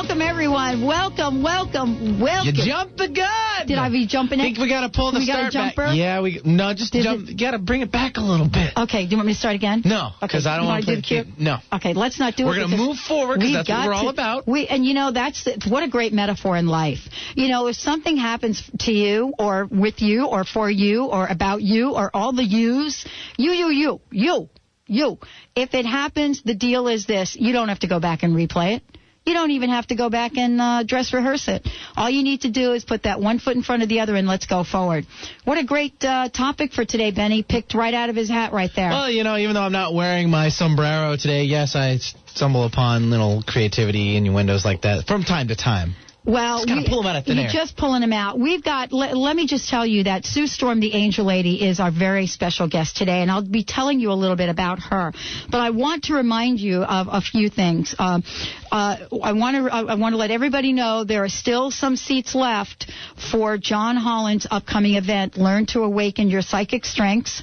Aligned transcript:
Welcome, 0.00 0.22
everyone. 0.22 0.86
Welcome, 0.86 1.42
welcome, 1.42 2.20
welcome. 2.20 2.54
You 2.54 2.64
jumped 2.64 2.98
the 2.98 3.08
gun. 3.08 3.66
Did 3.66 3.78
I 3.78 3.90
be 3.90 4.06
jumping 4.06 4.38
I 4.38 4.44
it? 4.44 4.46
think 4.46 4.58
we 4.58 4.68
gotta 4.68 4.90
pull 4.90 5.10
the 5.10 5.18
We 5.18 5.26
got 5.26 5.50
start 5.50 5.52
back. 5.52 5.74
jumper? 5.74 5.92
Yeah, 5.92 6.20
we 6.20 6.40
no 6.44 6.72
just 6.72 6.92
Did 6.92 7.02
jump. 7.02 7.28
You 7.28 7.36
gotta 7.36 7.58
bring 7.58 7.80
it 7.80 7.90
back 7.90 8.16
a 8.16 8.20
little 8.20 8.48
bit. 8.48 8.74
Okay, 8.76 9.04
do 9.06 9.10
you 9.10 9.16
want 9.16 9.26
me 9.26 9.32
to 9.32 9.38
start 9.38 9.56
again? 9.56 9.82
No, 9.84 10.10
because 10.20 10.46
I 10.46 10.56
don't 10.56 10.66
want 10.66 10.86
wanna 10.86 10.96
do 11.02 11.02
the 11.02 11.02
cue? 11.02 11.24
No. 11.36 11.56
Okay, 11.72 11.94
let's 11.94 12.20
not 12.20 12.36
do 12.36 12.44
it. 12.44 12.46
We're 12.46 12.60
gonna 12.60 12.76
move 12.76 12.96
forward, 12.96 13.40
'cause 13.40 13.44
we've 13.48 13.54
that's 13.54 13.68
what 13.68 13.74
got 13.76 13.86
we're 13.88 13.92
all 13.94 14.02
to- 14.04 14.08
about. 14.10 14.46
We 14.46 14.68
and 14.68 14.86
you 14.86 14.94
know 14.94 15.10
that's 15.10 15.48
what 15.66 15.82
a 15.82 15.88
great 15.88 16.12
metaphor 16.12 16.56
in 16.56 16.68
life. 16.68 17.00
You 17.34 17.48
know, 17.48 17.66
if 17.66 17.74
something 17.74 18.16
happens 18.16 18.62
to 18.82 18.92
you 18.92 19.34
or 19.36 19.66
with 19.68 20.00
you 20.00 20.26
or 20.26 20.44
for 20.44 20.70
you 20.70 21.06
or 21.06 21.26
about 21.26 21.60
you 21.62 21.94
or 21.96 22.08
all 22.14 22.32
the 22.32 22.44
yous, 22.44 23.04
you, 23.36 23.50
you, 23.50 23.70
you, 23.70 24.00
you, 24.12 24.48
you. 24.86 25.18
If 25.56 25.74
it 25.74 25.86
happens, 25.86 26.40
the 26.42 26.54
deal 26.54 26.86
is 26.86 27.04
this: 27.06 27.34
you 27.34 27.52
don't 27.52 27.68
have 27.68 27.80
to 27.80 27.88
go 27.88 27.98
back 27.98 28.22
and 28.22 28.36
replay 28.36 28.76
it. 28.76 28.82
You 29.28 29.34
don't 29.34 29.50
even 29.50 29.68
have 29.68 29.86
to 29.88 29.94
go 29.94 30.08
back 30.08 30.38
and 30.38 30.58
uh, 30.58 30.84
dress 30.84 31.12
rehearse 31.12 31.48
it. 31.48 31.68
All 31.98 32.08
you 32.08 32.22
need 32.22 32.40
to 32.40 32.50
do 32.50 32.72
is 32.72 32.82
put 32.82 33.02
that 33.02 33.20
one 33.20 33.38
foot 33.38 33.56
in 33.56 33.62
front 33.62 33.82
of 33.82 33.90
the 33.90 34.00
other 34.00 34.16
and 34.16 34.26
let's 34.26 34.46
go 34.46 34.64
forward. 34.64 35.04
What 35.44 35.58
a 35.58 35.64
great 35.64 36.02
uh, 36.02 36.30
topic 36.30 36.72
for 36.72 36.86
today, 36.86 37.10
Benny. 37.10 37.42
Picked 37.42 37.74
right 37.74 37.92
out 37.92 38.08
of 38.08 38.16
his 38.16 38.30
hat 38.30 38.54
right 38.54 38.70
there. 38.74 38.88
Well, 38.88 39.10
you 39.10 39.24
know, 39.24 39.36
even 39.36 39.52
though 39.52 39.60
I'm 39.60 39.72
not 39.72 39.92
wearing 39.92 40.30
my 40.30 40.48
sombrero 40.48 41.14
today, 41.18 41.42
yes, 41.42 41.76
I 41.76 41.98
stumble 41.98 42.64
upon 42.64 43.10
little 43.10 43.44
creativity 43.46 44.16
innuendos 44.16 44.64
like 44.64 44.80
that 44.82 45.06
from 45.06 45.24
time 45.24 45.48
to 45.48 45.56
time. 45.56 45.94
Well, 46.28 46.58
Just 46.58 46.68
gotta 46.68 46.88
pull 46.90 47.06
out 47.06 47.16
of 47.16 47.24
thin 47.24 47.36
you're 47.36 47.46
air. 47.46 47.50
just 47.50 47.74
pulling 47.74 48.02
them 48.02 48.12
out. 48.12 48.38
We've 48.38 48.62
got. 48.62 48.92
Let, 48.92 49.16
let 49.16 49.34
me 49.34 49.46
just 49.46 49.70
tell 49.70 49.86
you 49.86 50.04
that 50.04 50.26
Sue 50.26 50.46
Storm, 50.46 50.78
the 50.78 50.92
Angel 50.92 51.24
Lady, 51.24 51.66
is 51.66 51.80
our 51.80 51.90
very 51.90 52.26
special 52.26 52.68
guest 52.68 52.98
today, 52.98 53.22
and 53.22 53.30
I'll 53.30 53.42
be 53.42 53.64
telling 53.64 53.98
you 53.98 54.12
a 54.12 54.18
little 54.22 54.36
bit 54.36 54.50
about 54.50 54.78
her. 54.90 55.12
But 55.50 55.60
I 55.62 55.70
want 55.70 56.04
to 56.04 56.14
remind 56.14 56.60
you 56.60 56.82
of 56.82 57.06
a 57.10 57.22
few 57.22 57.48
things. 57.48 57.94
Um, 57.98 58.24
uh, 58.70 58.96
I 59.22 59.32
want 59.32 59.56
to. 59.56 59.72
I 59.72 59.94
want 59.94 60.12
to 60.12 60.18
let 60.18 60.30
everybody 60.30 60.74
know 60.74 61.02
there 61.04 61.24
are 61.24 61.30
still 61.30 61.70
some 61.70 61.96
seats 61.96 62.34
left 62.34 62.92
for 63.32 63.56
John 63.56 63.96
Holland's 63.96 64.46
upcoming 64.50 64.96
event, 64.96 65.38
Learn 65.38 65.64
to 65.68 65.80
Awaken 65.84 66.28
Your 66.28 66.42
Psychic 66.42 66.84
Strengths, 66.84 67.42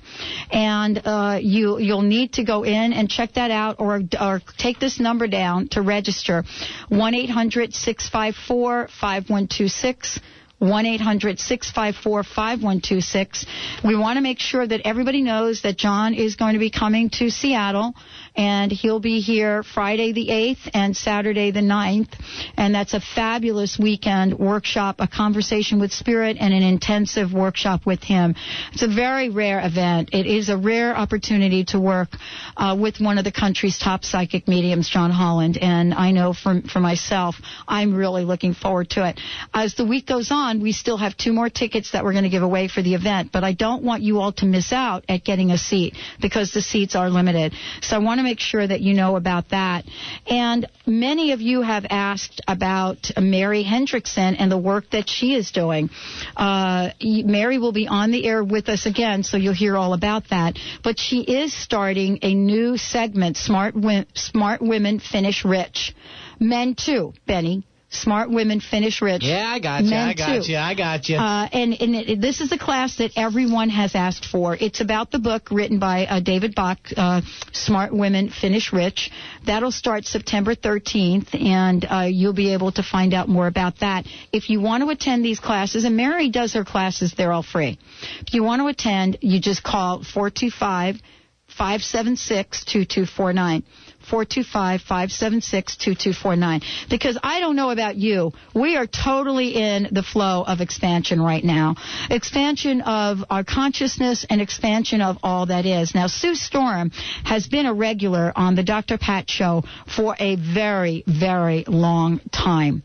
and 0.52 1.02
uh, 1.03 1.39
you 1.42 1.80
you'll 1.80 2.03
need 2.03 2.33
to 2.33 2.44
go 2.44 2.61
in 2.61 2.94
and 2.94 3.09
check 3.09 3.33
that 3.33 3.49
out, 3.49 3.77
or 3.80 4.02
or 4.22 4.42
take 4.59 4.80
this 4.80 4.99
number 4.99 5.25
down 5.25 5.70
to 5.70 5.81
register. 5.81 6.44
One 6.89 7.16
eight 7.16 7.31
hundred 7.31 7.73
six 7.73 8.08
five 8.08 8.36
four 8.36 8.75
5126. 8.84 10.20
1 10.59 10.86
800 10.86 11.38
654 11.40 12.23
5126. 12.23 13.45
We 13.84 13.95
want 13.98 14.16
to 14.17 14.22
make 14.22 14.40
sure 14.40 14.66
that 14.66 14.82
everybody 14.86 15.22
knows 15.22 15.62
that 15.64 15.78
John 15.78 16.14
is 16.14 16.36
going 16.38 16.54
to 16.54 16.59
be 16.59 16.70
coming 16.70 17.09
to 17.20 17.30
Seattle 17.30 17.94
and 18.36 18.72
he'll 18.72 19.00
be 19.00 19.19
here 19.19 19.64
Friday 19.64 20.11
the 20.11 20.28
8th 20.28 20.69
and 20.73 20.95
Saturday 20.95 21.52
the 21.52 21.61
9th. 21.61 22.09
And 22.58 22.73
that's 22.73 22.94
a 22.94 23.00
fabulous 23.00 23.80
weekend 23.80 24.38
workshop, 24.38 24.97
a 25.00 25.08
conversation 25.08 25.80
with 25.80 25.92
Spirit, 25.92 26.38
and 26.39 26.53
an 26.53 26.64
intensive 26.64 27.33
workshop 27.33 27.86
with 27.86 28.03
him. 28.03 28.36
It's 28.73 28.83
a 28.83 28.88
very 28.88 29.30
rare 29.30 29.66
event. 29.66 30.09
It 30.14 30.25
is 30.25 30.50
a 30.50 30.58
rare 30.58 30.95
opportunity 30.95 31.66
to 31.66 31.80
work 31.80 32.09
uh, 32.58 32.75
with 32.80 33.00
one 33.00 33.17
of 33.17 33.23
the 33.23 33.31
country's 33.31 33.77
top 33.77 34.03
psychic 34.03 34.47
mediums, 34.47 34.89
John 34.89 35.11
Holland. 35.11 35.58
And 35.61 35.94
I 35.94 36.11
know 36.11 36.33
for, 36.33 36.61
for 36.61 36.80
myself, 36.80 37.36
I'm 37.67 37.95
really 37.95 38.26
looking 38.26 38.54
forward 38.54 38.89
to 38.92 39.08
it. 39.08 39.20
As 39.54 39.76
the 39.76 39.86
week 39.86 40.08
goes 40.08 40.30
on, 40.31 40.61
we 40.61 40.71
still 40.71 40.98
have 40.98 41.15
two 41.17 41.33
more 41.33 41.49
tickets 41.49 41.92
that 41.92 42.04
we're 42.04 42.11
going 42.11 42.23
to 42.23 42.30
give 42.30 42.43
away 42.43 42.67
for 42.67 42.81
the 42.81 42.95
event, 42.95 43.31
but 43.31 43.43
I 43.43 43.54
don't 43.54 43.83
want 43.83 44.04
you 44.04 44.20
all 44.20 44.31
to 44.33 44.45
miss 44.45 44.73
out 44.73 45.05
at 45.08 45.23
getting 45.23 45.52
a 45.52 45.58
seat 45.58 45.95
because 46.21 46.52
the 46.52 46.61
seats 46.61 46.95
are 46.95 47.10
limited. 47.10 47.54
So 47.81 47.95
I 47.95 47.99
want 47.99 48.20
to 48.20 48.24
make 48.25 48.39
sure 48.41 48.65
that 48.67 48.81
you 48.81 48.93
know 48.93 49.15
about 49.15 49.49
that. 49.49 49.86
And 50.27 50.67
many 50.86 51.31
of 51.31 51.39
you 51.41 51.61
have 51.61 51.86
asked 51.89 52.41
about 52.47 53.11
Mary 53.17 53.63
Hendrickson 53.63 54.36
and 54.37 54.52
the 54.52 54.58
work 54.58 54.89
that 54.91 55.08
she 55.08 55.33
is 55.33 55.52
doing. 55.52 55.89
Uh, 56.36 56.89
Mary 57.02 57.58
will 57.58 57.71
be 57.71 57.87
on 57.87 58.11
the 58.11 58.25
air 58.25 58.43
with 58.43 58.67
us 58.67 58.86
again, 58.86 59.23
so 59.23 59.37
you'll 59.37 59.53
hear 59.53 59.77
all 59.77 59.93
about 59.93 60.30
that. 60.31 60.58
But 60.83 60.99
she 60.99 61.21
is 61.21 61.53
starting 61.53 62.19
a 62.21 62.33
new 62.33 62.75
segment, 62.77 63.37
Smart, 63.37 63.75
Wi- 63.75 64.08
Smart 64.15 64.61
Women 64.61 64.99
Finish 64.99 65.45
Rich. 65.45 65.95
Men 66.39 66.75
too, 66.75 67.13
Benny. 67.25 67.63
Smart 67.90 68.30
Women 68.30 68.60
Finish 68.60 69.02
Rich. 69.02 69.23
Yeah, 69.23 69.48
I 69.48 69.60
got 69.60 69.84
you. 69.84 69.90
Men 69.92 70.10
I 70.10 70.14
got 70.14 70.46
too. 70.46 70.52
you. 70.52 70.58
I 70.58 70.73
got 70.73 71.08
you. 71.08 71.18
Uh, 71.18 71.48
and 71.52 71.73
and 71.80 71.96
it, 71.96 72.22
this 72.22 72.42
is 72.42 72.52
a 72.52 72.58
class 72.58 72.98
that 72.98 73.12
everyone 73.16 73.70
has 73.70 73.96
asked 73.96 74.26
for. 74.26 74.56
It's 74.56 74.82
about 74.82 75.12
the 75.12 75.20
book 75.20 75.50
written 75.52 75.80
by 75.80 76.06
uh, 76.06 76.20
David 76.20 76.56
Bach, 76.56 76.80
uh, 76.98 77.22
Smart 77.52 77.94
Women 77.94 78.30
Finish 78.30 78.73
Rich. 78.73 79.12
That'll 79.46 79.72
start 79.72 80.06
September 80.06 80.56
13th, 80.56 81.34
and 81.40 81.86
uh, 81.86 82.08
you'll 82.10 82.34
be 82.34 82.54
able 82.54 82.72
to 82.73 82.84
find 82.84 83.14
out 83.14 83.30
more 83.30 83.48
about 83.48 83.80
that. 83.80 84.06
If 84.32 84.50
you 84.50 84.60
want 84.62 84.84
to 84.84 84.90
attend 84.90 85.23
these 85.23 85.40
classes, 85.40 85.86
and 85.86 85.96
Mary 85.96 86.30
does 86.30 86.54
her 86.54 86.66
classes, 86.66 87.14
they're 87.16 87.32
all 87.32 87.44
free. 87.44 87.78
If 88.22 88.34
you 88.34 88.44
want 88.44 88.62
to 88.62 88.67
attend, 88.67 89.20
you 89.22 89.40
just 89.40 89.64
call 89.64 90.04
425 90.04 91.02
576 91.48 92.66
2249. 92.66 93.64
425-576-2249. 94.05 96.64
Because 96.89 97.17
I 97.21 97.39
don't 97.39 97.55
know 97.55 97.70
about 97.71 97.95
you, 97.95 98.33
we 98.54 98.76
are 98.77 98.86
totally 98.88 99.55
in 99.55 99.88
the 99.92 100.04
flow 100.04 100.43
of 100.43 100.61
expansion 100.61 101.21
right 101.21 101.43
now. 101.43 101.76
Expansion 102.10 102.82
of 102.82 103.23
our 103.30 103.43
consciousness 103.43 104.26
and 104.30 104.42
expansion 104.42 105.02
of 105.02 105.17
all 105.23 105.48
that 105.48 105.66
is. 105.66 105.95
Now, 105.95 106.08
Sue 106.08 106.36
Storm 106.36 106.92
has 107.23 107.48
been 107.48 107.66
a 107.66 107.73
regular 107.73 108.32
on 108.36 108.55
the 108.55 108.64
Dr. 108.64 108.98
Pat 108.98 109.30
show 109.30 109.64
for 109.95 110.16
a 110.20 110.36
very, 110.36 111.04
very 111.08 111.64
long 111.67 112.20
time. 112.32 112.83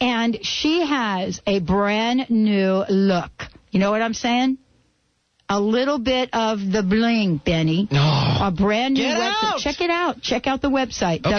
And 0.00 0.44
she 0.44 0.84
has 0.84 1.40
a 1.46 1.60
brand 1.60 2.28
new 2.28 2.84
look. 2.88 3.30
You 3.70 3.80
know 3.80 3.90
what 3.90 4.02
I'm 4.02 4.14
saying? 4.14 4.58
A 5.48 5.60
little 5.60 5.98
bit 6.00 6.30
of 6.32 6.58
the 6.72 6.82
bling, 6.82 7.40
Benny. 7.44 7.86
A 7.92 8.52
brand 8.56 8.94
new 8.94 9.02
Get 9.04 9.16
website. 9.16 9.44
out! 9.44 9.58
Check 9.60 9.80
it 9.80 9.90
out. 9.90 10.20
Check 10.20 10.46
out 10.48 10.60
the 10.60 10.68
website, 10.70 11.24
Okay. 11.24 11.38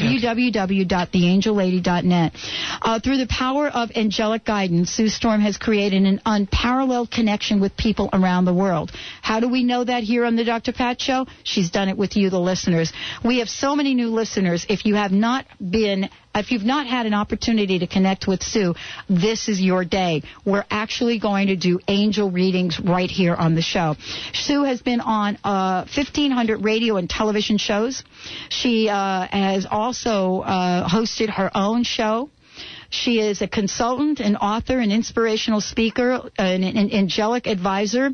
www.theangellady.net. 1.11 2.33
Uh, 2.81 2.99
through 2.99 3.17
the 3.17 3.27
power 3.27 3.67
of 3.67 3.91
angelic 3.95 4.45
guidance, 4.45 4.91
Sue 4.91 5.09
Storm 5.09 5.41
has 5.41 5.57
created 5.57 6.03
an 6.03 6.21
unparalleled 6.25 7.11
connection 7.11 7.59
with 7.59 7.75
people 7.75 8.09
around 8.13 8.45
the 8.45 8.53
world. 8.53 8.91
How 9.21 9.39
do 9.41 9.49
we 9.49 9.63
know 9.63 9.83
that 9.83 10.03
here 10.03 10.23
on 10.25 10.35
the 10.37 10.43
Dr. 10.45 10.71
Pat 10.71 11.01
Show? 11.01 11.27
She's 11.43 11.69
done 11.69 11.89
it 11.89 11.97
with 11.97 12.15
you, 12.15 12.29
the 12.29 12.39
listeners. 12.39 12.93
We 13.25 13.39
have 13.39 13.49
so 13.49 13.75
many 13.75 13.93
new 13.93 14.07
listeners. 14.09 14.65
If 14.69 14.85
you 14.85 14.95
have 14.95 15.11
not 15.11 15.45
been 15.59 16.09
if 16.39 16.51
you've 16.51 16.63
not 16.63 16.87
had 16.87 17.05
an 17.05 17.13
opportunity 17.13 17.79
to 17.79 17.87
connect 17.87 18.27
with 18.27 18.43
Sue, 18.43 18.75
this 19.09 19.49
is 19.49 19.61
your 19.61 19.83
day. 19.85 20.23
We're 20.45 20.65
actually 20.69 21.19
going 21.19 21.47
to 21.47 21.55
do 21.55 21.79
angel 21.87 22.31
readings 22.31 22.79
right 22.79 23.09
here 23.09 23.33
on 23.35 23.55
the 23.55 23.61
show. 23.61 23.95
Sue 24.33 24.63
has 24.63 24.81
been 24.81 25.01
on 25.01 25.37
uh, 25.43 25.85
1,500 25.95 26.63
radio 26.63 26.97
and 26.97 27.09
television 27.09 27.57
shows. 27.57 28.03
She 28.49 28.89
uh, 28.89 29.27
has 29.31 29.65
also 29.69 30.41
uh, 30.41 30.87
hosted 30.87 31.29
her 31.29 31.51
own 31.55 31.83
show. 31.83 32.29
She 32.89 33.19
is 33.19 33.41
a 33.41 33.47
consultant, 33.47 34.19
an 34.21 34.37
author, 34.37 34.79
an 34.79 34.91
inspirational 34.91 35.59
speaker, 35.61 36.29
an, 36.37 36.63
an 36.63 36.91
angelic 36.93 37.45
advisor, 37.47 38.11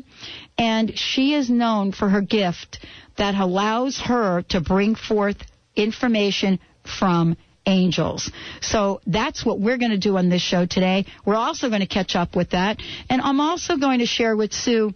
and 0.58 0.98
she 0.98 1.34
is 1.34 1.48
known 1.48 1.92
for 1.92 2.08
her 2.08 2.20
gift 2.20 2.80
that 3.16 3.34
allows 3.36 4.00
her 4.00 4.42
to 4.48 4.60
bring 4.60 4.96
forth 4.96 5.36
information 5.76 6.58
from 6.98 7.36
angels. 7.66 8.30
So 8.60 9.00
that's 9.06 9.44
what 9.44 9.60
we're 9.60 9.78
going 9.78 9.90
to 9.92 9.98
do 9.98 10.16
on 10.16 10.28
this 10.28 10.42
show 10.42 10.66
today. 10.66 11.06
We're 11.24 11.36
also 11.36 11.68
going 11.68 11.80
to 11.80 11.86
catch 11.86 12.16
up 12.16 12.36
with 12.36 12.50
that. 12.50 12.78
And 13.08 13.20
I'm 13.22 13.40
also 13.40 13.76
going 13.76 14.00
to 14.00 14.06
share 14.06 14.36
with 14.36 14.52
Sue 14.52 14.92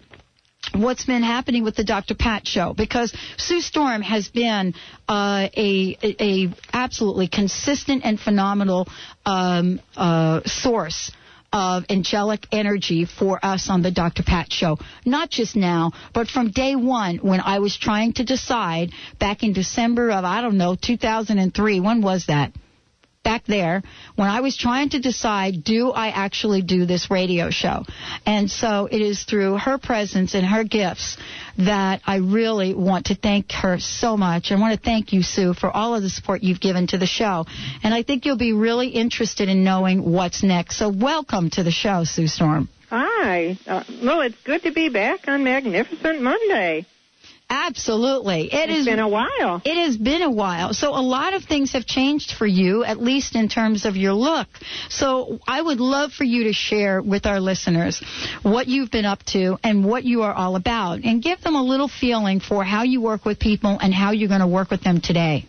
what's 0.74 1.04
been 1.04 1.22
happening 1.22 1.64
with 1.64 1.76
the 1.76 1.84
Dr. 1.84 2.14
Pat 2.14 2.46
show 2.46 2.74
because 2.74 3.14
Sue 3.36 3.60
Storm 3.60 4.02
has 4.02 4.28
been 4.28 4.74
uh, 5.08 5.48
a, 5.56 5.96
a 6.02 6.16
a 6.46 6.54
absolutely 6.72 7.28
consistent 7.28 8.04
and 8.04 8.18
phenomenal 8.20 8.88
um, 9.24 9.80
uh, 9.96 10.40
source 10.44 11.10
of 11.52 11.84
angelic 11.88 12.46
energy 12.52 13.04
for 13.04 13.38
us 13.44 13.70
on 13.70 13.82
the 13.82 13.90
Dr. 13.90 14.22
Pat 14.22 14.52
show. 14.52 14.78
Not 15.04 15.30
just 15.30 15.56
now, 15.56 15.92
but 16.12 16.28
from 16.28 16.50
day 16.50 16.76
one 16.76 17.16
when 17.18 17.40
I 17.40 17.58
was 17.58 17.76
trying 17.76 18.12
to 18.14 18.24
decide 18.24 18.90
back 19.18 19.42
in 19.42 19.52
December 19.52 20.10
of, 20.10 20.24
I 20.24 20.40
don't 20.42 20.58
know, 20.58 20.76
2003. 20.80 21.80
When 21.80 22.02
was 22.02 22.26
that? 22.26 22.52
Back 23.28 23.44
there 23.44 23.82
when 24.16 24.26
I 24.26 24.40
was 24.40 24.56
trying 24.56 24.88
to 24.90 25.00
decide, 25.00 25.62
do 25.62 25.90
I 25.90 26.08
actually 26.08 26.62
do 26.62 26.86
this 26.86 27.10
radio 27.10 27.50
show? 27.50 27.84
And 28.24 28.50
so 28.50 28.88
it 28.90 29.02
is 29.02 29.24
through 29.24 29.58
her 29.58 29.76
presence 29.76 30.34
and 30.34 30.46
her 30.46 30.64
gifts 30.64 31.18
that 31.58 32.00
I 32.06 32.16
really 32.16 32.72
want 32.72 33.06
to 33.06 33.14
thank 33.14 33.52
her 33.52 33.78
so 33.80 34.16
much. 34.16 34.50
I 34.50 34.54
want 34.58 34.72
to 34.78 34.82
thank 34.82 35.12
you, 35.12 35.22
Sue, 35.22 35.52
for 35.52 35.70
all 35.70 35.94
of 35.94 36.02
the 36.02 36.08
support 36.08 36.42
you've 36.42 36.58
given 36.58 36.86
to 36.86 36.96
the 36.96 37.06
show. 37.06 37.44
And 37.82 37.92
I 37.92 38.02
think 38.02 38.24
you'll 38.24 38.38
be 38.38 38.54
really 38.54 38.88
interested 38.88 39.50
in 39.50 39.62
knowing 39.62 40.10
what's 40.10 40.42
next. 40.42 40.78
So 40.78 40.88
welcome 40.88 41.50
to 41.50 41.62
the 41.62 41.70
show, 41.70 42.04
Sue 42.04 42.28
Storm. 42.28 42.70
Hi. 42.88 43.58
Uh, 43.66 43.84
well, 44.02 44.22
it's 44.22 44.40
good 44.44 44.62
to 44.62 44.72
be 44.72 44.88
back 44.88 45.28
on 45.28 45.44
Magnificent 45.44 46.22
Monday. 46.22 46.86
Absolutely. 47.50 48.52
It 48.52 48.68
has 48.68 48.84
been 48.84 48.98
a 48.98 49.08
while. 49.08 49.62
It 49.64 49.76
has 49.76 49.96
been 49.96 50.20
a 50.20 50.30
while. 50.30 50.74
So 50.74 50.90
a 50.90 51.00
lot 51.00 51.32
of 51.32 51.44
things 51.44 51.72
have 51.72 51.86
changed 51.86 52.32
for 52.32 52.46
you, 52.46 52.84
at 52.84 53.00
least 53.00 53.36
in 53.36 53.48
terms 53.48 53.86
of 53.86 53.96
your 53.96 54.12
look. 54.12 54.48
So 54.90 55.38
I 55.48 55.60
would 55.60 55.80
love 55.80 56.12
for 56.12 56.24
you 56.24 56.44
to 56.44 56.52
share 56.52 57.00
with 57.00 57.24
our 57.24 57.40
listeners 57.40 58.02
what 58.42 58.68
you've 58.68 58.90
been 58.90 59.06
up 59.06 59.22
to 59.28 59.58
and 59.64 59.82
what 59.82 60.04
you 60.04 60.22
are 60.22 60.32
all 60.32 60.56
about 60.56 61.04
and 61.04 61.22
give 61.22 61.40
them 61.40 61.54
a 61.54 61.62
little 61.62 61.88
feeling 61.88 62.40
for 62.40 62.64
how 62.64 62.82
you 62.82 63.00
work 63.00 63.24
with 63.24 63.38
people 63.38 63.78
and 63.80 63.94
how 63.94 64.10
you're 64.10 64.28
going 64.28 64.40
to 64.40 64.46
work 64.46 64.70
with 64.70 64.82
them 64.82 65.00
today. 65.00 65.46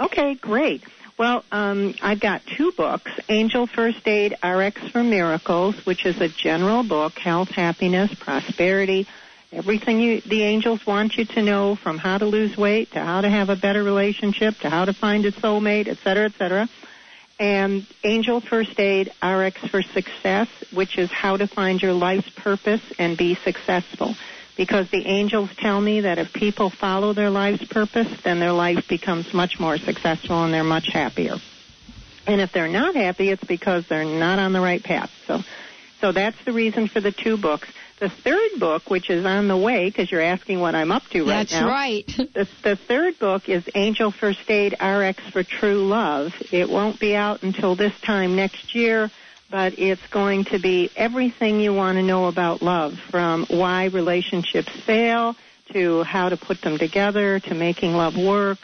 Okay, 0.00 0.36
great. 0.36 0.84
Well, 1.18 1.44
um, 1.50 1.94
I've 2.02 2.20
got 2.20 2.42
two 2.56 2.72
books 2.76 3.10
Angel 3.28 3.66
First 3.66 4.06
Aid 4.06 4.36
RX 4.42 4.88
for 4.90 5.02
Miracles, 5.02 5.74
which 5.84 6.06
is 6.06 6.18
a 6.20 6.28
general 6.28 6.82
book, 6.82 7.14
health, 7.18 7.48
happiness, 7.48 8.14
prosperity 8.18 9.06
Everything 9.56 10.00
you, 10.00 10.20
the 10.20 10.42
angels 10.42 10.86
want 10.86 11.16
you 11.16 11.24
to 11.24 11.40
know 11.40 11.76
from 11.76 11.96
how 11.96 12.18
to 12.18 12.26
lose 12.26 12.58
weight 12.58 12.92
to 12.92 13.00
how 13.00 13.22
to 13.22 13.30
have 13.30 13.48
a 13.48 13.56
better 13.56 13.82
relationship 13.82 14.54
to 14.58 14.68
how 14.68 14.84
to 14.84 14.92
find 14.92 15.24
a 15.24 15.32
soulmate, 15.32 15.88
et 15.88 15.96
cetera, 16.04 16.26
et 16.26 16.34
cetera. 16.34 16.68
And 17.40 17.86
Angel 18.04 18.42
First 18.42 18.78
Aid 18.78 19.10
RX 19.22 19.58
for 19.68 19.80
Success, 19.80 20.48
which 20.74 20.98
is 20.98 21.10
how 21.10 21.38
to 21.38 21.46
find 21.46 21.80
your 21.80 21.94
life's 21.94 22.28
purpose 22.28 22.82
and 22.98 23.16
be 23.16 23.34
successful. 23.34 24.14
Because 24.58 24.90
the 24.90 25.06
angels 25.06 25.48
tell 25.56 25.80
me 25.80 26.02
that 26.02 26.18
if 26.18 26.34
people 26.34 26.68
follow 26.68 27.14
their 27.14 27.30
life's 27.30 27.64
purpose, 27.64 28.08
then 28.24 28.38
their 28.38 28.52
life 28.52 28.86
becomes 28.88 29.32
much 29.32 29.58
more 29.58 29.78
successful 29.78 30.44
and 30.44 30.52
they're 30.52 30.64
much 30.64 30.88
happier. 30.92 31.36
And 32.26 32.42
if 32.42 32.52
they're 32.52 32.68
not 32.68 32.94
happy, 32.94 33.30
it's 33.30 33.44
because 33.44 33.86
they're 33.88 34.04
not 34.04 34.38
on 34.38 34.52
the 34.52 34.60
right 34.60 34.82
path. 34.82 35.10
So, 35.26 35.40
so 36.02 36.12
that's 36.12 36.42
the 36.44 36.52
reason 36.52 36.88
for 36.88 37.00
the 37.00 37.12
two 37.12 37.38
books. 37.38 37.68
The 37.98 38.10
third 38.10 38.60
book, 38.60 38.90
which 38.90 39.08
is 39.08 39.24
on 39.24 39.48
the 39.48 39.56
way, 39.56 39.88
because 39.88 40.10
you're 40.10 40.20
asking 40.20 40.60
what 40.60 40.74
I'm 40.74 40.92
up 40.92 41.04
to 41.10 41.20
right 41.20 41.48
That's 41.48 41.52
now. 41.52 41.66
That's 41.66 41.70
right. 41.70 42.06
the, 42.34 42.48
the 42.62 42.76
third 42.76 43.18
book 43.18 43.48
is 43.48 43.66
Angel 43.74 44.10
First 44.10 44.50
Aid 44.50 44.74
RX 44.74 45.22
for 45.30 45.42
True 45.42 45.86
Love. 45.86 46.34
It 46.52 46.68
won't 46.68 47.00
be 47.00 47.16
out 47.16 47.42
until 47.42 47.74
this 47.74 47.98
time 48.02 48.36
next 48.36 48.74
year, 48.74 49.10
but 49.50 49.78
it's 49.78 50.06
going 50.08 50.44
to 50.46 50.58
be 50.58 50.90
everything 50.94 51.60
you 51.60 51.72
want 51.72 51.96
to 51.96 52.02
know 52.02 52.26
about 52.26 52.60
love, 52.60 52.98
from 53.10 53.46
why 53.48 53.86
relationships 53.86 54.68
fail 54.84 55.34
to 55.72 56.02
how 56.02 56.28
to 56.28 56.36
put 56.36 56.60
them 56.60 56.76
together 56.76 57.40
to 57.40 57.54
making 57.54 57.94
love 57.94 58.16
work. 58.16 58.58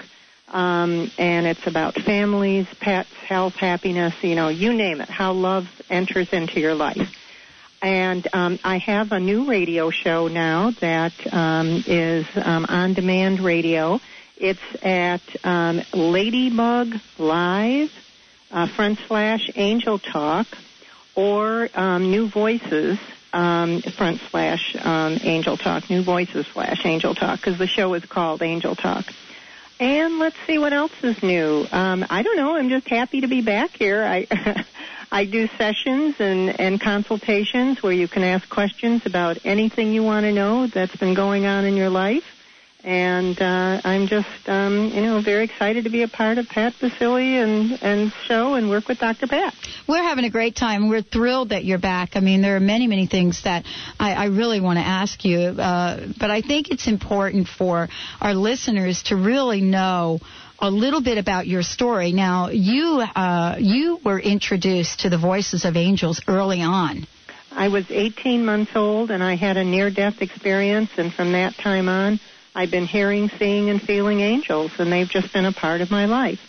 Um, 0.49 1.11
and 1.17 1.46
it's 1.46 1.67
about 1.67 1.94
families, 1.94 2.67
pets, 2.81 3.12
health, 3.14 3.55
happiness, 3.55 4.12
you 4.20 4.34
know, 4.34 4.49
you 4.49 4.75
name 4.75 5.00
it, 5.00 5.08
how 5.08 5.32
love 5.32 5.67
enters 5.88 6.29
into 6.34 6.61
your 6.61 6.75
life. 6.75 7.08
And 7.82 8.29
um, 8.32 8.61
I 8.62 8.79
have 8.79 9.11
a 9.11 9.19
new 9.19 9.46
radio 9.46 9.90
show 9.90 10.29
now 10.29 10.70
that 10.81 11.12
um, 11.34 11.82
is 11.84 12.25
um, 12.37 12.64
on 12.69 12.94
demand 12.94 13.40
radio. 13.40 14.00
It's 14.37 14.61
at 14.84 15.20
um, 15.44 15.82
Ladybug 15.93 16.94
Live, 17.19 17.93
uh, 18.52 18.69
front 18.69 19.00
slash 19.08 19.50
Angel 19.56 19.99
Talk, 19.99 20.46
or 21.17 21.69
um, 21.75 22.12
New 22.12 22.29
Voices, 22.29 23.00
um, 23.32 23.82
front 23.82 24.20
slash 24.31 24.76
um, 24.81 25.19
Angel 25.20 25.56
Talk, 25.56 25.90
New 25.90 26.02
Voices 26.02 26.46
slash 26.52 26.87
Angel 26.87 27.17
Talk, 27.17 27.40
because 27.40 27.58
the 27.58 27.67
show 27.67 27.94
is 27.94 28.05
called 28.05 28.43
Angel 28.43 28.76
Talk. 28.76 29.06
And 29.82 30.20
let's 30.20 30.37
see 30.46 30.58
what 30.58 30.73
else 30.73 30.93
is 31.02 31.20
new. 31.25 31.67
Um, 31.73 32.06
I 32.08 32.23
don't 32.23 32.37
know. 32.37 32.55
I'm 32.55 32.69
just 32.69 32.88
happy 32.88 33.23
to 33.23 33.26
be 33.26 33.40
back 33.40 33.76
here. 33.76 34.05
I 34.05 34.29
I 35.11 35.25
do 35.25 35.49
sessions 35.58 36.14
and, 36.20 36.61
and 36.61 36.81
consultations 36.81 37.82
where 37.82 37.93
you 37.93 38.06
can 38.06 38.23
ask 38.23 38.49
questions 38.49 39.05
about 39.06 39.38
anything 39.44 39.93
you 39.93 40.05
want 40.05 40.23
to 40.23 40.32
know 40.32 40.69
that's 40.69 40.94
been 40.94 41.14
going 41.14 41.46
on 41.46 41.64
in 41.64 41.76
your 41.76 41.90
life. 41.90 42.31
And 42.84 43.40
uh, 43.40 43.81
I'm 43.84 44.08
just, 44.08 44.29
um, 44.46 44.90
you 44.93 45.02
know, 45.02 45.20
very 45.20 45.44
excited 45.44 45.84
to 45.84 45.90
be 45.90 46.02
a 46.02 46.08
part 46.08 46.38
of 46.38 46.49
Pat 46.49 46.73
Baccili 46.81 47.34
and, 47.40 47.81
and 47.81 48.12
show 48.26 48.55
and 48.55 48.69
work 48.69 48.88
with 48.88 48.99
Dr. 48.99 49.29
Pat. 49.29 49.55
We're 49.87 50.02
having 50.02 50.25
a 50.25 50.31
great 50.31 50.56
time. 50.56 50.88
We're 50.88 51.02
thrilled 51.02 51.50
that 51.50 51.64
you're 51.64 51.79
back. 51.79 52.17
I 52.17 52.20
mean, 52.20 52.43
there 52.43 52.56
are 52.56 52.61
many, 52.61 52.88
many 52.88 53.06
things 53.06 53.44
that 53.44 53.64
I, 54.00 54.14
I 54.14 54.25
really 54.26 54.61
want 54.61 54.79
to 54.79 54.84
ask 54.84 55.25
you, 55.25 55.38
uh, 55.38 56.08
but 56.19 56.32
I 56.32 56.40
think 56.40 56.70
it's 56.70 56.88
important 56.88 57.46
for 57.46 57.88
our 58.20 58.34
listeners 58.34 59.05
to 59.05 59.17
really 59.17 59.61
know 59.61 60.19
a 60.58 60.70
little 60.70 61.02
bit 61.02 61.19
about 61.19 61.46
your 61.46 61.62
story. 61.62 62.12
Now, 62.12 62.49
you 62.49 63.00
uh, 63.00 63.56
you 63.58 63.99
were 64.05 64.19
introduced 64.19 65.00
to 65.00 65.11
the 65.11 65.19
voices 65.19 65.64
of 65.64 65.76
angels 65.76 66.23
early 66.29 66.62
on. 66.62 67.06
I 67.50 67.69
was 67.69 67.90
18 67.90 68.44
months 68.44 68.73
old, 68.75 69.11
and 69.11 69.23
I 69.23 69.34
had 69.34 69.56
a 69.56 69.64
near-death 69.64 70.23
experience, 70.23 70.90
and 70.96 71.12
from 71.12 71.32
that 71.32 71.55
time 71.55 71.88
on, 71.88 72.19
I've 72.55 72.71
been 72.71 72.87
hearing, 72.87 73.31
seeing, 73.39 73.71
and 73.71 73.81
feeling 73.81 74.21
angels, 74.21 74.73
and 74.79 74.93
they've 74.93 75.09
just 75.09 75.33
been 75.33 75.45
a 75.45 75.53
part 75.53 75.81
of 75.81 75.91
my 75.91 76.07
life. 76.07 76.41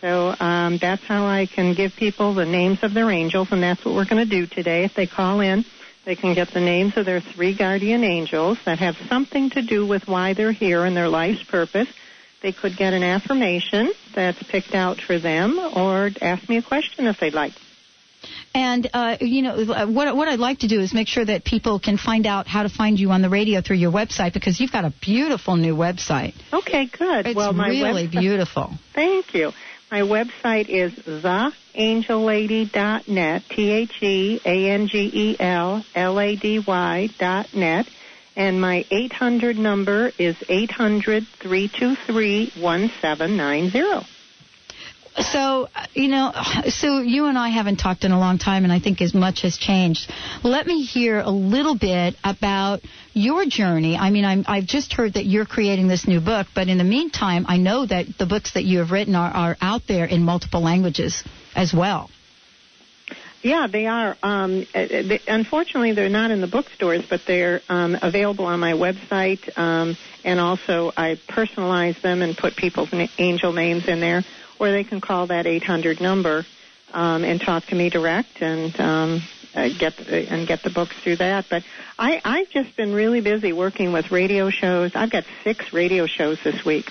So 0.00 0.34
um, 0.38 0.78
that's 0.78 1.02
how 1.04 1.26
I 1.26 1.46
can 1.46 1.74
give 1.74 1.94
people 1.96 2.34
the 2.34 2.44
names 2.44 2.82
of 2.82 2.92
their 2.92 3.10
angels, 3.10 3.48
and 3.50 3.62
that's 3.62 3.84
what 3.84 3.94
we're 3.94 4.04
going 4.04 4.28
to 4.28 4.30
do 4.30 4.46
today. 4.46 4.84
If 4.84 4.94
they 4.94 5.06
call 5.06 5.40
in, 5.40 5.64
they 6.04 6.16
can 6.16 6.34
get 6.34 6.52
the 6.52 6.60
names 6.60 6.96
of 6.96 7.06
their 7.06 7.20
three 7.20 7.54
guardian 7.54 8.04
angels 8.04 8.58
that 8.64 8.78
have 8.80 8.96
something 9.08 9.50
to 9.50 9.62
do 9.62 9.86
with 9.86 10.06
why 10.06 10.34
they're 10.34 10.52
here 10.52 10.84
and 10.84 10.96
their 10.96 11.08
life's 11.08 11.42
purpose 11.44 11.88
they 12.44 12.52
could 12.52 12.76
get 12.76 12.92
an 12.92 13.02
affirmation 13.02 13.90
that's 14.14 14.40
picked 14.42 14.74
out 14.74 15.00
for 15.00 15.18
them 15.18 15.58
or 15.58 16.10
ask 16.20 16.46
me 16.46 16.58
a 16.58 16.62
question 16.62 17.06
if 17.06 17.18
they'd 17.18 17.32
like. 17.32 17.54
And 18.54 18.88
uh, 18.94 19.16
you 19.20 19.42
know 19.42 19.86
what? 19.86 20.16
What 20.16 20.28
I'd 20.28 20.38
like 20.38 20.60
to 20.60 20.68
do 20.68 20.80
is 20.80 20.94
make 20.94 21.08
sure 21.08 21.24
that 21.24 21.44
people 21.44 21.80
can 21.80 21.98
find 21.98 22.24
out 22.24 22.46
how 22.46 22.62
to 22.62 22.68
find 22.68 23.00
you 23.00 23.10
on 23.10 23.20
the 23.20 23.28
radio 23.28 23.60
through 23.60 23.74
your 23.76 23.90
website 23.90 24.32
because 24.32 24.60
you've 24.60 24.70
got 24.70 24.84
a 24.84 24.94
beautiful 25.00 25.56
new 25.56 25.74
website. 25.74 26.34
Okay, 26.52 26.86
good. 26.86 27.26
It's 27.26 27.36
well, 27.36 27.52
my 27.52 27.66
really 27.68 28.06
beautiful. 28.06 28.74
Thank 28.94 29.34
you. 29.34 29.50
My 29.90 30.02
website 30.02 30.68
is 30.68 30.92
theangellady.net. 30.94 33.42
T 33.50 33.70
H 33.70 34.02
E 34.02 34.40
A 34.44 34.70
N 34.70 34.86
G 34.86 35.10
E 35.12 35.36
L 35.40 35.84
L 35.94 36.20
A 36.20 36.36
D 36.36 36.62
Y 36.64 37.08
dot 37.18 37.52
net 37.54 37.88
and 38.36 38.60
my 38.60 38.84
800 38.90 39.56
number 39.56 40.10
is 40.18 40.36
800 40.48 41.24
323 41.40 42.52
1790. 42.60 44.06
So, 45.18 45.68
you 45.92 46.08
know, 46.08 46.32
so 46.68 46.98
you 46.98 47.26
and 47.26 47.38
I 47.38 47.50
haven't 47.50 47.76
talked 47.76 48.04
in 48.04 48.10
a 48.10 48.18
long 48.18 48.38
time, 48.38 48.64
and 48.64 48.72
I 48.72 48.80
think 48.80 49.00
as 49.00 49.14
much 49.14 49.42
has 49.42 49.56
changed. 49.56 50.10
Let 50.42 50.66
me 50.66 50.82
hear 50.82 51.20
a 51.20 51.30
little 51.30 51.76
bit 51.76 52.16
about 52.24 52.80
your 53.12 53.46
journey. 53.46 53.96
I 53.96 54.10
mean, 54.10 54.24
i 54.24 54.56
have 54.56 54.66
just 54.66 54.92
heard 54.92 55.14
that 55.14 55.24
you're 55.24 55.46
creating 55.46 55.86
this 55.86 56.08
new 56.08 56.20
book, 56.20 56.48
but 56.52 56.68
in 56.68 56.78
the 56.78 56.84
meantime, 56.84 57.46
I 57.48 57.58
know 57.58 57.86
that 57.86 58.06
the 58.18 58.26
books 58.26 58.54
that 58.54 58.64
you 58.64 58.80
have 58.80 58.90
written 58.90 59.14
are, 59.14 59.30
are 59.30 59.56
out 59.60 59.82
there 59.86 60.04
in 60.04 60.24
multiple 60.24 60.60
languages 60.60 61.22
as 61.54 61.72
well. 61.72 62.10
Yeah, 63.44 63.66
they 63.70 63.86
are. 63.86 64.16
Um, 64.22 64.66
uh, 64.74 64.86
they, 64.88 65.20
unfortunately, 65.28 65.92
they're 65.92 66.08
not 66.08 66.30
in 66.30 66.40
the 66.40 66.46
bookstores, 66.46 67.04
but 67.08 67.20
they're 67.26 67.60
um, 67.68 67.94
available 68.00 68.46
on 68.46 68.58
my 68.58 68.72
website. 68.72 69.56
Um, 69.58 69.98
and 70.24 70.40
also, 70.40 70.90
I 70.96 71.18
personalize 71.28 72.00
them 72.00 72.22
and 72.22 72.34
put 72.34 72.56
people's 72.56 72.90
na- 72.90 73.06
angel 73.18 73.52
names 73.52 73.86
in 73.86 74.00
there, 74.00 74.22
or 74.58 74.70
they 74.70 74.84
can 74.84 75.00
call 75.00 75.28
that 75.28 75.46
800 75.46 76.00
number 76.00 76.44
um, 76.92 77.24
and 77.24 77.40
talk 77.40 77.66
to 77.66 77.74
me 77.74 77.90
direct 77.90 78.40
and 78.40 78.78
um, 78.80 79.22
uh, 79.54 79.68
get 79.78 79.96
the, 79.96 80.28
and 80.30 80.46
get 80.46 80.62
the 80.62 80.70
books 80.70 80.94
through 81.02 81.16
that. 81.16 81.46
But 81.50 81.64
I, 81.98 82.20
I've 82.24 82.50
just 82.50 82.76
been 82.76 82.92
really 82.92 83.20
busy 83.20 83.52
working 83.52 83.92
with 83.92 84.10
radio 84.10 84.50
shows. 84.50 84.92
I've 84.94 85.10
got 85.10 85.24
six 85.42 85.72
radio 85.72 86.06
shows 86.06 86.38
this 86.42 86.64
week. 86.64 86.90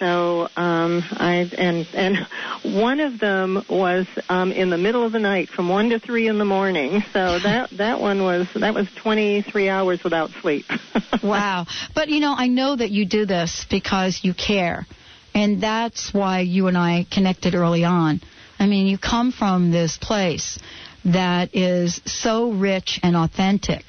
So 0.00 0.48
um, 0.56 1.04
I 1.12 1.50
and 1.58 1.86
and 1.92 2.26
one 2.62 3.00
of 3.00 3.20
them 3.20 3.62
was 3.68 4.06
um, 4.30 4.50
in 4.50 4.70
the 4.70 4.78
middle 4.78 5.04
of 5.04 5.12
the 5.12 5.18
night 5.18 5.50
from 5.50 5.68
one 5.68 5.90
to 5.90 5.98
three 5.98 6.26
in 6.26 6.38
the 6.38 6.46
morning. 6.46 7.04
So 7.12 7.38
that 7.42 7.70
that 7.76 8.00
one 8.00 8.22
was 8.22 8.48
that 8.54 8.74
was 8.74 8.88
23 8.96 9.68
hours 9.68 10.02
without 10.02 10.30
sleep. 10.40 10.64
wow! 11.22 11.66
But 11.94 12.08
you 12.08 12.20
know, 12.20 12.34
I 12.36 12.48
know 12.48 12.74
that 12.74 12.90
you 12.90 13.04
do 13.04 13.26
this 13.26 13.66
because 13.68 14.20
you 14.22 14.32
care, 14.32 14.86
and 15.34 15.62
that's 15.62 16.12
why 16.12 16.40
you 16.40 16.66
and 16.66 16.76
I 16.76 17.06
connected 17.10 17.54
early 17.54 17.84
on. 17.84 18.20
I 18.58 18.66
mean, 18.66 18.86
you 18.86 18.98
come 18.98 19.32
from 19.32 19.70
this 19.70 19.96
place 19.96 20.58
that 21.04 21.54
is 21.54 22.00
so 22.04 22.50
rich 22.50 23.00
and 23.02 23.16
authentic 23.16 23.84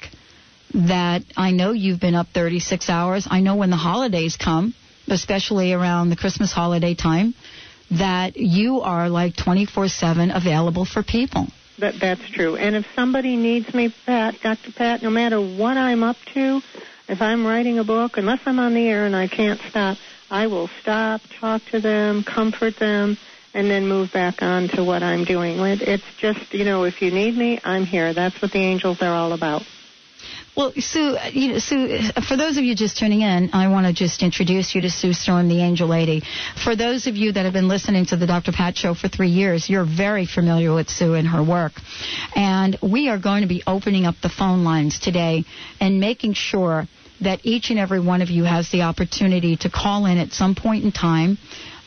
that 0.74 1.22
I 1.36 1.50
know 1.50 1.72
you've 1.72 2.00
been 2.00 2.14
up 2.14 2.28
36 2.32 2.88
hours. 2.88 3.28
I 3.30 3.40
know 3.40 3.56
when 3.56 3.70
the 3.70 3.76
holidays 3.76 4.36
come 4.36 4.74
especially 5.08 5.72
around 5.72 6.10
the 6.10 6.16
Christmas 6.16 6.52
holiday 6.52 6.94
time, 6.94 7.34
that 7.90 8.36
you 8.36 8.80
are 8.80 9.08
like 9.08 9.34
24/7 9.34 10.34
available 10.34 10.84
for 10.84 11.02
people. 11.02 11.46
That 11.78 11.94
that's 12.00 12.28
true. 12.30 12.56
And 12.56 12.76
if 12.76 12.86
somebody 12.94 13.36
needs 13.36 13.72
me, 13.74 13.92
Pat, 14.06 14.40
Dr. 14.42 14.72
Pat, 14.72 15.02
no 15.02 15.10
matter 15.10 15.40
what 15.40 15.76
I'm 15.76 16.02
up 16.02 16.16
to, 16.34 16.62
if 17.08 17.20
I'm 17.20 17.46
writing 17.46 17.78
a 17.78 17.84
book, 17.84 18.16
unless 18.16 18.40
I'm 18.46 18.58
on 18.58 18.74
the 18.74 18.86
air 18.88 19.04
and 19.04 19.16
I 19.16 19.26
can't 19.26 19.60
stop, 19.68 19.98
I 20.32 20.46
will 20.46 20.68
stop, 20.80 21.20
talk 21.40 21.60
to 21.72 21.80
them, 21.80 22.24
comfort 22.24 22.76
them, 22.78 23.18
and 23.52 23.70
then 23.70 23.86
move 23.86 24.12
back 24.14 24.40
on 24.40 24.68
to 24.68 24.82
what 24.82 25.02
I'm 25.02 25.24
doing. 25.24 25.58
It's 25.60 26.02
just, 26.18 26.54
you 26.54 26.64
know, 26.64 26.84
if 26.84 27.02
you 27.02 27.10
need 27.10 27.36
me, 27.36 27.60
I'm 27.62 27.84
here. 27.84 28.14
That's 28.14 28.40
what 28.40 28.50
the 28.50 28.58
angels 28.58 29.02
are 29.02 29.12
all 29.12 29.34
about. 29.34 29.60
Well, 30.56 30.72
Sue, 30.78 31.16
uh, 31.16 31.30
you 31.32 31.52
know, 31.52 31.58
Sue, 31.58 31.98
uh, 32.16 32.22
for 32.22 32.38
those 32.38 32.56
of 32.56 32.64
you 32.64 32.74
just 32.74 32.96
tuning 32.96 33.20
in, 33.20 33.50
I 33.52 33.68
want 33.68 33.86
to 33.86 33.92
just 33.92 34.22
introduce 34.22 34.74
you 34.74 34.80
to 34.82 34.90
Sue 34.90 35.12
Storm, 35.12 35.48
the 35.48 35.60
Angel 35.60 35.86
Lady. 35.86 36.22
For 36.64 36.76
those 36.76 37.06
of 37.06 37.16
you 37.16 37.32
that 37.32 37.44
have 37.44 37.52
been 37.52 37.68
listening 37.68 38.06
to 38.06 38.16
the 38.16 38.26
Dr. 38.26 38.52
Pat 38.52 38.74
Show 38.76 38.94
for 38.94 39.08
three 39.08 39.28
years, 39.30 39.68
you're 39.68 39.84
very 39.84 40.24
familiar 40.24 40.72
with 40.74 40.88
Sue 40.88 41.12
and 41.12 41.28
her 41.28 41.42
work. 41.42 41.72
And 42.34 42.78
we 42.82 43.10
are 43.10 43.18
going 43.18 43.42
to 43.42 43.48
be 43.48 43.62
opening 43.66 44.06
up 44.06 44.14
the 44.22 44.30
phone 44.30 44.64
lines 44.64 44.98
today 44.98 45.44
and 45.78 46.00
making 46.00 46.34
sure 46.34 46.86
that 47.22 47.40
each 47.44 47.70
and 47.70 47.78
every 47.78 48.00
one 48.00 48.22
of 48.22 48.30
you 48.30 48.44
has 48.44 48.70
the 48.70 48.82
opportunity 48.82 49.56
to 49.58 49.70
call 49.70 50.06
in 50.06 50.18
at 50.18 50.32
some 50.32 50.54
point 50.54 50.84
in 50.84 50.92
time 50.92 51.38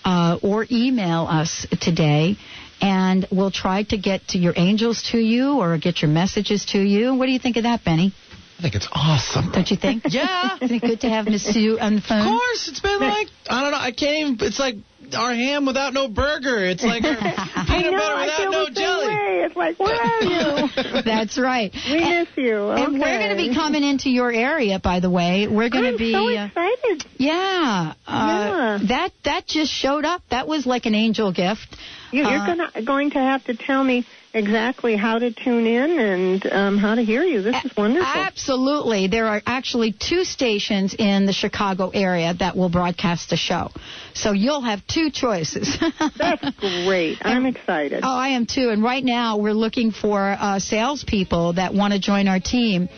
uh, 0.04 0.38
or 0.42 0.66
email 0.72 1.28
us 1.30 1.66
today 1.82 2.38
and 2.82 3.26
we'll 3.32 3.52
try 3.52 3.84
to 3.84 3.98
get 3.98 4.28
to 4.30 4.38
your 4.38 4.54
angels 4.56 5.04
to 5.12 5.18
you 5.18 5.60
or 5.60 5.78
get 5.78 6.02
your 6.02 6.12
messages 6.12 6.66
to 6.66 6.80
you. 6.80 7.16
What 7.16 7.26
do 7.26 7.32
you 7.32 7.40
think 7.40 7.58
of 7.58 7.64
that, 7.64 7.84
Benny? 7.84 8.14
I 8.58 8.62
think 8.62 8.76
it's 8.76 8.88
awesome. 8.92 9.52
Don't 9.52 9.70
you 9.70 9.78
think? 9.78 10.04
Yeah. 10.10 10.58
Isn't 10.62 10.78
it 10.78 10.82
good 10.82 11.02
to 11.02 11.10
have 11.10 11.26
Miss 11.26 11.44
Sue 11.44 11.78
on 11.80 11.96
the 11.96 12.02
phone? 12.02 12.20
Of 12.20 12.26
course, 12.26 12.70
it's 12.70 12.80
been 12.80 13.00
like 13.00 13.28
I 13.50 13.62
don't 13.62 13.72
know. 13.72 13.78
I 13.78 13.92
can't 13.92 14.18
even. 14.18 14.48
It's 14.48 14.60
like 14.60 14.76
our 15.14 15.34
ham 15.34 15.66
without 15.66 15.94
no 15.94 16.08
burger. 16.08 16.64
It's 16.66 16.84
like 16.84 17.04
our 17.04 17.16
peanut 17.68 17.92
know, 17.92 18.00
butter 18.00 18.16
I 18.16 18.22
without 18.26 18.38
feel 18.38 18.52
no 18.52 18.60
the 18.62 18.66
same 18.68 18.74
jelly. 18.76 19.08
way. 19.08 19.42
It's 19.46 19.56
like, 19.56 19.80
where 19.80 20.02
are 20.02 20.24
you? 20.24 21.02
That's 21.06 21.38
right. 21.38 21.72
we 21.90 22.00
miss 22.00 22.28
you. 22.36 22.70
And 22.70 22.94
we're 22.94 23.20
going 23.20 23.30
to 23.30 23.36
be 23.36 23.54
coming 23.54 23.84
into 23.84 24.10
your 24.10 24.32
area, 24.32 24.80
by 24.80 25.00
the 25.02 25.10
way. 25.10 25.48
We're 25.48 25.70
going 25.70 25.86
I'm 25.86 25.94
to 25.94 25.98
be. 25.98 26.12
so 26.14 26.28
uh, 26.28 26.46
excited. 26.48 27.06
yeah, 27.18 27.94
uh, 28.08 28.80
Yeah. 28.82 28.88
That 28.88 29.12
that 29.26 29.46
just 29.48 29.72
showed 29.72 30.06
up. 30.06 30.22
That 30.30 30.48
was 30.48 30.66
like 30.66 30.86
an 30.86 30.96
angel 30.96 31.32
gift. 31.32 31.68
You, 32.12 32.22
you're 32.24 32.40
Uh, 32.40 32.46
gonna, 32.46 32.82
going 32.86 33.12
to 33.12 33.20
have 33.20 33.44
to 33.46 33.56
tell 33.56 33.84
me 33.84 34.06
exactly 34.36 34.96
how 34.98 35.18
to 35.18 35.32
tune 35.32 35.66
in 35.66 35.98
and 35.98 36.46
um, 36.52 36.78
how 36.78 36.96
to 36.96 37.04
hear 37.04 37.24
you. 37.24 37.42
This 37.42 37.64
is 37.64 37.76
wonderful. 37.76 38.06
Absolutely. 38.06 39.08
There 39.08 39.28
are 39.28 39.42
actually 39.46 39.94
two 39.94 40.26
stations 40.26 40.94
in 40.98 41.26
the 41.26 41.34
Chicago 41.34 41.90
area 41.90 42.34
that 42.34 42.56
will 42.56 42.70
broadcast 42.70 43.30
the 43.30 43.38
show. 43.38 43.72
So 44.14 44.34
you'll 44.34 44.62
have 44.62 44.86
two 44.88 45.10
choices. 45.10 45.78
That's 46.18 46.50
great. 46.60 47.20
I'm 47.22 47.46
excited. 47.46 48.02
Oh, 48.04 48.16
I 48.16 48.30
am 48.30 48.46
too. 48.46 48.70
And 48.70 48.84
right 48.84 49.04
now 49.04 49.38
we're 49.38 49.54
looking 49.54 49.92
for 49.92 50.20
uh, 50.20 50.60
salespeople 50.60 51.54
that 51.54 51.74
want 51.74 51.94
to 51.94 52.00
join 52.00 52.28
our 52.28 52.40
team 52.40 52.90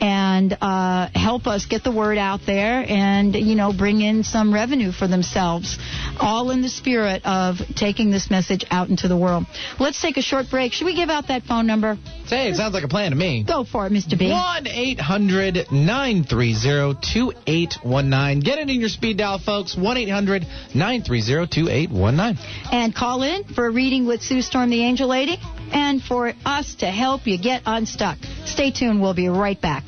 and 0.00 0.56
uh, 0.60 1.08
help 1.14 1.46
us 1.46 1.66
get 1.66 1.84
the 1.84 1.92
word 1.92 2.18
out 2.18 2.40
there 2.46 2.84
and, 2.88 3.34
you 3.34 3.54
know, 3.54 3.72
bring 3.72 4.00
in 4.00 4.24
some 4.24 4.52
revenue 4.52 4.92
for 4.92 5.06
themselves. 5.06 5.78
All 6.18 6.50
in 6.50 6.62
the 6.62 6.68
spirit 6.68 7.22
of 7.26 7.58
taking 7.74 8.10
this 8.10 8.30
message 8.30 8.64
out 8.70 8.88
into 8.88 9.08
the 9.08 9.16
world. 9.16 9.44
Let's 9.78 10.00
take 10.00 10.16
a 10.16 10.22
short 10.22 10.48
break. 10.50 10.72
Should 10.72 10.85
we 10.86 10.94
give 10.94 11.10
out 11.10 11.28
that 11.28 11.42
phone 11.42 11.66
number? 11.66 11.98
Say, 12.26 12.48
it 12.48 12.56
sounds 12.56 12.72
like 12.72 12.84
a 12.84 12.88
plan 12.88 13.10
to 13.10 13.16
me. 13.16 13.44
Go 13.44 13.64
for 13.64 13.86
it, 13.86 13.92
Mr. 13.92 14.18
B. 14.18 14.30
1 14.30 14.66
800 14.66 15.70
930 15.70 16.94
2819. 17.12 18.40
Get 18.40 18.58
it 18.58 18.70
in 18.70 18.80
your 18.80 18.88
speed 18.88 19.18
dial, 19.18 19.38
folks. 19.38 19.76
1 19.76 19.96
800 19.96 20.46
930 20.74 21.46
2819. 21.46 22.38
And 22.72 22.94
call 22.94 23.22
in 23.22 23.44
for 23.44 23.66
a 23.66 23.70
reading 23.70 24.06
with 24.06 24.22
Sue 24.22 24.40
Storm, 24.42 24.70
the 24.70 24.82
Angel 24.82 25.08
Lady, 25.08 25.38
and 25.72 26.02
for 26.02 26.32
us 26.44 26.76
to 26.76 26.86
help 26.86 27.26
you 27.26 27.38
get 27.38 27.62
unstuck. 27.66 28.18
Stay 28.44 28.70
tuned. 28.70 29.02
We'll 29.02 29.14
be 29.14 29.28
right 29.28 29.60
back. 29.60 29.84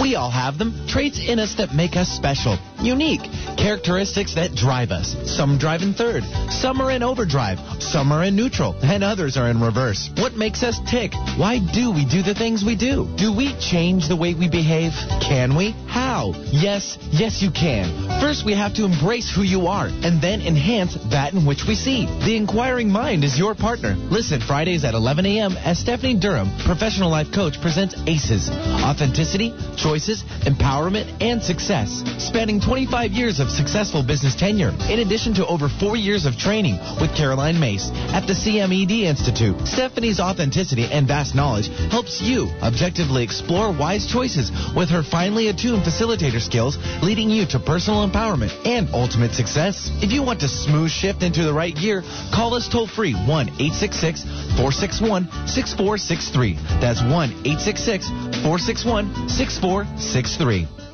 We 0.00 0.16
all 0.16 0.30
have 0.30 0.58
them. 0.58 0.86
Traits 0.86 1.18
in 1.18 1.38
us 1.38 1.54
that 1.54 1.74
make 1.74 1.96
us 1.96 2.08
special, 2.08 2.58
unique. 2.84 3.22
Characteristics 3.56 4.34
that 4.34 4.54
drive 4.54 4.90
us. 4.90 5.16
Some 5.24 5.58
drive 5.58 5.82
in 5.82 5.94
third, 5.94 6.24
some 6.50 6.80
are 6.80 6.90
in 6.90 7.02
overdrive, 7.02 7.58
some 7.82 8.12
are 8.12 8.24
in 8.24 8.36
neutral, 8.36 8.74
and 8.82 9.02
others 9.02 9.36
are 9.36 9.48
in 9.48 9.60
reverse. 9.60 10.10
What 10.18 10.34
makes 10.34 10.62
us 10.62 10.78
tick? 10.88 11.12
Why 11.36 11.58
do 11.58 11.90
we 11.92 12.04
do 12.04 12.22
the 12.22 12.34
things 12.34 12.64
we 12.64 12.76
do? 12.76 13.08
Do 13.16 13.34
we 13.34 13.54
change 13.58 14.08
the 14.08 14.16
way 14.16 14.34
we 14.34 14.48
behave? 14.48 14.92
Can 15.20 15.56
we? 15.56 15.70
How? 15.88 16.32
Yes, 16.52 16.98
yes, 17.10 17.42
you 17.42 17.50
can. 17.50 17.86
First, 18.20 18.44
we 18.44 18.54
have 18.54 18.74
to 18.74 18.84
embrace 18.84 19.32
who 19.34 19.42
you 19.42 19.66
are, 19.66 19.86
and 19.86 20.20
then 20.20 20.40
enhance 20.40 20.94
that 21.10 21.32
in 21.32 21.46
which 21.46 21.64
we 21.66 21.74
see. 21.74 22.06
The 22.06 22.36
inquiring 22.36 22.90
mind 22.90 23.24
is 23.24 23.38
your 23.38 23.54
partner. 23.54 23.94
Listen 23.94 24.40
Fridays 24.40 24.84
at 24.84 24.94
11 24.94 25.26
a.m. 25.26 25.56
as 25.56 25.78
Stephanie 25.78 26.18
Durham, 26.18 26.50
professional 26.64 27.10
life 27.10 27.32
coach, 27.32 27.60
presents 27.60 27.94
ACEs 28.06 28.50
Authenticity, 28.50 29.54
Choices, 29.76 30.22
Empowerment, 30.44 31.22
and 31.22 31.42
Success. 31.42 32.02
Spanning 32.18 32.60
25 32.74 33.12
years 33.12 33.38
of 33.38 33.48
successful 33.50 34.02
business 34.02 34.34
tenure, 34.34 34.74
in 34.90 34.98
addition 34.98 35.32
to 35.32 35.46
over 35.46 35.68
four 35.68 35.96
years 35.96 36.26
of 36.26 36.36
training 36.36 36.76
with 37.00 37.14
Caroline 37.14 37.60
Myss 37.60 37.88
at 38.10 38.26
the 38.26 38.32
CMED 38.32 39.02
Institute. 39.02 39.54
Stephanie's 39.64 40.18
authenticity 40.18 40.82
and 40.90 41.06
vast 41.06 41.36
knowledge 41.36 41.68
helps 41.92 42.20
you 42.20 42.50
objectively 42.62 43.22
explore 43.22 43.70
wise 43.70 44.10
choices 44.10 44.50
with 44.74 44.88
her 44.90 45.04
finely 45.04 45.50
attuned 45.50 45.84
facilitator 45.84 46.40
skills, 46.40 46.76
leading 47.00 47.30
you 47.30 47.46
to 47.46 47.60
personal 47.60 48.02
empowerment 48.02 48.50
and 48.66 48.88
ultimate 48.92 49.34
success. 49.34 49.92
If 50.02 50.10
you 50.10 50.24
want 50.24 50.40
to 50.40 50.48
smooth 50.48 50.90
shift 50.90 51.22
into 51.22 51.44
the 51.44 51.52
right 51.52 51.76
gear, 51.76 52.02
call 52.34 52.54
us 52.54 52.66
toll 52.66 52.88
free 52.88 53.14
1 53.14 53.22
866 53.22 54.24
461 54.58 55.30
6463. 55.46 56.54
That's 56.82 57.00
1 57.02 57.12
866 57.46 58.08
461 58.42 59.28
6463. 59.28 60.93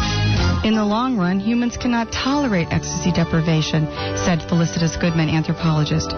In 0.63 0.75
the 0.75 0.85
long 0.85 1.17
run, 1.17 1.39
humans 1.39 1.75
cannot 1.75 2.11
tolerate 2.11 2.67
ecstasy 2.69 3.11
deprivation, 3.11 3.87
said 4.15 4.43
Felicitas 4.47 4.95
Goodman, 4.95 5.27
anthropologist. 5.27 6.11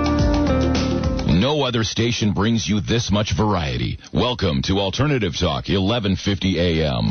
No 1.41 1.63
other 1.63 1.83
station 1.83 2.33
brings 2.33 2.69
you 2.69 2.81
this 2.81 3.09
much 3.09 3.35
variety. 3.35 3.97
Welcome 4.13 4.61
to 4.67 4.79
Alternative 4.79 5.35
Talk, 5.35 5.69
1150 5.69 6.59
AM. 6.59 7.05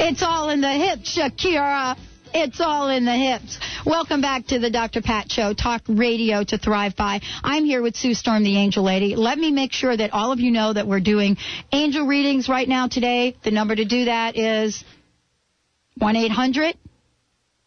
It's 0.00 0.22
all 0.22 0.48
in 0.48 0.62
the 0.62 0.70
hips, 0.70 1.18
Shakira. 1.18 1.98
It's 2.34 2.60
all 2.60 2.88
in 2.88 3.04
the 3.04 3.14
hips. 3.14 3.58
Welcome 3.84 4.22
back 4.22 4.46
to 4.46 4.58
the 4.58 4.70
Dr. 4.70 5.02
Pat 5.02 5.30
Show, 5.30 5.52
talk 5.52 5.82
radio 5.86 6.42
to 6.44 6.56
thrive 6.56 6.96
by. 6.96 7.20
I'm 7.44 7.64
here 7.66 7.82
with 7.82 7.94
Sue 7.94 8.14
Storm, 8.14 8.42
the 8.42 8.56
angel 8.56 8.82
lady. 8.82 9.16
Let 9.16 9.36
me 9.36 9.50
make 9.50 9.72
sure 9.72 9.94
that 9.94 10.14
all 10.14 10.32
of 10.32 10.40
you 10.40 10.50
know 10.50 10.72
that 10.72 10.86
we're 10.86 11.00
doing 11.00 11.36
angel 11.72 12.06
readings 12.06 12.48
right 12.48 12.66
now 12.66 12.88
today. 12.88 13.36
The 13.44 13.50
number 13.50 13.76
to 13.76 13.84
do 13.84 14.06
that 14.06 14.38
is 14.38 14.82
1 15.98 16.16
800 16.16 16.74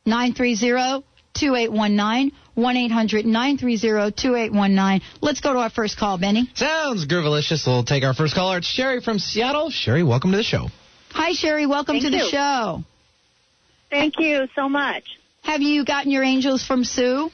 930 0.05 1.05
2819. 1.35 2.31
1 2.55 2.77
800 2.77 3.25
930 3.25 4.11
2819. 4.13 5.07
Let's 5.21 5.41
go 5.41 5.53
to 5.53 5.59
our 5.59 5.69
first 5.69 5.97
call, 5.97 6.17
Benny. 6.17 6.49
Sounds 6.55 7.05
groovalicious. 7.05 7.67
We'll 7.67 7.83
take 7.83 8.03
our 8.03 8.15
first 8.15 8.33
caller. 8.33 8.57
It's 8.57 8.67
Sherry 8.67 9.01
from 9.01 9.19
Seattle. 9.19 9.69
Sherry, 9.69 10.03
welcome 10.03 10.31
to 10.31 10.37
the 10.37 10.43
show. 10.43 10.69
Hi, 11.11 11.33
Sherry. 11.33 11.67
Welcome 11.67 11.99
Thank 11.99 12.05
to 12.05 12.17
the 12.17 12.29
show. 12.29 12.83
Thank 13.89 14.19
you 14.19 14.47
so 14.55 14.67
much. 14.67 15.17
Have 15.43 15.61
you 15.61 15.85
gotten 15.85 16.11
your 16.11 16.23
angels 16.23 16.65
from 16.65 16.83
Sue? 16.83 17.31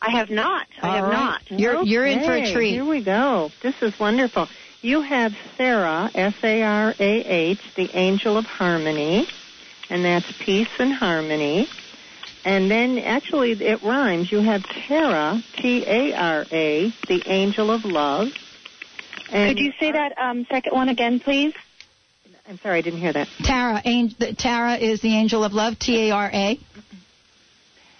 I 0.00 0.10
have 0.10 0.30
not. 0.30 0.66
I 0.80 0.88
All 0.88 0.94
have 0.94 1.04
right. 1.04 1.12
not. 1.12 1.50
You're 1.50 1.82
you're 1.82 2.06
in 2.06 2.24
for 2.24 2.32
a 2.32 2.52
treat. 2.52 2.72
Here 2.72 2.84
we 2.84 3.02
go. 3.02 3.50
This 3.62 3.74
is 3.82 3.98
wonderful. 3.98 4.48
You 4.80 5.00
have 5.00 5.36
Sarah, 5.56 6.08
S 6.14 6.34
A 6.44 6.62
R 6.62 6.94
A 6.98 7.02
H, 7.24 7.58
the 7.74 7.90
angel 7.96 8.36
of 8.36 8.44
harmony, 8.44 9.26
and 9.90 10.04
that's 10.04 10.30
peace 10.38 10.68
and 10.78 10.92
harmony. 10.92 11.68
And 12.44 12.70
then 12.70 12.98
actually 12.98 13.52
it 13.52 13.82
rhymes. 13.82 14.30
You 14.30 14.38
have 14.40 14.62
Tara, 14.62 15.42
T 15.56 15.84
A 15.84 16.14
R 16.14 16.46
A, 16.52 16.92
the 17.08 17.22
angel 17.26 17.72
of 17.72 17.84
love. 17.84 18.28
And 19.32 19.56
Could 19.56 19.62
you 19.62 19.72
say 19.80 19.90
that 19.92 20.16
um, 20.16 20.46
second 20.48 20.72
one 20.72 20.88
again, 20.88 21.18
please? 21.18 21.54
I'm 22.48 22.58
sorry, 22.58 22.78
I 22.78 22.82
didn't 22.82 23.00
hear 23.00 23.12
that. 23.12 23.28
Tara, 23.44 23.82
ang- 23.84 24.14
Tara 24.38 24.76
is 24.76 25.02
the 25.02 25.14
angel 25.14 25.44
of 25.44 25.52
love. 25.52 25.78
T 25.78 26.08
A 26.08 26.14
R 26.14 26.30
A. 26.32 26.58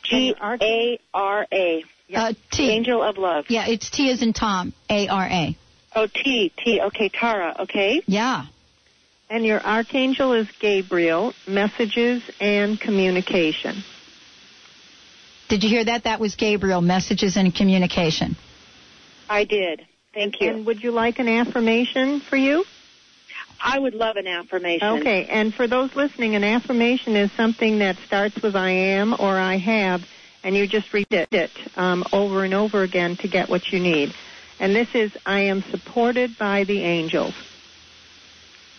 G 0.05 0.35
A 0.41 0.99
R 1.13 1.47
A. 1.53 1.85
Uh, 2.15 2.33
Angel 2.59 3.03
of 3.03 3.19
love. 3.19 3.45
Yeah, 3.51 3.67
it's 3.69 3.91
T 3.91 4.11
as 4.11 4.23
in 4.23 4.33
Tom. 4.33 4.73
A 4.89 5.09
R 5.09 5.27
A. 5.27 5.57
Oh, 5.95 6.07
T 6.07 6.51
T. 6.57 6.81
Okay, 6.81 7.11
Tara. 7.11 7.57
Okay. 7.61 8.03
Yeah. 8.07 8.47
And 9.29 9.45
your 9.45 9.61
archangel 9.61 10.33
is 10.33 10.49
Gabriel, 10.59 11.35
messages 11.47 12.23
and 12.41 12.81
communication. 12.81 13.85
Did 15.51 15.63
you 15.63 15.69
hear 15.69 15.85
that? 15.85 16.05
That 16.05 16.21
was 16.21 16.37
Gabriel. 16.37 16.81
Messages 16.81 17.37
and 17.37 17.55
communication. 17.55 18.37
I 19.29 19.45
did. 19.45 19.87
Thank 20.15 20.41
you. 20.41 20.49
And 20.51 20.67
would 20.67 20.83
you 20.83 20.91
like 20.91 21.19
an 21.19 21.29
affirmation 21.29 22.21
for 22.21 22.37
you? 22.37 22.65
I 23.61 23.79
would 23.79 23.95
love 23.95 24.17
an 24.17 24.27
affirmation. 24.27 25.01
Okay, 25.01 25.27
and 25.27 25.53
for 25.53 25.67
those 25.67 25.95
listening, 25.95 26.35
an 26.35 26.45
affirmation 26.45 27.17
is 27.17 27.31
something 27.33 27.79
that 27.81 27.97
starts 28.07 28.41
with 28.43 28.55
I 28.55 28.71
am 28.71 29.15
or 29.15 29.39
I 29.39 29.57
have, 29.59 30.03
and 30.45 30.57
you 30.57 30.67
just 30.67 30.93
read 30.93 31.07
it 31.11 31.51
um, 31.77 32.05
over 32.13 32.45
and 32.45 32.55
over 32.55 32.83
again 32.83 33.17
to 33.19 33.29
get 33.29 33.49
what 33.49 33.73
you 33.73 33.81
need. 33.81 34.15
And 34.61 34.75
this 34.75 34.89
is 34.95 35.17
I 35.25 35.43
am 35.43 35.63
supported 35.71 36.37
by 36.39 36.65
the 36.65 36.83
angels. 36.83 37.35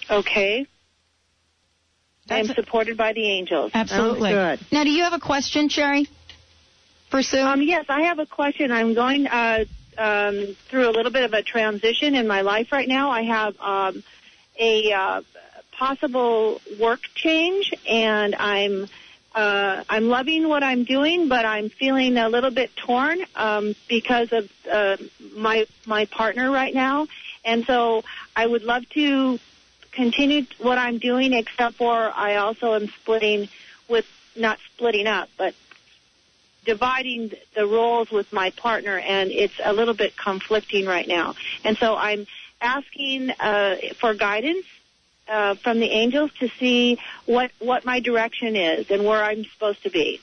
Okay. 0.10 0.66
I 2.30 2.40
am 2.40 2.48
That's- 2.48 2.56
supported 2.56 2.98
by 2.98 3.14
the 3.14 3.26
angels. 3.26 3.72
Absolutely. 3.74 4.32
good. 4.32 4.60
Now, 4.72 4.84
do 4.84 4.90
you 4.90 5.04
have 5.04 5.14
a 5.14 5.20
question, 5.20 5.70
Sherry? 5.70 6.08
For 7.10 7.24
Sue? 7.24 7.40
Um, 7.40 7.62
yes, 7.62 7.86
I 7.90 8.04
have 8.04 8.20
a 8.20 8.26
question. 8.26 8.72
I'm 8.72 8.94
going 8.94 9.26
uh, 9.26 9.66
um, 9.98 10.56
through 10.70 10.90
a 10.90 10.92
little 10.92 11.12
bit 11.12 11.24
of 11.24 11.34
a 11.34 11.42
transition 11.42 12.14
in 12.14 12.28
my 12.28 12.42
life 12.42 12.72
right 12.72 12.88
now. 12.88 13.10
I 13.10 13.24
have 13.24 13.60
um, 13.60 14.04
a 14.60 14.92
uh, 14.92 15.22
possible 15.72 16.62
work 16.80 17.02
change, 17.16 17.72
and 17.88 18.36
I'm 18.36 18.90
uh, 19.34 19.84
I'm 19.88 20.10
loving 20.10 20.48
what 20.48 20.64
I'm 20.64 20.84
doing, 20.84 21.30
but 21.30 21.46
I'm 21.46 21.70
feeling 21.70 22.18
a 22.18 22.30
little 22.30 22.52
bit 22.52 22.76
torn 22.76 23.20
um, 23.36 23.76
because 23.88 24.32
of 24.34 24.50
uh, 24.72 24.98
my 25.36 25.66
my 25.86 26.06
partner 26.06 26.52
right 26.52 26.74
now, 26.74 27.08
and 27.46 27.66
so 27.66 28.04
I 28.36 28.46
would 28.46 28.64
love 28.64 28.88
to 28.90 29.40
continue 29.92 30.46
what 30.60 30.78
I'm 30.78 30.98
doing, 30.98 31.34
except 31.34 31.76
for 31.76 31.94
I 31.94 32.36
also 32.36 32.74
am 32.74 32.88
splitting 33.02 33.50
with 33.88 34.06
not 34.36 34.60
splitting 34.76 35.08
up, 35.08 35.30
but 35.38 35.56
dividing 36.66 37.32
the 37.56 37.66
roles 37.66 38.12
with 38.12 38.32
my 38.32 38.52
partner, 38.52 38.98
and 38.98 39.32
it's 39.32 39.54
a 39.64 39.74
little 39.74 39.94
bit 39.94 40.16
conflicting 40.18 40.86
right 40.86 41.08
now. 41.08 41.36
And 41.64 41.78
so 41.78 41.96
I'm 41.96 42.28
asking 42.62 43.32
uh, 43.40 43.76
for 44.00 44.14
guidance 44.14 44.66
uh, 45.28 45.56
from 45.56 45.80
the 45.80 45.86
angels 45.88 46.32
to 46.40 46.50
see 46.60 46.98
what 47.26 47.52
what 47.60 47.86
my 47.86 48.00
direction 48.00 48.56
is 48.56 48.90
and 48.90 49.06
where 49.06 49.24
I'm 49.24 49.44
supposed 49.54 49.84
to 49.84 49.90
be. 49.90 50.20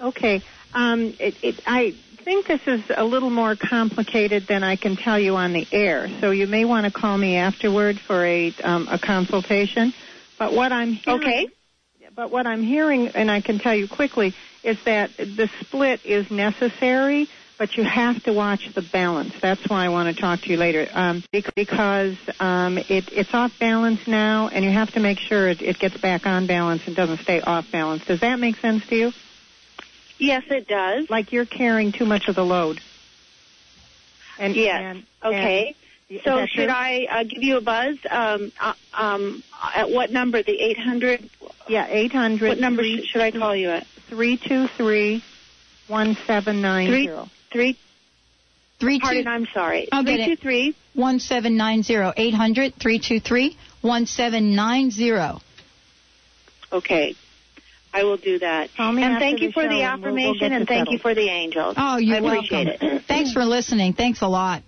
Okay. 0.00 0.42
Um, 0.72 1.14
it, 1.18 1.34
it, 1.42 1.60
I 1.66 1.94
think 2.24 2.46
this 2.46 2.60
is 2.66 2.82
a 2.96 3.04
little 3.04 3.30
more 3.30 3.56
complicated 3.56 4.46
than 4.46 4.62
I 4.62 4.76
can 4.76 4.96
tell 4.96 5.18
you 5.18 5.36
on 5.36 5.52
the 5.52 5.66
air, 5.72 6.08
so 6.20 6.30
you 6.30 6.46
may 6.46 6.64
want 6.64 6.86
to 6.86 6.92
call 6.92 7.16
me 7.16 7.36
afterward 7.36 7.98
for 8.06 8.24
a 8.24 8.54
um, 8.62 8.88
a 8.88 8.98
consultation. 8.98 9.92
But 10.38 10.52
what 10.52 10.72
I'm 10.72 10.92
hearing, 10.92 11.22
Okay. 11.22 11.48
But 12.14 12.30
what 12.30 12.46
I'm 12.46 12.62
hearing, 12.62 13.08
and 13.08 13.30
I 13.30 13.40
can 13.40 13.58
tell 13.58 13.74
you 13.74 13.88
quickly, 13.88 14.34
is 14.62 14.76
that 14.84 15.16
the 15.16 15.48
split 15.60 16.00
is 16.04 16.30
necessary, 16.30 17.28
but 17.60 17.76
you 17.76 17.84
have 17.84 18.22
to 18.22 18.32
watch 18.32 18.72
the 18.74 18.80
balance. 18.80 19.34
That's 19.42 19.60
why 19.68 19.84
I 19.84 19.90
want 19.90 20.16
to 20.16 20.18
talk 20.18 20.40
to 20.40 20.48
you 20.48 20.56
later, 20.56 20.88
um, 20.94 21.22
because 21.30 22.16
um, 22.40 22.78
it, 22.78 23.04
it's 23.12 23.34
off 23.34 23.52
balance 23.60 24.00
now, 24.06 24.48
and 24.48 24.64
you 24.64 24.70
have 24.70 24.90
to 24.92 25.00
make 25.00 25.18
sure 25.18 25.46
it, 25.46 25.60
it 25.60 25.78
gets 25.78 25.94
back 25.98 26.24
on 26.24 26.46
balance 26.46 26.80
and 26.86 26.96
doesn't 26.96 27.20
stay 27.20 27.42
off 27.42 27.66
balance. 27.70 28.02
Does 28.06 28.20
that 28.20 28.40
make 28.40 28.56
sense 28.56 28.86
to 28.86 28.96
you? 28.96 29.12
Yes, 30.18 30.44
it 30.48 30.68
does. 30.68 31.10
Like 31.10 31.32
you're 31.32 31.44
carrying 31.44 31.92
too 31.92 32.06
much 32.06 32.28
of 32.28 32.34
the 32.34 32.44
load. 32.46 32.80
And 34.38 34.56
Yes. 34.56 34.80
and- 34.80 35.06
Okay. 35.22 35.76
and- 36.08 36.20
So 36.24 36.46
should? 36.46 36.70
I 36.70 37.06
uh, 37.10 37.22
give 37.24 37.42
you 37.42 37.58
a 37.58 37.60
buzz? 37.60 37.96
Um, 38.10 38.52
uh, 38.58 38.72
um, 38.94 39.44
at 39.76 39.90
what 39.90 40.10
number? 40.10 40.42
The 40.42 40.58
800? 40.58 41.28
Yeah, 41.68 41.86
eight 41.90 42.12
hundred. 42.12 42.48
What 42.48 42.58
number 42.58 42.82
sh- 42.82 43.04
should 43.12 43.20
I 43.20 43.30
call 43.30 43.54
you 43.54 43.70
at? 43.70 43.86
Three 44.08 44.38
two 44.38 44.66
three 47.52 47.76
one 47.76 47.78
seven 47.78 47.84
nine 47.84 47.86
Three, 48.80 48.92
zero. 48.92 48.94
three, 48.94 48.98
Three 48.98 48.98
two 48.98 49.02
pardon, 49.02 49.28
I'm 49.28 49.46
sorry. 49.52 49.88
I'll 49.92 50.04
get 50.04 50.20
it. 50.20 50.38
323 50.40 50.76
one 50.94 51.18
seven 51.20 51.56
nine 51.56 51.82
zero 51.82 52.12
eight 52.16 52.34
hundred 52.34 52.74
three 52.76 52.98
two 52.98 53.20
three 53.20 53.56
one 53.82 54.06
seven 54.06 54.54
nine 54.54 54.90
zero. 54.90 55.40
Okay. 56.72 57.14
I 57.92 58.04
will 58.04 58.16
do 58.18 58.38
that. 58.38 58.70
Call 58.76 58.92
me 58.92 59.02
and 59.02 59.18
thank 59.18 59.40
you 59.40 59.50
for 59.50 59.64
the 59.64 59.82
and 59.82 60.00
we'll- 60.02 60.12
we'll 60.14 60.22
affirmation 60.30 60.52
and 60.52 60.60
you 60.60 60.66
thank 60.66 60.90
you 60.90 60.98
for 60.98 61.12
the 61.14 61.28
angels. 61.28 61.74
Oh, 61.76 61.96
you're 61.96 62.16
I 62.16 62.36
appreciate 62.36 62.68
it. 62.68 63.02
Thanks 63.08 63.32
for 63.32 63.44
listening. 63.44 63.94
Thanks 63.94 64.22
a 64.22 64.28
lot. 64.28 64.62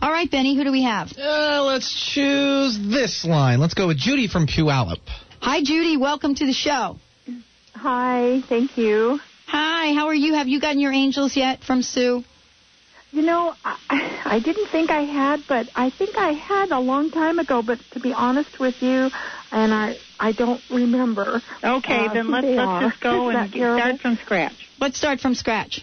All 0.00 0.10
right, 0.12 0.30
Benny, 0.30 0.54
who 0.54 0.62
do 0.62 0.70
we 0.70 0.84
have? 0.84 1.12
Uh, 1.18 1.64
let's 1.64 1.92
choose 2.14 2.78
this 2.78 3.24
line. 3.24 3.58
Let's 3.58 3.74
go 3.74 3.88
with 3.88 3.98
Judy 3.98 4.28
from 4.28 4.46
Puyallup. 4.46 5.00
Hi, 5.40 5.62
Judy. 5.62 5.96
Welcome 5.96 6.36
to 6.36 6.46
the 6.46 6.52
show. 6.52 6.96
Hi, 7.74 8.40
thank 8.48 8.78
you. 8.78 9.18
Hi, 9.52 9.94
how 9.94 10.06
are 10.06 10.14
you? 10.14 10.34
Have 10.34 10.46
you 10.46 10.60
gotten 10.60 10.78
your 10.78 10.92
angels 10.92 11.36
yet 11.36 11.64
from 11.64 11.82
Sue? 11.82 12.22
You 13.10 13.22
know, 13.22 13.52
I, 13.64 13.76
I 14.24 14.38
didn't 14.38 14.68
think 14.70 14.92
I 14.92 15.00
had, 15.00 15.44
but 15.48 15.68
I 15.74 15.90
think 15.90 16.16
I 16.16 16.30
had 16.34 16.70
a 16.70 16.78
long 16.78 17.10
time 17.10 17.40
ago. 17.40 17.60
But 17.60 17.80
to 17.94 17.98
be 17.98 18.12
honest 18.12 18.60
with 18.60 18.76
you, 18.80 19.10
and 19.50 19.74
I 19.74 19.96
I 20.20 20.30
don't 20.30 20.62
remember. 20.70 21.42
Okay, 21.64 22.06
uh, 22.06 22.14
then 22.14 22.30
let's 22.30 22.46
let's 22.46 22.60
are. 22.60 22.90
just 22.90 23.00
go 23.00 23.28
and 23.30 23.52
terrible? 23.52 23.80
start 23.80 24.00
from 24.00 24.18
scratch. 24.24 24.68
Let's 24.78 24.96
start 24.98 25.18
from 25.18 25.34
scratch. 25.34 25.80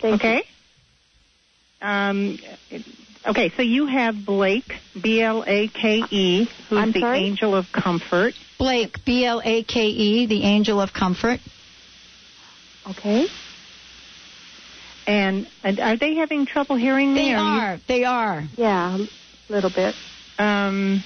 Thank 0.00 0.22
okay. 0.22 0.42
Um, 1.82 2.38
Okay, 3.28 3.52
so 3.54 3.60
you 3.60 3.84
have 3.86 4.24
Blake, 4.24 4.72
B 4.98 5.20
L 5.20 5.44
A 5.46 5.68
K 5.68 6.02
E, 6.10 6.48
who's 6.70 6.78
I'm 6.78 6.90
the 6.92 7.00
sorry? 7.00 7.18
angel 7.18 7.54
of 7.54 7.66
comfort. 7.70 8.32
Blake, 8.58 8.96
B 9.04 9.26
L 9.26 9.42
A 9.44 9.62
K 9.62 9.88
E, 9.88 10.26
the 10.26 10.42
angel 10.44 10.80
of 10.80 10.94
comfort. 10.94 11.38
Okay. 12.88 13.26
And, 15.06 15.46
and 15.64 15.80
are 15.80 15.96
they 15.96 16.14
having 16.16 16.46
trouble 16.46 16.76
hearing 16.76 17.12
me? 17.12 17.30
They 17.30 17.34
Are 17.34 17.74
you- 17.74 17.80
They 17.86 18.04
are. 18.04 18.48
Yeah, 18.56 18.96
a 18.96 19.52
little 19.52 19.70
bit. 19.70 19.96
Um, 20.38 21.04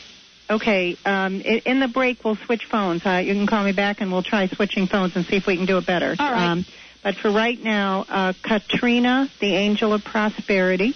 okay. 0.51 0.97
Um, 1.05 1.43
i- 1.45 1.63
in 1.65 1.81
the 1.81 1.89
break, 1.89 2.25
we'll 2.25 2.39
switch 2.47 2.63
phones. 2.71 3.03
Uh, 3.05 3.23
you 3.25 3.33
can 3.35 3.47
call 3.47 3.65
me 3.65 3.73
back, 3.73 4.01
and 4.01 4.13
we'll 4.13 4.23
try 4.23 4.49
switching 4.49 4.89
phones 4.89 5.13
and 5.17 5.27
see 5.31 5.37
if 5.37 5.47
we 5.47 5.57
can 5.57 5.67
do 5.67 5.79
it 5.79 5.87
better. 5.87 6.17
All 6.19 6.31
right. 6.31 6.51
Um, 6.51 6.67
but 7.03 7.17
for 7.19 7.31
right 7.31 7.59
now, 7.63 8.05
uh, 8.09 8.33
Katrina, 8.43 9.31
the 9.41 9.55
angel 9.55 9.93
of 9.93 10.05
prosperity, 10.05 10.95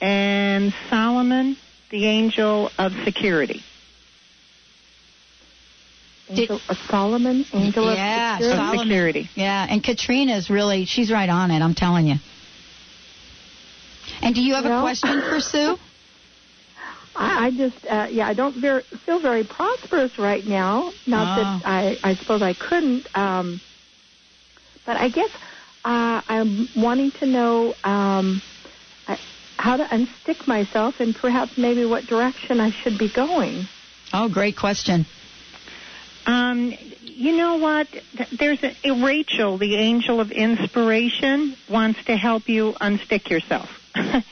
and 0.00 0.72
Solomon, 0.90 1.56
the 1.90 2.06
angel 2.06 2.72
of 2.78 2.92
security. 3.04 3.64
Angel 6.38 6.60
of 6.68 6.76
Solomon, 6.88 7.44
angel 7.52 7.94
yeah, 7.94 8.36
of 8.36 8.42
security. 8.42 8.56
Solomon. 8.58 8.86
security. 8.86 9.30
Yeah, 9.34 9.66
and 9.68 9.82
Katrina's 9.82 10.50
really, 10.50 10.84
she's 10.84 11.10
right 11.10 11.28
on 11.28 11.50
it, 11.50 11.60
I'm 11.60 11.74
telling 11.74 12.06
you. 12.06 12.16
And 14.22 14.34
do 14.34 14.42
you 14.42 14.54
have 14.54 14.64
a 14.64 14.80
question 14.80 15.20
for 15.22 15.40
Sue? 15.40 15.76
I, 17.16 17.46
I 17.46 17.50
just, 17.50 17.76
uh, 17.88 18.08
yeah, 18.10 18.26
I 18.26 18.34
don't 18.34 18.60
ver- 18.60 18.82
feel 19.06 19.20
very 19.20 19.44
prosperous 19.44 20.18
right 20.18 20.44
now. 20.44 20.92
Not 21.06 21.38
Oh. 21.38 21.42
that 21.42 21.68
I, 21.68 21.96
I 22.02 22.14
suppose 22.16 22.42
I 22.42 22.54
couldn't, 22.54 23.06
um, 23.14 23.60
but 24.84 24.96
I 24.96 25.08
guess 25.08 25.30
uh, 25.84 26.22
I'm 26.26 26.68
wanting 26.76 27.12
to 27.20 27.26
know 27.26 27.74
um, 27.84 28.42
I, 29.06 29.18
how 29.56 29.76
to 29.76 29.84
unstick 29.84 30.46
myself 30.46 30.96
and 30.98 31.14
perhaps 31.14 31.52
maybe 31.56 31.84
what 31.84 32.06
direction 32.06 32.60
I 32.60 32.70
should 32.82 32.98
be 32.98 33.10
going. 33.14 33.68
Oh, 34.12 34.28
great 34.28 34.56
question. 34.56 35.06
Um, 36.26 36.72
you 37.02 37.36
know 37.36 37.56
what? 37.56 37.88
There's 38.38 38.62
a, 38.62 39.04
Rachel, 39.04 39.58
the 39.58 39.76
angel 39.76 40.20
of 40.20 40.30
inspiration, 40.32 41.56
wants 41.68 42.04
to 42.04 42.16
help 42.16 42.48
you 42.48 42.72
unstick 42.72 43.30
yourself 43.30 43.68
and, 43.94 44.24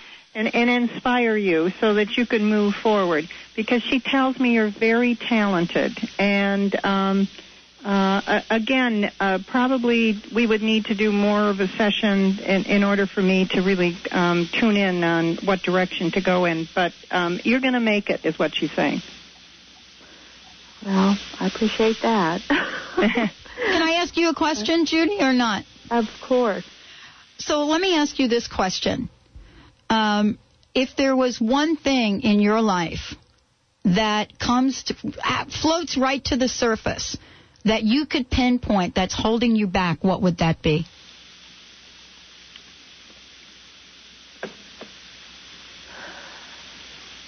and 0.54 0.70
inspire 0.70 1.36
you 1.36 1.70
so 1.80 1.94
that 1.94 2.16
you 2.16 2.26
can 2.26 2.44
move 2.44 2.74
forward. 2.74 3.28
Because 3.54 3.82
she 3.82 4.00
tells 4.00 4.38
me 4.38 4.54
you're 4.54 4.70
very 4.70 5.14
talented, 5.14 5.92
and 6.18 6.74
um, 6.84 7.28
uh, 7.84 8.40
again, 8.50 9.10
uh, 9.20 9.38
probably 9.46 10.20
we 10.34 10.46
would 10.46 10.62
need 10.62 10.86
to 10.86 10.94
do 10.94 11.12
more 11.12 11.50
of 11.50 11.60
a 11.60 11.68
session 11.68 12.38
in, 12.38 12.64
in 12.64 12.84
order 12.84 13.06
for 13.06 13.20
me 13.20 13.46
to 13.46 13.60
really 13.60 13.96
um, 14.10 14.48
tune 14.52 14.76
in 14.76 15.02
on 15.04 15.36
what 15.44 15.62
direction 15.62 16.10
to 16.12 16.20
go 16.20 16.44
in. 16.44 16.68
But 16.74 16.92
um, 17.10 17.40
you're 17.44 17.60
going 17.60 17.72
to 17.74 17.80
make 17.80 18.08
it, 18.08 18.24
is 18.24 18.38
what 18.38 18.54
she's 18.54 18.72
saying. 18.72 19.02
Well, 20.84 21.16
I 21.38 21.46
appreciate 21.46 21.96
that. 22.02 22.40
Can 22.48 23.82
I 23.82 23.98
ask 24.00 24.16
you 24.16 24.30
a 24.30 24.34
question, 24.34 24.84
Judy, 24.84 25.18
or 25.20 25.32
not? 25.32 25.64
of 25.90 26.06
course. 26.26 26.64
So 27.38 27.64
let 27.64 27.80
me 27.80 27.96
ask 27.96 28.18
you 28.18 28.28
this 28.28 28.48
question. 28.48 29.10
Um, 29.90 30.38
if 30.74 30.96
there 30.96 31.14
was 31.14 31.40
one 31.40 31.76
thing 31.76 32.22
in 32.22 32.40
your 32.40 32.60
life 32.60 33.14
that 33.84 34.38
comes 34.38 34.84
to, 34.84 34.94
ah, 35.22 35.46
floats 35.60 35.96
right 35.96 36.24
to 36.26 36.36
the 36.36 36.48
surface 36.48 37.16
that 37.64 37.82
you 37.82 38.06
could 38.06 38.30
pinpoint 38.30 38.94
that's 38.94 39.14
holding 39.14 39.54
you 39.54 39.66
back, 39.66 40.02
what 40.02 40.22
would 40.22 40.38
that 40.38 40.62
be? 40.62 40.86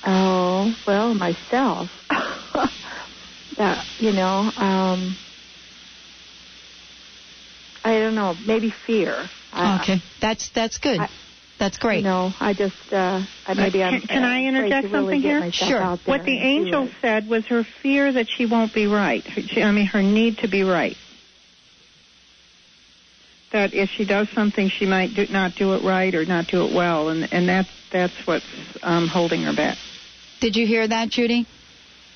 Oh, 0.06 0.74
well, 0.86 1.14
myself. 1.14 1.88
that, 3.56 3.84
you 3.98 4.12
know, 4.12 4.50
um, 4.56 5.16
I 7.84 7.98
don't 7.98 8.14
know, 8.14 8.34
maybe 8.44 8.72
fear. 8.86 9.28
I- 9.52 9.80
okay, 9.82 10.02
that's 10.20 10.48
that's 10.50 10.78
good. 10.78 11.00
I- 11.00 11.08
that's 11.58 11.78
great. 11.78 11.98
You 11.98 12.02
know, 12.04 12.34
I 12.40 12.52
just, 12.52 12.74
uh, 12.92 13.22
I 13.46 13.54
maybe 13.54 13.82
I'm. 13.82 14.00
Can- 14.00 14.08
can 14.08 14.24
I 14.24 14.44
uh, 14.44 14.48
interject 14.48 14.86
afraid 14.86 14.90
to 14.90 14.96
really 14.98 15.22
something 15.22 15.52
here? 15.52 15.68
Sure. 15.68 15.98
What 16.04 16.24
the 16.24 16.36
angel 16.36 16.88
said 17.00 17.28
was 17.28 17.44
her 17.46 17.64
fear 17.82 18.12
that 18.12 18.26
she 18.28 18.46
won't 18.46 18.74
be 18.74 18.86
right. 18.86 19.24
Her- 19.26 19.42
she- 19.42 19.62
I 19.62 19.70
mean, 19.70 19.86
her 19.86 20.02
need 20.02 20.38
to 20.38 20.48
be 20.48 20.62
right. 20.62 20.96
That 23.52 23.72
if 23.72 23.88
she 23.90 24.04
does 24.04 24.28
something, 24.34 24.68
she 24.68 24.84
might 24.84 25.14
do, 25.14 25.26
not 25.28 25.54
do 25.54 25.74
it 25.74 25.84
right 25.84 26.12
or 26.12 26.24
not 26.24 26.48
do 26.48 26.66
it 26.66 26.72
well, 26.74 27.08
and 27.08 27.32
and 27.32 27.48
that's 27.48 27.70
that's 27.92 28.26
what's 28.26 28.44
um, 28.82 29.06
holding 29.06 29.42
her 29.42 29.54
back. 29.54 29.78
Did 30.40 30.56
you 30.56 30.66
hear 30.66 30.86
that, 30.88 31.08
Judy? 31.10 31.46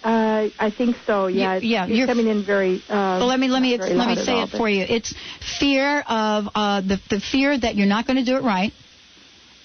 Uh, 0.03 0.49
I 0.59 0.71
think 0.71 0.97
so. 1.07 1.27
Yeah. 1.27 1.57
You- 1.57 1.69
yeah, 1.69 1.87
You're, 1.87 1.97
you're- 1.97 2.07
coming 2.07 2.29
in 2.29 2.45
very. 2.45 2.83
Uh, 2.89 3.19
Well, 3.19 3.27
let 3.27 3.41
me 3.41 3.49
let 3.49 3.63
me 3.63 3.77
let 3.77 4.09
me 4.09 4.17
say 4.17 4.35
all, 4.35 4.45
it 4.45 4.51
for 4.51 4.69
you. 4.69 4.85
It's 4.89 5.13
fear 5.59 6.01
of 6.09 6.49
uh, 6.55 6.81
the 6.83 7.01
the 7.11 7.21
fear 7.21 7.59
that 7.59 7.75
you're 7.75 7.89
not 7.89 8.07
going 8.07 8.17
to 8.17 8.25
do 8.25 8.37
it 8.37 8.43
right, 8.43 8.73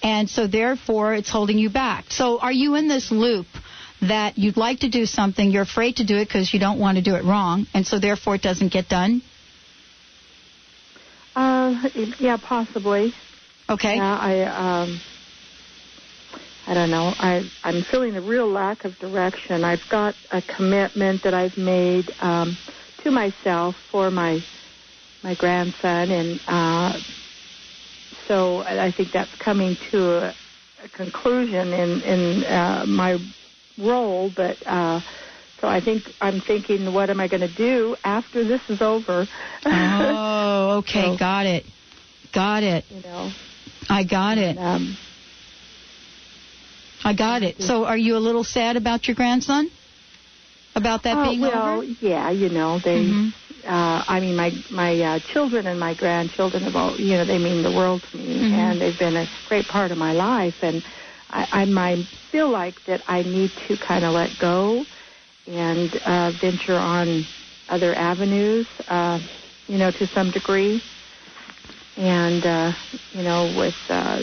and 0.02 0.28
so 0.28 0.46
therefore 0.48 1.14
it's 1.14 1.30
holding 1.30 1.56
you 1.58 1.70
back. 1.70 2.06
So 2.10 2.40
are 2.40 2.52
you 2.52 2.74
in 2.74 2.88
this 2.88 3.12
loop 3.12 3.46
that 4.02 4.36
you'd 4.36 4.56
like 4.56 4.80
to 4.80 4.88
do 4.90 5.06
something, 5.06 5.50
you're 5.50 5.62
afraid 5.62 5.96
to 5.96 6.04
do 6.04 6.16
it 6.16 6.26
because 6.26 6.52
you 6.52 6.58
don't 6.58 6.78
want 6.80 6.98
to 6.98 7.02
do 7.02 7.14
it 7.14 7.24
wrong, 7.24 7.66
and 7.72 7.86
so 7.86 8.00
therefore 8.00 8.34
it 8.34 8.42
doesn't 8.42 8.72
get 8.72 8.88
done? 8.88 9.22
Uh, 11.36 11.88
yeah, 12.18 12.36
possibly. 12.36 13.12
Okay. 13.70 13.96
Yeah, 13.96 14.18
I 14.18 14.82
um 14.82 15.00
I 16.66 16.74
don't 16.74 16.90
know. 16.90 17.14
I 17.18 17.44
I'm 17.62 17.84
feeling 17.90 18.16
a 18.16 18.22
real 18.22 18.50
lack 18.50 18.84
of 18.84 18.98
direction. 18.98 19.64
I've 19.64 19.86
got 19.88 20.16
a 20.32 20.40
commitment 20.42 21.22
that 21.24 21.34
I've 21.34 21.56
made 21.58 22.12
um 22.20 22.58
to 23.04 23.10
myself 23.10 23.74
for 23.90 24.10
my 24.10 24.42
my 25.22 25.34
grandson 25.34 26.10
and 26.10 26.40
uh 26.48 27.00
so 28.28 28.60
I 28.60 28.90
think 28.92 29.12
that's 29.12 29.34
coming 29.44 29.76
to 29.92 30.12
a, 30.12 30.34
a 30.84 30.88
conclusion 30.88 31.72
in 31.72 32.02
in 32.02 32.44
uh 32.44 32.84
my 32.86 33.18
role 33.76 34.30
but 34.34 34.56
uh 34.66 35.00
so 35.60 35.68
I 35.68 35.80
think 35.80 36.14
I'm 36.20 36.40
thinking 36.42 36.92
what 36.92 37.10
am 37.10 37.20
I 37.20 37.28
going 37.28 37.40
to 37.40 37.48
do 37.48 37.96
after 38.04 38.44
this 38.44 38.60
is 38.68 38.80
over? 38.82 39.28
Oh, 39.66 40.70
okay, 40.78 41.02
So- 41.12 41.16
got 41.16 41.46
it, 41.46 41.66
got 42.32 42.62
it. 42.62 42.84
you 42.90 43.00
know. 43.02 43.32
I 43.88 44.02
got 44.04 44.38
it. 44.38 44.58
Um 44.58 44.98
I 47.04 47.12
got 47.14 47.42
it. 47.42 47.60
So 47.62 47.84
are 47.84 47.96
you 47.98 48.16
a 48.16 48.18
little 48.18 48.44
sad 48.44 48.76
about 48.76 49.06
your 49.06 49.14
grandson? 49.14 49.70
About 50.74 51.04
that 51.04 51.18
Oh, 51.18 51.30
being 51.30 51.40
well, 51.42 51.80
over? 51.82 51.84
yeah, 52.00 52.30
you 52.30 52.48
know, 52.48 52.78
they. 52.78 52.96
Mhm. 52.96 53.32
Uh, 53.64 54.04
I 54.06 54.20
mean, 54.20 54.36
my 54.36 54.52
my 54.70 55.00
uh, 55.00 55.18
children 55.32 55.66
and 55.66 55.78
my 55.80 55.94
grandchildren 55.94 56.64
have 56.64 56.76
all, 56.76 57.00
you 57.00 57.16
know, 57.16 57.24
they 57.24 57.38
mean 57.38 57.62
the 57.62 57.70
world 57.72 58.02
to 58.10 58.16
me, 58.16 58.34
Mhm. 58.34 58.52
and 58.52 58.80
they've 58.80 58.98
been 58.98 59.16
a 59.16 59.26
great 59.48 59.68
part 59.68 59.90
of 59.92 59.96
my 59.98 60.12
life. 60.12 60.54
And 60.62 60.82
I, 61.30 61.46
I 61.62 61.64
might 61.64 62.06
feel 62.30 62.50
like 62.50 62.84
that 62.84 63.02
I 63.06 63.22
need 63.22 63.52
to 63.68 63.76
kind 63.78 64.04
of 64.04 64.12
let 64.12 64.38
go 64.38 64.86
and 65.46 65.94
uh, 65.96 66.32
venture 66.32 66.78
on 66.78 67.26
other 67.68 67.94
avenues, 67.94 68.66
uh, 68.88 69.20
you 69.66 69.78
know, 69.78 69.90
to 69.92 70.06
some 70.14 70.30
degree. 70.30 70.82
And 71.96 72.44
uh, 72.44 72.72
you 73.12 73.22
know, 73.22 73.46
with 73.56 73.74
uh, 73.88 74.22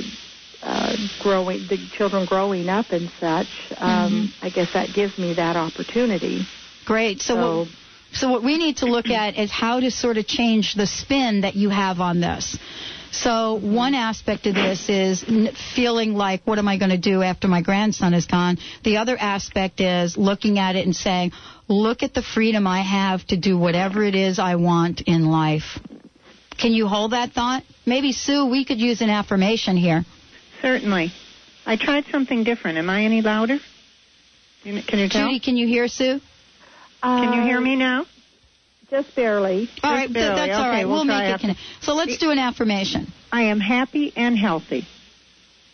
uh, 0.61 0.95
growing 1.21 1.67
the 1.67 1.77
children 1.97 2.25
growing 2.25 2.69
up 2.69 2.87
and 2.91 3.09
such, 3.19 3.47
um, 3.77 4.31
I 4.41 4.49
guess 4.49 4.73
that 4.73 4.89
gives 4.93 5.17
me 5.17 5.33
that 5.35 5.55
opportunity. 5.55 6.43
Great. 6.85 7.21
So, 7.21 7.35
So- 7.35 7.57
what, 7.59 7.67
so 8.13 8.29
what 8.29 8.43
we 8.43 8.57
need 8.57 8.77
to 8.77 8.85
look 8.85 9.09
at 9.23 9.37
is 9.37 9.51
how 9.51 9.79
to 9.79 9.89
sort 9.91 10.17
of 10.17 10.27
change 10.27 10.73
the 10.75 10.87
spin 10.87 11.41
that 11.41 11.55
you 11.55 11.69
have 11.69 11.99
on 11.99 12.19
this. 12.19 12.57
So 13.13 13.55
one 13.55 13.93
aspect 13.93 14.47
of 14.47 14.55
this 14.55 14.87
is 14.87 15.23
feeling 15.75 16.13
like, 16.13 16.41
what 16.45 16.59
am 16.59 16.67
I 16.69 16.77
going 16.77 16.91
to 16.91 16.97
do 16.97 17.21
after 17.21 17.49
my 17.49 17.61
grandson 17.61 18.13
is 18.13 18.25
gone? 18.25 18.57
The 18.85 18.97
other 18.97 19.17
aspect 19.19 19.81
is 19.81 20.17
looking 20.17 20.59
at 20.59 20.77
it 20.77 20.85
and 20.85 20.95
saying, 20.95 21.33
look 21.67 22.03
at 22.03 22.13
the 22.13 22.21
freedom 22.21 22.65
I 22.67 22.81
have 22.81 23.25
to 23.27 23.37
do 23.37 23.57
whatever 23.57 24.01
it 24.03 24.15
is 24.15 24.39
I 24.39 24.55
want 24.55 25.01
in 25.01 25.25
life. 25.25 25.77
Can 26.57 26.71
you 26.71 26.87
hold 26.87 27.11
that 27.11 27.33
thought? 27.33 27.63
Maybe 27.85 28.13
Sue, 28.13 28.45
we 28.45 28.63
could 28.63 28.79
use 28.79 29.01
an 29.01 29.09
affirmation 29.09 29.75
here. 29.75 30.05
Certainly. 30.61 31.11
I 31.65 31.75
tried 31.75 32.05
something 32.11 32.43
different. 32.43 32.77
Am 32.77 32.89
I 32.89 33.03
any 33.03 33.21
louder? 33.21 33.57
Can 34.63 34.75
you- 34.75 34.81
tell? 35.09 35.27
Judy, 35.27 35.39
can 35.39 35.57
you 35.57 35.67
hear 35.67 35.87
Sue? 35.87 36.21
Can 37.03 37.33
you 37.33 37.41
hear 37.41 37.57
Uh, 37.57 37.61
me 37.61 37.75
now? 37.75 38.05
Just 38.89 39.15
barely. 39.15 39.69
All 39.83 39.91
right, 39.91 40.01
th- 40.07 40.13
barely. 40.13 40.35
that's 40.35 40.53
all 40.53 40.61
Okay, 40.61 40.69
right. 40.69 40.87
we'll 40.87 40.97
We'll, 40.97 41.05
make 41.05 41.23
it. 41.23 41.31
after. 41.33 41.47
Con- 41.47 41.55
so 41.81 41.93
let's 41.95 42.17
do 42.17 42.29
an 42.31 42.37
affirmation. 42.39 43.11
I 43.31 43.43
am 43.43 43.59
happy 43.59 44.11
and 44.15 44.37
healthy. 44.37 44.85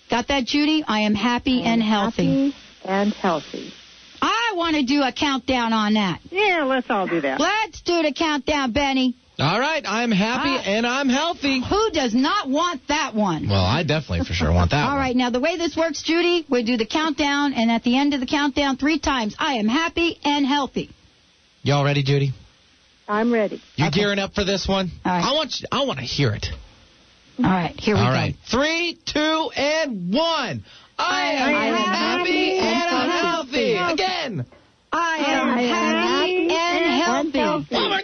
Got 0.10 0.28
that, 0.28 0.46
Judy? 0.46 0.84
I 0.88 1.02
am 1.02 1.16
happy 1.16 1.64
and 1.64 1.82
healthy. 1.84 2.52
Happy 2.52 2.56
and 2.86 3.14
healthy. 3.14 3.74
I 4.22 4.54
want 4.56 4.76
to 4.78 4.84
do 4.84 5.02
a 5.04 5.12
countdown 5.12 5.74
on 5.74 5.96
that. 5.96 6.20
Yeah, 6.32 6.64
let's 6.64 6.90
all 6.90 7.08
do 7.08 7.20
that. 7.22 7.40
Let's 7.40 7.82
do 7.82 8.02
the 8.04 8.14
countdown, 8.14 8.72
Benny. 8.72 9.16
All 9.40 9.60
right, 9.60 9.84
I'm 9.86 10.12
happy 10.12 10.50
Ah. 10.50 10.64
and 10.66 10.88
I'm 10.88 11.10
healthy. 11.10 11.62
Who 11.62 11.92
does 11.92 12.14
not 12.16 12.50
want 12.50 12.82
that 12.88 13.14
one? 13.14 13.48
Well, 13.48 13.64
I 13.64 13.84
definitely 13.84 14.26
for 14.26 14.34
sure 14.34 14.52
want 14.52 14.72
that. 14.72 14.84
All 14.86 14.96
one. 14.96 14.98
right, 14.98 15.16
now 15.16 15.30
the 15.30 15.40
way 15.40 15.58
this 15.58 15.76
works, 15.78 16.02
Judy, 16.02 16.44
we 16.50 16.64
do 16.64 16.76
the 16.76 16.88
countdown, 16.88 17.54
and 17.54 17.70
at 17.70 17.84
the 17.84 17.98
end 17.98 18.16
of 18.16 18.20
the 18.20 18.26
countdown, 18.26 18.78
three 18.78 18.98
times, 18.98 19.36
I 19.38 19.54
am 19.56 19.68
happy 19.68 20.18
and 20.24 20.44
healthy. 20.46 20.90
Y'all 21.62 21.84
ready, 21.86 22.02
Judy? 22.02 22.34
I'm 23.08 23.32
ready. 23.32 23.62
You 23.76 23.92
gearing 23.92 24.18
up 24.18 24.34
for 24.34 24.44
this 24.44 24.68
one? 24.68 24.92
All 25.06 25.12
right. 25.12 25.24
I 25.24 25.34
want 25.34 25.60
you, 25.60 25.68
I 25.72 25.86
want 25.86 26.00
to 26.00 26.06
hear 26.06 26.34
it. 26.34 26.48
All 27.38 27.46
right, 27.46 27.80
here 27.80 27.94
we 27.94 28.02
All 28.02 28.08
go. 28.08 28.14
right, 28.14 28.36
three, 28.50 28.98
two, 29.06 29.52
and 29.56 30.12
one. 30.16 30.64
I 30.98 31.32
am, 31.34 31.56
I 31.56 31.66
am 31.68 31.76
happy, 31.76 32.26
happy 32.26 32.58
and 32.58 32.68
and 32.68 32.96
I'm 32.96 33.10
healthy. 33.12 33.76
Again. 33.76 34.46
I 34.92 35.18
am 35.18 35.48
happy 35.58 36.50
and 36.50 37.04
healthy. 37.04 37.76
One 37.76 37.90
more 37.90 38.02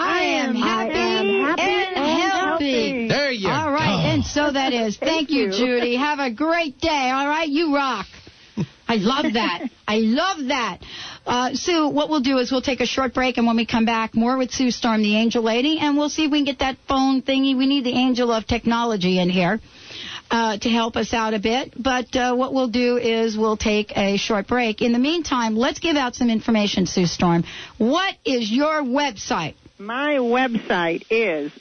time, 0.00 0.52
Judy. 0.54 0.62
I 0.62 0.86
am 0.88 1.44
happy, 1.44 1.62
and 1.62 2.30
healthy. 2.30 3.08
There 3.08 3.30
you 3.30 3.48
All 3.48 3.72
right, 3.72 4.02
go. 4.02 4.08
and 4.08 4.24
so 4.24 4.50
that 4.52 4.72
is. 4.72 4.96
Thank 5.00 5.30
you, 5.30 5.50
Judy. 5.50 5.96
Have 5.96 6.18
a 6.18 6.30
great 6.30 6.80
day. 6.80 7.10
All 7.10 7.28
right, 7.28 7.48
you 7.48 7.74
rock. 7.74 8.06
I 8.88 8.96
love 8.96 9.34
that. 9.34 9.70
I 9.88 9.98
love 9.98 10.46
that. 10.48 10.78
Uh, 11.24 11.54
Sue, 11.54 11.88
what 11.88 12.08
we'll 12.08 12.20
do 12.20 12.38
is 12.38 12.50
we'll 12.50 12.62
take 12.62 12.80
a 12.80 12.86
short 12.86 13.14
break, 13.14 13.38
and 13.38 13.46
when 13.46 13.56
we 13.56 13.66
come 13.66 13.84
back, 13.84 14.14
more 14.14 14.36
with 14.36 14.50
Sue 14.50 14.70
Storm, 14.70 15.02
the 15.02 15.16
angel 15.16 15.42
lady, 15.42 15.78
and 15.78 15.96
we'll 15.96 16.08
see 16.08 16.24
if 16.24 16.32
we 16.32 16.38
can 16.38 16.44
get 16.44 16.58
that 16.58 16.76
phone 16.88 17.22
thingy. 17.22 17.56
We 17.56 17.66
need 17.66 17.84
the 17.84 17.92
angel 17.92 18.32
of 18.32 18.46
technology 18.46 19.20
in 19.20 19.30
here 19.30 19.60
uh, 20.30 20.58
to 20.58 20.68
help 20.68 20.96
us 20.96 21.12
out 21.12 21.34
a 21.34 21.38
bit. 21.38 21.72
But 21.76 22.14
uh, 22.16 22.34
what 22.34 22.52
we'll 22.54 22.68
do 22.68 22.96
is 22.96 23.36
we'll 23.36 23.56
take 23.56 23.96
a 23.96 24.16
short 24.16 24.48
break. 24.48 24.82
In 24.82 24.92
the 24.92 24.98
meantime, 24.98 25.56
let's 25.56 25.78
give 25.78 25.96
out 25.96 26.14
some 26.14 26.30
information, 26.30 26.86
Sue 26.86 27.06
Storm. 27.06 27.44
What 27.78 28.14
is 28.24 28.50
your 28.50 28.82
website? 28.82 29.54
My 29.80 30.16
website 30.16 31.06
is 31.08 31.52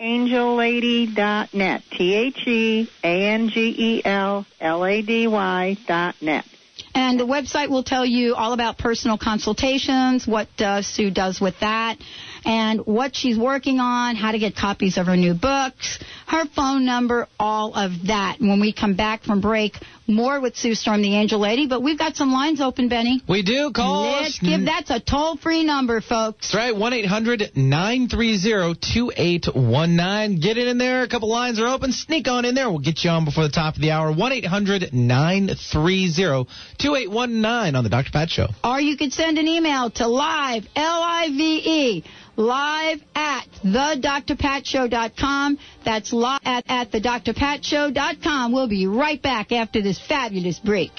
theangellady.net. 0.00 1.82
T 1.92 2.12
H 2.12 2.44
E 2.44 2.90
A 3.04 3.28
N 3.28 3.50
G 3.50 3.74
E 3.78 4.02
L 4.04 4.44
L 4.60 4.84
A 4.84 5.00
D 5.00 5.28
Y 5.28 5.76
dot 5.86 6.16
net. 6.20 6.44
And 6.92 7.18
the 7.20 7.24
website 7.26 7.68
will 7.68 7.84
tell 7.84 8.04
you 8.04 8.34
all 8.34 8.52
about 8.52 8.78
personal 8.78 9.16
consultations, 9.16 10.26
what 10.26 10.48
uh, 10.60 10.82
Sue 10.82 11.12
does 11.12 11.40
with 11.40 11.54
that, 11.60 11.98
and 12.44 12.84
what 12.84 13.14
she's 13.14 13.38
working 13.38 13.78
on, 13.78 14.16
how 14.16 14.32
to 14.32 14.38
get 14.40 14.56
copies 14.56 14.96
of 14.98 15.06
her 15.06 15.16
new 15.16 15.34
books, 15.34 16.00
her 16.26 16.44
phone 16.54 16.84
number, 16.84 17.28
all 17.38 17.74
of 17.74 18.06
that. 18.06 18.36
When 18.40 18.60
we 18.60 18.72
come 18.72 18.94
back 18.94 19.22
from 19.22 19.40
break, 19.40 19.76
more 20.06 20.40
with 20.40 20.56
Sue 20.56 20.74
Storm, 20.74 21.02
the 21.02 21.16
Angel 21.16 21.38
Lady. 21.40 21.66
But 21.66 21.82
we've 21.82 21.98
got 21.98 22.16
some 22.16 22.32
lines 22.32 22.60
open, 22.60 22.88
Benny. 22.88 23.22
We 23.28 23.42
do 23.42 23.70
call 23.74 24.12
Let's 24.12 24.34
us. 24.34 24.38
give 24.38 24.64
that's 24.64 24.90
a 24.90 25.00
toll 25.00 25.36
free 25.36 25.64
number, 25.64 26.00
folks. 26.00 26.52
That's 26.52 26.54
right, 26.54 26.76
1 26.76 26.92
800 26.92 27.52
930 27.56 28.74
2819. 28.74 30.40
Get 30.40 30.58
it 30.58 30.68
in 30.68 30.78
there. 30.78 31.02
A 31.02 31.08
couple 31.08 31.28
lines 31.28 31.60
are 31.60 31.66
open. 31.66 31.92
Sneak 31.92 32.28
on 32.28 32.44
in 32.44 32.54
there. 32.54 32.68
We'll 32.68 32.78
get 32.80 33.04
you 33.04 33.10
on 33.10 33.24
before 33.24 33.44
the 33.44 33.50
top 33.50 33.76
of 33.76 33.82
the 33.82 33.90
hour. 33.90 34.12
1 34.12 34.32
800 34.32 34.92
930 34.92 36.46
2819 36.78 37.76
on 37.76 37.84
The 37.84 37.90
Dr. 37.90 38.10
Pat 38.10 38.30
Show. 38.30 38.48
Or 38.62 38.80
you 38.80 38.96
could 38.96 39.12
send 39.12 39.38
an 39.38 39.46
email 39.48 39.90
to 39.90 40.06
live, 40.06 40.66
L-I-V-E, 40.74 42.04
live 42.36 43.00
at 43.14 43.46
thedrpatshow.com. 43.64 45.58
That's 45.84 46.12
live 46.14 46.40
at, 46.44 46.64
at 46.68 46.90
thedrpatshow.com. 46.90 48.52
We'll 48.52 48.68
be 48.68 48.86
right 48.86 49.20
back 49.20 49.52
after 49.52 49.82
this 49.82 49.98
fabulous 49.98 50.58
break. 50.58 50.92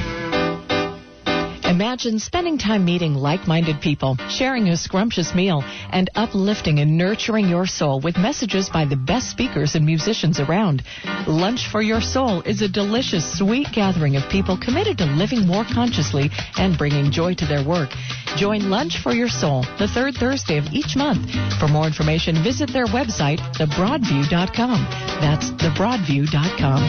Imagine 1.64 2.18
spending 2.18 2.58
time 2.58 2.84
meeting 2.84 3.14
like-minded 3.14 3.80
people, 3.80 4.16
sharing 4.28 4.68
a 4.68 4.76
scrumptious 4.76 5.34
meal, 5.34 5.64
and 5.90 6.10
uplifting 6.14 6.78
and 6.80 6.98
nurturing 6.98 7.48
your 7.48 7.66
soul 7.66 8.00
with 8.00 8.18
messages 8.18 8.68
by 8.68 8.84
the 8.84 8.96
best 8.96 9.30
speakers 9.30 9.74
and 9.74 9.86
musicians 9.86 10.38
around. 10.40 10.82
Lunch 11.26 11.68
for 11.70 11.80
Your 11.80 12.02
Soul 12.02 12.42
is 12.42 12.60
a 12.60 12.68
delicious, 12.68 13.38
sweet 13.38 13.68
gathering 13.72 14.14
of 14.16 14.28
people 14.28 14.58
committed 14.58 14.98
to 14.98 15.06
living 15.06 15.46
more 15.46 15.64
consciously 15.64 16.30
and 16.58 16.76
bringing 16.76 17.10
joy 17.10 17.34
to 17.34 17.46
their 17.46 17.64
work. 17.66 17.88
Join 18.36 18.68
Lunch 18.68 18.98
for 19.02 19.12
Your 19.12 19.28
Soul 19.28 19.64
the 19.78 19.88
third 19.88 20.14
Thursday 20.14 20.58
of 20.58 20.66
each 20.72 20.96
month. 20.96 21.30
For 21.58 21.68
more 21.68 21.86
information, 21.86 22.42
visit 22.42 22.72
their 22.72 22.86
website, 22.86 23.38
thebroadview.com. 23.56 24.86
That's 25.20 25.50
thebroadview.com. 25.50 26.80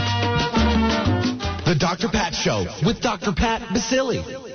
The 1.66 1.76
Dr. 1.76 2.10
Pat 2.10 2.36
Show 2.36 2.66
with 2.86 3.02
Dr. 3.02 3.32
Pat 3.32 3.62
Baccili. 3.70 4.55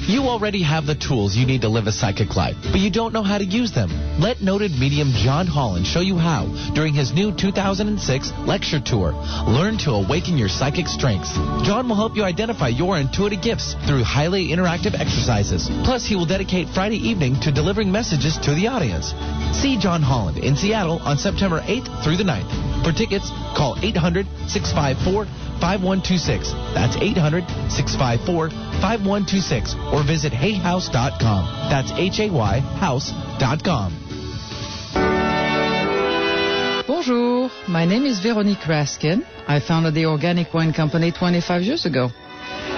You 0.07 0.23
already 0.23 0.63
have 0.63 0.87
the 0.87 0.95
tools 0.95 1.35
you 1.35 1.45
need 1.45 1.61
to 1.61 1.69
live 1.69 1.85
a 1.85 1.91
psychic 1.91 2.35
life, 2.35 2.55
but 2.71 2.79
you 2.79 2.89
don't 2.89 3.13
know 3.13 3.21
how 3.21 3.37
to 3.37 3.45
use 3.45 3.71
them. 3.71 3.89
Let 4.19 4.41
noted 4.41 4.71
medium 4.71 5.11
John 5.13 5.45
Holland 5.45 5.85
show 5.85 6.01
you 6.01 6.17
how 6.17 6.47
during 6.73 6.93
his 6.93 7.13
new 7.13 7.31
2006 7.31 8.31
lecture 8.39 8.79
tour. 8.79 9.13
Learn 9.47 9.77
to 9.79 9.91
awaken 9.91 10.37
your 10.37 10.49
psychic 10.49 10.87
strengths. 10.87 11.33
John 11.63 11.87
will 11.87 11.95
help 11.95 12.15
you 12.15 12.23
identify 12.23 12.69
your 12.69 12.97
intuitive 12.97 13.43
gifts 13.43 13.75
through 13.85 14.03
highly 14.03 14.47
interactive 14.47 14.99
exercises. 14.99 15.69
Plus, 15.85 16.05
he 16.05 16.15
will 16.15 16.25
dedicate 16.25 16.69
Friday 16.69 16.97
evening 16.97 17.39
to 17.41 17.51
delivering 17.51 17.91
messages 17.91 18.37
to 18.39 18.55
the 18.55 18.67
audience. 18.67 19.13
See 19.53 19.77
John 19.77 20.01
Holland 20.01 20.39
in 20.39 20.55
Seattle 20.55 20.99
on 21.03 21.17
September 21.17 21.61
8th 21.61 22.03
through 22.03 22.17
the 22.17 22.23
9th. 22.23 22.49
For 22.83 22.91
tickets, 22.91 23.29
call 23.55 23.77
800 23.81 24.25
654 24.49 25.25
5126. 25.61 26.51
That's 26.73 26.97
800 26.97 27.45
654 27.69 28.49
5126. 28.81 29.75
Or 29.93 30.03
visit 30.03 30.33
hayhouse.com. 30.33 31.69
That's 31.69 31.91
H 31.91 32.19
A 32.19 32.29
Y 32.29 32.59
house.com. 32.59 33.97
Bonjour, 36.87 37.49
my 37.67 37.85
name 37.85 38.05
is 38.05 38.19
Veronique 38.19 38.67
Raskin. 38.67 39.25
I 39.47 39.59
founded 39.59 39.93
the 39.93 40.05
Organic 40.05 40.53
Wine 40.53 40.73
Company 40.73 41.11
25 41.11 41.61
years 41.61 41.85
ago. 41.85 42.09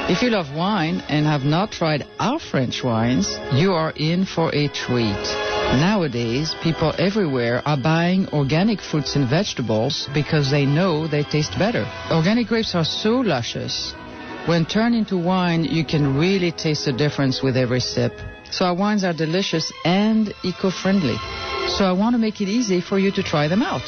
If 0.10 0.22
you 0.22 0.30
love 0.30 0.54
wine 0.54 1.02
and 1.08 1.26
have 1.26 1.44
not 1.44 1.72
tried 1.72 2.06
our 2.20 2.40
French 2.40 2.84
wines, 2.84 3.40
you 3.54 3.72
are 3.72 3.94
in 3.96 4.26
for 4.26 4.54
a 4.54 4.68
treat. 4.68 5.24
Nowadays, 5.80 6.56
people 6.62 6.94
everywhere 7.00 7.62
are 7.66 7.78
buying 7.78 8.28
organic 8.30 8.82
fruits 8.82 9.16
and 9.16 9.28
vegetables 9.28 10.10
because 10.14 10.52
they 10.52 10.66
know 10.66 11.08
they 11.08 11.24
taste 11.24 11.58
better. 11.58 11.86
Organic 12.12 12.48
grapes 12.48 12.76
are 12.76 12.84
so 12.86 13.22
luscious. 13.22 13.96
When 14.46 14.66
turned 14.66 14.94
into 14.94 15.18
wine, 15.18 15.64
you 15.64 15.86
can 15.86 16.18
really 16.18 16.52
taste 16.52 16.84
the 16.84 16.92
difference 16.92 17.42
with 17.42 17.56
every 17.56 17.80
sip. 17.80 18.12
So 18.52 18.66
our 18.66 18.74
wines 18.74 19.06
are 19.06 19.14
delicious 19.14 19.72
and 19.86 20.34
eco-friendly. 20.44 21.16
So 21.70 21.86
I 21.86 21.94
want 21.94 22.14
to 22.16 22.20
make 22.20 22.42
it 22.42 22.50
easy 22.50 22.82
for 22.82 23.00
you 23.00 23.10
to 23.12 23.24
try 23.24 23.48
them 23.48 23.62
out. 23.62 23.82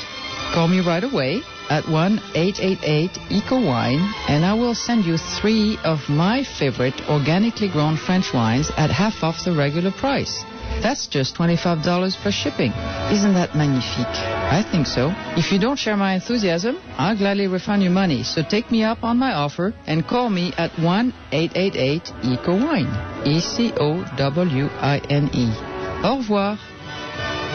Call 0.54 0.70
me 0.70 0.80
right 0.80 1.04
away 1.04 1.42
at 1.70 1.90
1 1.90 2.22
888 2.34 3.20
Eco 3.32 3.66
Wine, 3.66 4.00
and 4.30 4.46
I 4.46 4.54
will 4.54 4.76
send 4.76 5.04
you 5.04 5.18
three 5.18 5.78
of 5.84 6.08
my 6.08 6.46
favorite 6.46 6.96
organically 7.10 7.68
grown 7.68 7.98
French 7.98 8.34
wines 8.34 8.72
at 8.78 8.90
half 8.90 9.24
off 9.24 9.44
the 9.44 9.52
regular 9.52 9.92
price. 9.92 10.46
That's 10.82 11.08
just 11.08 11.36
$25 11.36 11.84
plus 12.22 12.34
shipping. 12.34 12.72
Isn't 13.12 13.34
that 13.34 13.56
magnifique? 13.56 14.06
I 14.06 14.62
think 14.70 14.88
so. 14.88 15.12
If 15.36 15.52
you 15.52 15.60
don't 15.60 15.78
share 15.78 15.98
my 15.98 16.14
enthusiasm, 16.14 16.78
I'll 16.98 17.18
gladly 17.18 17.48
refund 17.48 17.84
your 17.84 17.92
money. 17.92 18.24
So 18.24 18.44
take 18.44 18.72
me 18.72 18.84
up 18.84 19.04
on 19.04 19.18
my 19.18 19.34
offer 19.34 19.74
and 19.88 20.08
call 20.08 20.30
me 20.30 20.54
at 20.58 20.72
1-888 20.74 22.24
Eco 22.24 22.54
Wine. 22.54 22.88
E-C-O-W-I-N-E. 23.26 23.76
Au 26.04 26.18
revoir. 26.18 26.58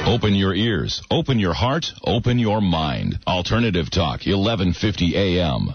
Open 0.06 0.34
your 0.34 0.54
ears, 0.54 1.02
open 1.10 1.38
your 1.38 1.52
heart, 1.52 1.92
open 2.04 2.38
your 2.38 2.62
mind. 2.62 3.18
Alternative 3.26 3.90
Talk, 3.90 4.20
1150 4.24 5.14
AM. 5.14 5.74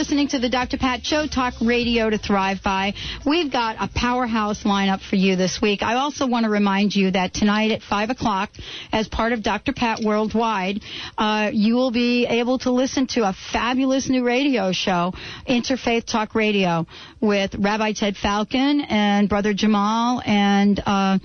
Listening 0.00 0.28
to 0.28 0.38
the 0.38 0.48
Dr. 0.48 0.78
Pat 0.78 1.04
Show, 1.04 1.26
talk 1.26 1.52
radio 1.60 2.08
to 2.08 2.16
thrive 2.16 2.62
by. 2.64 2.94
We've 3.26 3.52
got 3.52 3.76
a 3.78 3.86
powerhouse 3.86 4.62
lineup 4.64 5.02
for 5.02 5.16
you 5.16 5.36
this 5.36 5.60
week. 5.60 5.82
I 5.82 5.96
also 5.96 6.26
want 6.26 6.44
to 6.44 6.50
remind 6.50 6.96
you 6.96 7.10
that 7.10 7.34
tonight 7.34 7.70
at 7.70 7.82
5 7.82 8.08
o'clock, 8.08 8.48
as 8.94 9.08
part 9.08 9.34
of 9.34 9.42
Dr. 9.42 9.74
Pat 9.74 10.00
Worldwide, 10.02 10.80
uh, 11.18 11.50
you 11.52 11.74
will 11.74 11.90
be 11.90 12.24
able 12.24 12.58
to 12.60 12.70
listen 12.70 13.08
to 13.08 13.28
a 13.28 13.34
fabulous 13.52 14.08
new 14.08 14.24
radio 14.24 14.72
show, 14.72 15.12
Interfaith 15.46 16.06
Talk 16.06 16.34
Radio, 16.34 16.86
with 17.20 17.54
Rabbi 17.54 17.92
Ted 17.92 18.16
Falcon 18.16 18.80
and 18.80 19.28
Brother 19.28 19.52
Jamal 19.52 20.22
and 20.24 20.82
uh, 20.86 21.18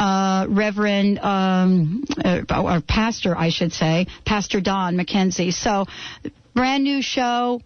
uh, 0.00 0.46
Reverend 0.48 1.20
um, 1.20 2.02
uh, 2.24 2.40
or 2.50 2.80
Pastor, 2.80 3.36
I 3.38 3.50
should 3.50 3.72
say, 3.72 4.08
Pastor 4.24 4.60
Don 4.60 4.96
Mackenzie. 4.96 5.52
So, 5.52 5.86
brand 6.56 6.82
new 6.82 7.02
show. 7.02 7.60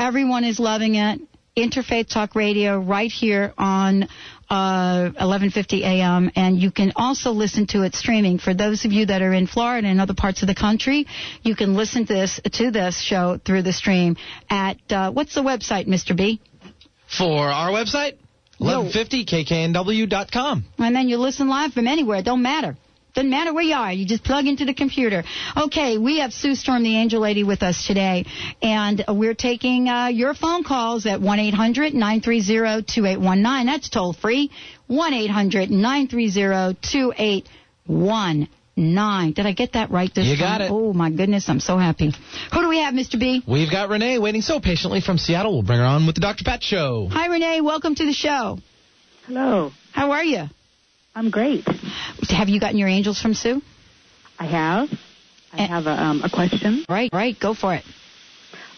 Everyone 0.00 0.44
is 0.44 0.58
loving 0.58 0.94
it. 0.94 1.20
Interfaith 1.54 2.08
Talk 2.08 2.34
Radio 2.34 2.78
right 2.78 3.12
here 3.12 3.52
on 3.58 4.04
uh, 4.48 5.10
11:50 5.20 5.82
a.m. 5.82 6.30
and 6.34 6.58
you 6.58 6.70
can 6.70 6.94
also 6.96 7.32
listen 7.32 7.66
to 7.66 7.82
it 7.82 7.94
streaming. 7.94 8.38
For 8.38 8.54
those 8.54 8.86
of 8.86 8.92
you 8.92 9.04
that 9.04 9.20
are 9.20 9.34
in 9.34 9.46
Florida 9.46 9.86
and 9.86 10.00
other 10.00 10.14
parts 10.14 10.40
of 10.40 10.48
the 10.48 10.54
country, 10.54 11.06
you 11.42 11.54
can 11.54 11.74
listen 11.74 12.06
to 12.06 12.14
this 12.14 12.40
to 12.52 12.70
this 12.70 12.98
show 12.98 13.38
through 13.44 13.60
the 13.62 13.74
stream 13.74 14.16
at 14.48 14.78
uh, 14.90 15.12
what's 15.12 15.34
the 15.34 15.42
website, 15.42 15.86
Mr. 15.86 16.16
B? 16.16 16.40
For 17.06 17.50
our 17.50 17.70
website, 17.70 18.16
1150kknw.com. 18.58 20.64
And 20.78 20.96
then 20.96 21.10
you 21.10 21.18
listen 21.18 21.46
live 21.48 21.74
from 21.74 21.86
anywhere. 21.86 22.20
It 22.20 22.24
don't 22.24 22.40
matter. 22.40 22.78
Doesn't 23.14 23.30
matter 23.30 23.52
where 23.52 23.64
you 23.64 23.74
are. 23.74 23.92
You 23.92 24.06
just 24.06 24.22
plug 24.24 24.46
into 24.46 24.64
the 24.64 24.74
computer. 24.74 25.24
Okay, 25.56 25.98
we 25.98 26.20
have 26.20 26.32
Sue 26.32 26.54
Storm, 26.54 26.82
the 26.84 26.96
Angel 26.96 27.20
Lady, 27.20 27.42
with 27.42 27.62
us 27.62 27.86
today, 27.86 28.24
and 28.62 29.04
we're 29.08 29.34
taking 29.34 29.88
uh, 29.88 30.06
your 30.08 30.32
phone 30.34 30.62
calls 30.62 31.06
at 31.06 31.20
one 31.20 31.38
eight 31.40 31.54
hundred 31.54 31.92
nine 31.92 32.20
three 32.20 32.40
zero 32.40 32.80
two 32.86 33.06
eight 33.06 33.20
one 33.20 33.42
nine. 33.42 33.66
That's 33.66 33.88
toll 33.88 34.12
free. 34.12 34.50
One 34.86 35.12
eight 35.12 35.30
hundred 35.30 35.70
nine 35.70 36.06
three 36.08 36.28
zero 36.28 36.74
two 36.80 37.12
eight 37.18 37.48
one 37.86 38.48
nine. 38.76 39.32
Did 39.32 39.44
I 39.46 39.52
get 39.52 39.72
that 39.72 39.90
right 39.90 40.10
this 40.14 40.26
You 40.26 40.36
time? 40.36 40.58
got 40.58 40.60
it. 40.60 40.70
Oh 40.70 40.92
my 40.92 41.10
goodness, 41.10 41.48
I'm 41.48 41.60
so 41.60 41.78
happy. 41.78 42.12
Who 42.52 42.60
do 42.62 42.68
we 42.68 42.78
have, 42.78 42.94
Mr. 42.94 43.18
B? 43.18 43.42
We've 43.46 43.70
got 43.70 43.88
Renee 43.88 44.18
waiting 44.20 44.40
so 44.42 44.60
patiently 44.60 45.00
from 45.00 45.18
Seattle. 45.18 45.52
We'll 45.52 45.62
bring 45.62 45.80
her 45.80 45.84
on 45.84 46.06
with 46.06 46.14
the 46.14 46.20
Dr. 46.20 46.44
Pat 46.44 46.62
Show. 46.62 47.08
Hi, 47.10 47.26
Renee. 47.26 47.60
Welcome 47.60 47.94
to 47.96 48.06
the 48.06 48.12
show. 48.12 48.58
Hello. 49.26 49.72
How 49.92 50.12
are 50.12 50.24
you? 50.24 50.44
I'm 51.14 51.30
great. 51.30 51.66
Have 52.30 52.48
you 52.48 52.60
gotten 52.60 52.78
your 52.78 52.88
angels 52.88 53.20
from 53.20 53.34
Sue? 53.34 53.60
I 54.38 54.46
have. 54.46 54.88
I 55.52 55.62
have 55.62 55.86
a, 55.86 55.90
um, 55.90 56.22
a 56.22 56.30
question. 56.30 56.84
Right, 56.88 57.10
right. 57.12 57.38
Go 57.38 57.54
for 57.54 57.74
it. 57.74 57.84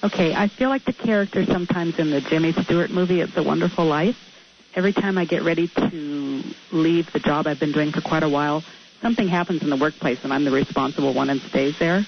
Okay, 0.02 0.34
I 0.34 0.48
feel 0.48 0.68
like 0.68 0.84
the 0.84 0.92
character 0.92 1.44
sometimes 1.44 1.98
in 1.98 2.10
the 2.10 2.20
Jimmy 2.20 2.52
Stewart 2.52 2.90
movie, 2.90 3.20
It's 3.20 3.36
a 3.36 3.42
Wonderful 3.42 3.84
Life. 3.84 4.16
Every 4.74 4.92
time 4.92 5.18
I 5.18 5.26
get 5.26 5.42
ready 5.44 5.68
to 5.68 6.42
leave 6.72 7.12
the 7.12 7.20
job 7.20 7.46
I've 7.46 7.60
been 7.60 7.72
doing 7.72 7.92
for 7.92 8.00
quite 8.00 8.22
a 8.22 8.28
while, 8.28 8.64
something 9.02 9.28
happens 9.28 9.62
in 9.62 9.70
the 9.70 9.76
workplace 9.76 10.18
and 10.24 10.32
I'm 10.32 10.44
the 10.44 10.50
responsible 10.50 11.14
one 11.14 11.28
and 11.30 11.40
stays 11.42 11.78
there. 11.78 12.04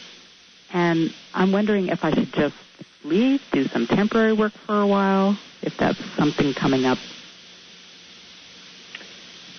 And 0.73 1.11
I'm 1.35 1.53
wondering 1.53 1.89
if 1.89 2.03
I 2.03 2.13
should 2.13 2.33
just 2.33 2.57
leave, 3.05 3.41
do 3.53 3.65
some 3.65 3.87
temporary 3.87 4.33
work 4.33 4.55
for 4.67 4.81
a 4.81 4.87
while, 4.87 5.39
if 5.63 5.77
that's 5.77 6.03
something 6.17 6.55
coming 6.55 6.87
up. 6.87 6.99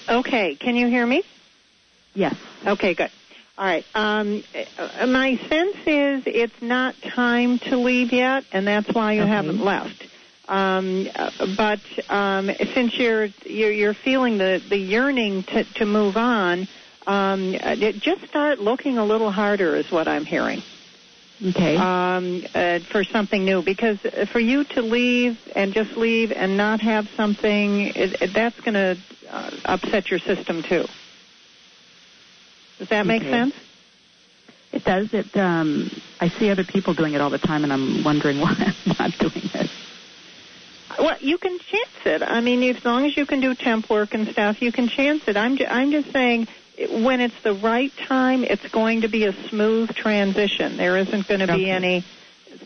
Okay, 0.08 0.56
can 0.56 0.76
you 0.76 0.88
hear 0.88 1.06
me? 1.06 1.24
Yes. 2.14 2.36
Okay, 2.66 2.94
good. 2.94 3.12
All 3.58 3.66
right. 3.66 3.86
Um, 3.96 4.44
uh, 4.78 5.08
my 5.08 5.38
sense 5.50 5.78
is 5.86 6.24
it's 6.26 6.62
not 6.62 6.96
time 7.16 7.60
to 7.70 7.78
leave 7.78 8.12
yet, 8.12 8.44
and 8.52 8.68
that's 8.68 8.94
why 8.94 9.14
you 9.14 9.22
haven't 9.22 9.64
left. 9.64 10.04
Um, 10.48 11.08
uh, 11.16 11.32
but 11.58 11.80
um, 12.10 12.50
since 12.76 12.94
you're, 12.98 13.30
you're 13.46 13.72
you're 13.72 13.94
feeling 13.94 14.38
the 14.38 14.62
the 14.70 14.78
yearning 14.78 15.44
to 15.44 15.64
to 15.64 15.86
move 15.86 16.18
on, 16.18 16.68
um, 17.08 17.56
uh, 17.64 17.76
just 17.76 18.26
start 18.30 18.60
looking 18.60 18.98
a 18.98 19.06
little 19.06 19.32
harder, 19.32 19.76
is 19.76 19.90
what 19.90 20.08
I'm 20.08 20.26
hearing. 20.26 20.62
Okay. 21.44 21.76
Um, 21.76 22.46
uh, 22.54 22.80
for 22.92 23.04
something 23.04 23.44
new, 23.44 23.62
because 23.62 23.98
for 24.32 24.40
you 24.40 24.64
to 24.64 24.82
leave 24.82 25.38
and 25.56 25.74
just 25.74 25.92
leave 25.98 26.32
and 26.32 26.56
not 26.56 26.82
have 26.82 27.08
something, 27.18 27.88
it, 27.88 28.22
it, 28.22 28.34
that's 28.34 28.60
going 28.62 28.74
to 28.74 28.98
uh, 29.36 29.50
upset 29.66 30.10
your 30.10 30.20
system 30.20 30.64
too. 30.64 30.86
Does 32.80 32.88
that 32.90 33.06
make 33.06 33.22
Okay. 33.22 33.32
sense? 33.32 33.54
It 34.72 34.84
does. 34.84 35.08
It. 35.14 35.36
Um, 35.38 36.02
I 36.20 36.30
see 36.40 36.50
other 36.50 36.64
people 36.64 36.94
doing 36.94 37.14
it 37.14 37.22
all 37.22 37.30
the 37.30 37.38
time, 37.38 37.64
and 37.64 37.72
I'm 37.72 38.04
wondering 38.04 38.40
why 38.42 38.52
I'm 38.52 38.96
not 39.00 39.18
doing 39.20 39.50
it. 39.54 39.70
Well, 41.00 41.18
you 41.20 41.38
can 41.38 41.58
chance 41.60 42.06
it. 42.06 42.24
I 42.24 42.42
mean, 42.42 42.64
as 42.76 42.84
long 42.86 43.06
as 43.06 43.16
you 43.18 43.26
can 43.26 43.42
do 43.42 43.54
temp 43.56 43.90
work 43.90 44.14
and 44.14 44.28
stuff, 44.32 44.58
you 44.62 44.72
can 44.72 44.88
chance 44.88 45.22
it. 45.28 45.36
I'm 45.38 45.58
ju- 45.58 45.68
I'm 45.70 45.92
just 45.92 46.12
saying, 46.14 46.48
when 46.90 47.22
it's 47.22 47.36
the 47.44 47.54
right 47.54 47.92
time, 48.08 48.44
it's 48.44 48.66
going 48.72 49.02
to 49.02 49.10
be 49.10 49.26
a 49.26 49.34
smooth 49.50 49.90
transition. 49.96 50.78
There 50.78 50.98
isn't 50.98 51.28
going 51.28 51.42
to 51.42 51.48
be 51.48 51.70
any 51.70 52.06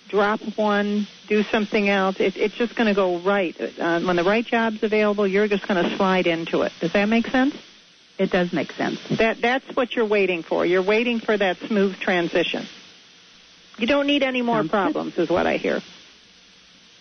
drop 0.08 0.40
one, 0.56 1.08
do 1.28 1.44
something 1.44 1.90
else. 1.90 2.20
It, 2.20 2.38
it's 2.38 2.56
just 2.56 2.76
going 2.76 2.88
to 2.88 2.94
go 2.94 3.20
right. 3.20 3.56
Uh, 3.60 4.02
when 4.02 4.16
the 4.16 4.24
right 4.24 4.46
job's 4.46 4.84
available, 4.84 5.28
you're 5.28 5.48
just 5.48 5.68
going 5.68 5.84
to 5.84 5.96
slide 5.98 6.28
into 6.28 6.62
it. 6.62 6.72
Does 6.80 6.94
that 6.94 7.08
make 7.08 7.28
sense? 7.28 7.56
It 8.18 8.32
does 8.32 8.52
make 8.52 8.74
sense. 8.74 9.00
That 9.18 9.42
that's 9.42 9.66
what 9.76 9.96
you're 9.96 10.08
waiting 10.08 10.44
for. 10.44 10.66
You're 10.66 10.84
waiting 10.84 11.20
for 11.20 11.38
that 11.38 11.58
smooth 11.58 11.98
transition. 12.00 12.66
You 13.78 13.88
don't 13.88 14.08
need 14.08 14.24
any 14.24 14.42
more 14.42 14.64
problems, 14.66 15.18
is 15.18 15.30
what 15.30 15.48
I 15.48 15.56
hear. 15.56 15.80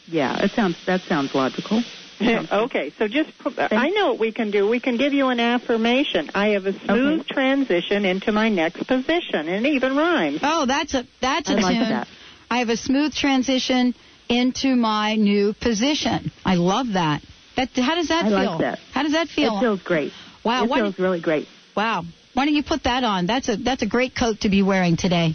Yeah, 0.07 0.45
it 0.45 0.53
sounds 0.53 0.77
that 0.87 1.01
sounds 1.03 1.35
logical. 1.35 1.83
okay, 2.21 2.93
so 2.99 3.07
just 3.07 3.37
put, 3.39 3.59
I 3.59 3.91
know 3.91 4.09
what 4.09 4.19
we 4.19 4.33
can 4.33 4.51
do. 4.51 4.69
We 4.69 4.81
can 4.81 4.97
give 4.97 5.13
you 5.13 5.29
an 5.29 5.39
affirmation. 5.39 6.31
I 6.35 6.49
have 6.49 6.67
a 6.67 6.73
smooth 6.73 7.27
transition 7.29 8.05
into 8.05 8.33
my 8.33 8.49
next 8.49 8.87
position, 8.89 9.49
and 9.49 9.65
it 9.65 9.71
even 9.75 9.97
rhymes. 9.97 10.41
Oh, 10.43 10.67
that's 10.67 10.95
a 10.95 11.07
that's 11.21 11.49
a 11.49 11.53
I 11.53 11.61
like 11.61 11.79
tune. 11.79 11.89
that. 11.89 12.09
I 12.51 12.59
have 12.59 12.69
a 12.69 12.77
smooth 12.77 13.15
transition 13.15 13.95
into 14.29 14.77
my 14.77 15.15
new 15.17 15.55
position. 15.55 16.31
I 16.45 16.55
love 16.57 16.89
that. 16.95 17.23
That 17.57 17.71
how 17.75 17.95
does 17.97 18.09
that 18.09 18.25
I 18.25 18.29
feel? 18.29 18.51
like 18.51 18.61
that. 18.61 18.79
How 18.93 19.03
does 19.03 19.13
that 19.13 19.29
feel? 19.29 19.57
It 19.57 19.61
feels 19.61 19.83
great. 19.83 20.13
Wow, 20.45 20.65
it 20.65 20.71
why 20.71 20.79
feels 20.79 20.99
really 20.99 21.21
great. 21.21 21.49
Wow. 21.77 22.05
Why 22.35 22.45
don't 22.45 22.55
you 22.55 22.63
put 22.63 22.85
that 22.85 23.05
on? 23.05 23.27
That's 23.27 23.49
a 23.49 23.57
that's 23.57 23.83
a 23.83 23.87
great 23.87 24.15
coat 24.15 24.41
to 24.43 24.49
be 24.49 24.63
wearing 24.63 24.97
today. 24.97 25.35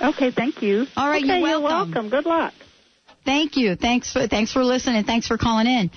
Okay, 0.00 0.30
thank 0.30 0.62
you. 0.62 0.86
All 0.96 1.08
right, 1.08 1.22
Okay, 1.22 1.40
you're 1.40 1.42
welcome. 1.42 1.50
you're 1.50 1.60
welcome. 1.60 1.90
welcome. 1.92 2.10
Good 2.10 2.26
luck. 2.26 2.52
Thank 3.24 3.56
you. 3.56 3.76
Thanks 3.76 4.12
for 4.12 4.26
thanks 4.26 4.52
for 4.52 4.64
listening. 4.64 5.04
Thanks 5.04 5.26
for 5.26 5.38
calling 5.38 5.66
in. 5.66 5.90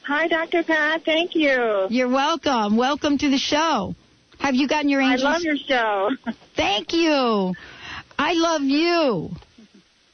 Hi, 0.08 0.28
Dr. 0.28 0.62
Pat. 0.64 1.04
Thank 1.04 1.34
you. 1.34 1.88
You're 1.90 2.10
welcome. 2.10 2.78
Welcome 2.78 3.18
to 3.18 3.30
the 3.30 3.40
show. 3.40 3.96
Have 4.38 4.54
you 4.54 4.68
gotten 4.68 4.88
your 4.88 5.02
angels? 5.02 5.24
I 5.24 5.32
love 5.32 5.42
your 5.42 5.58
show. 5.58 6.10
Thank 6.56 6.94
you. 6.94 7.56
I 8.18 8.34
love 8.34 8.62
you. 8.62 9.32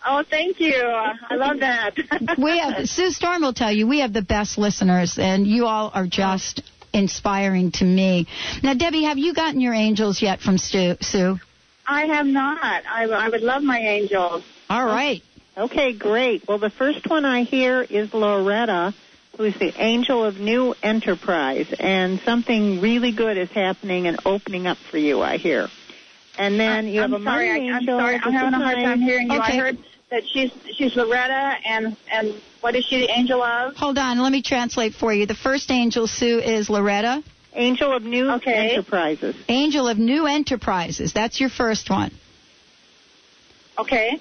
Oh, 0.03 0.23
thank 0.27 0.59
you. 0.59 0.81
I 0.81 1.35
love 1.35 1.59
that. 1.59 1.95
we 2.39 2.57
have 2.57 2.89
Sue 2.89 3.11
Storm 3.11 3.43
will 3.43 3.53
tell 3.53 3.71
you 3.71 3.85
we 3.85 3.99
have 3.99 4.13
the 4.13 4.23
best 4.23 4.57
listeners, 4.57 5.19
and 5.19 5.45
you 5.45 5.67
all 5.67 5.91
are 5.93 6.07
just 6.07 6.63
inspiring 6.91 7.71
to 7.73 7.85
me. 7.85 8.25
Now, 8.63 8.73
Debbie, 8.73 9.03
have 9.03 9.19
you 9.19 9.35
gotten 9.35 9.61
your 9.61 9.75
angels 9.75 10.19
yet 10.19 10.39
from 10.39 10.57
Stu, 10.57 10.95
Sue? 11.01 11.37
I 11.85 12.05
have 12.05 12.25
not. 12.25 12.83
I, 12.89 13.03
I 13.09 13.29
would 13.29 13.41
love 13.41 13.61
my 13.61 13.77
angels. 13.77 14.43
All 14.71 14.85
right. 14.85 15.21
Okay, 15.55 15.93
great. 15.93 16.47
Well, 16.47 16.57
the 16.57 16.71
first 16.71 17.07
one 17.07 17.25
I 17.25 17.43
hear 17.43 17.83
is 17.83 18.11
Loretta, 18.11 18.95
who 19.41 19.47
is 19.47 19.57
the 19.57 19.73
angel 19.83 20.23
of 20.23 20.39
new 20.39 20.75
enterprise, 20.83 21.73
and 21.79 22.19
something 22.19 22.79
really 22.79 23.11
good 23.11 23.37
is 23.37 23.49
happening 23.49 24.05
and 24.05 24.19
opening 24.23 24.67
up 24.67 24.77
for 24.91 24.99
you. 24.99 25.21
I 25.21 25.37
hear. 25.37 25.67
And 26.37 26.59
then 26.59 26.87
you 26.87 27.01
I'm 27.01 27.11
have 27.11 27.21
a 27.21 27.23
sorry, 27.23 27.49
money 27.49 27.71
I, 27.71 27.75
I'm 27.77 27.85
sorry. 27.85 28.15
I'm 28.23 28.31
having 28.31 28.53
a 28.53 28.63
hard 28.63 28.75
time 28.75 29.01
hearing 29.01 29.31
you. 29.31 29.39
Okay. 29.39 29.53
I 29.53 29.57
heard 29.57 29.77
that 30.11 30.23
she's 30.31 30.51
she's 30.75 30.95
Loretta, 30.95 31.55
and 31.65 31.97
and 32.11 32.39
what 32.61 32.75
is 32.75 32.85
she 32.85 32.99
the 32.99 33.09
angel 33.09 33.41
of? 33.41 33.75
Hold 33.77 33.97
on, 33.97 34.19
let 34.19 34.31
me 34.31 34.43
translate 34.43 34.93
for 34.93 35.11
you. 35.11 35.25
The 35.25 35.33
first 35.33 35.71
angel, 35.71 36.05
Sue, 36.05 36.37
is 36.39 36.69
Loretta. 36.69 37.23
Angel 37.53 37.91
of 37.95 38.03
New 38.03 38.29
Okay. 38.33 38.73
Enterprises. 38.75 39.35
Angel 39.49 39.87
of 39.87 39.97
New 39.97 40.27
Enterprises. 40.27 41.13
That's 41.13 41.39
your 41.39 41.49
first 41.49 41.89
one. 41.89 42.11
Okay. 43.79 44.19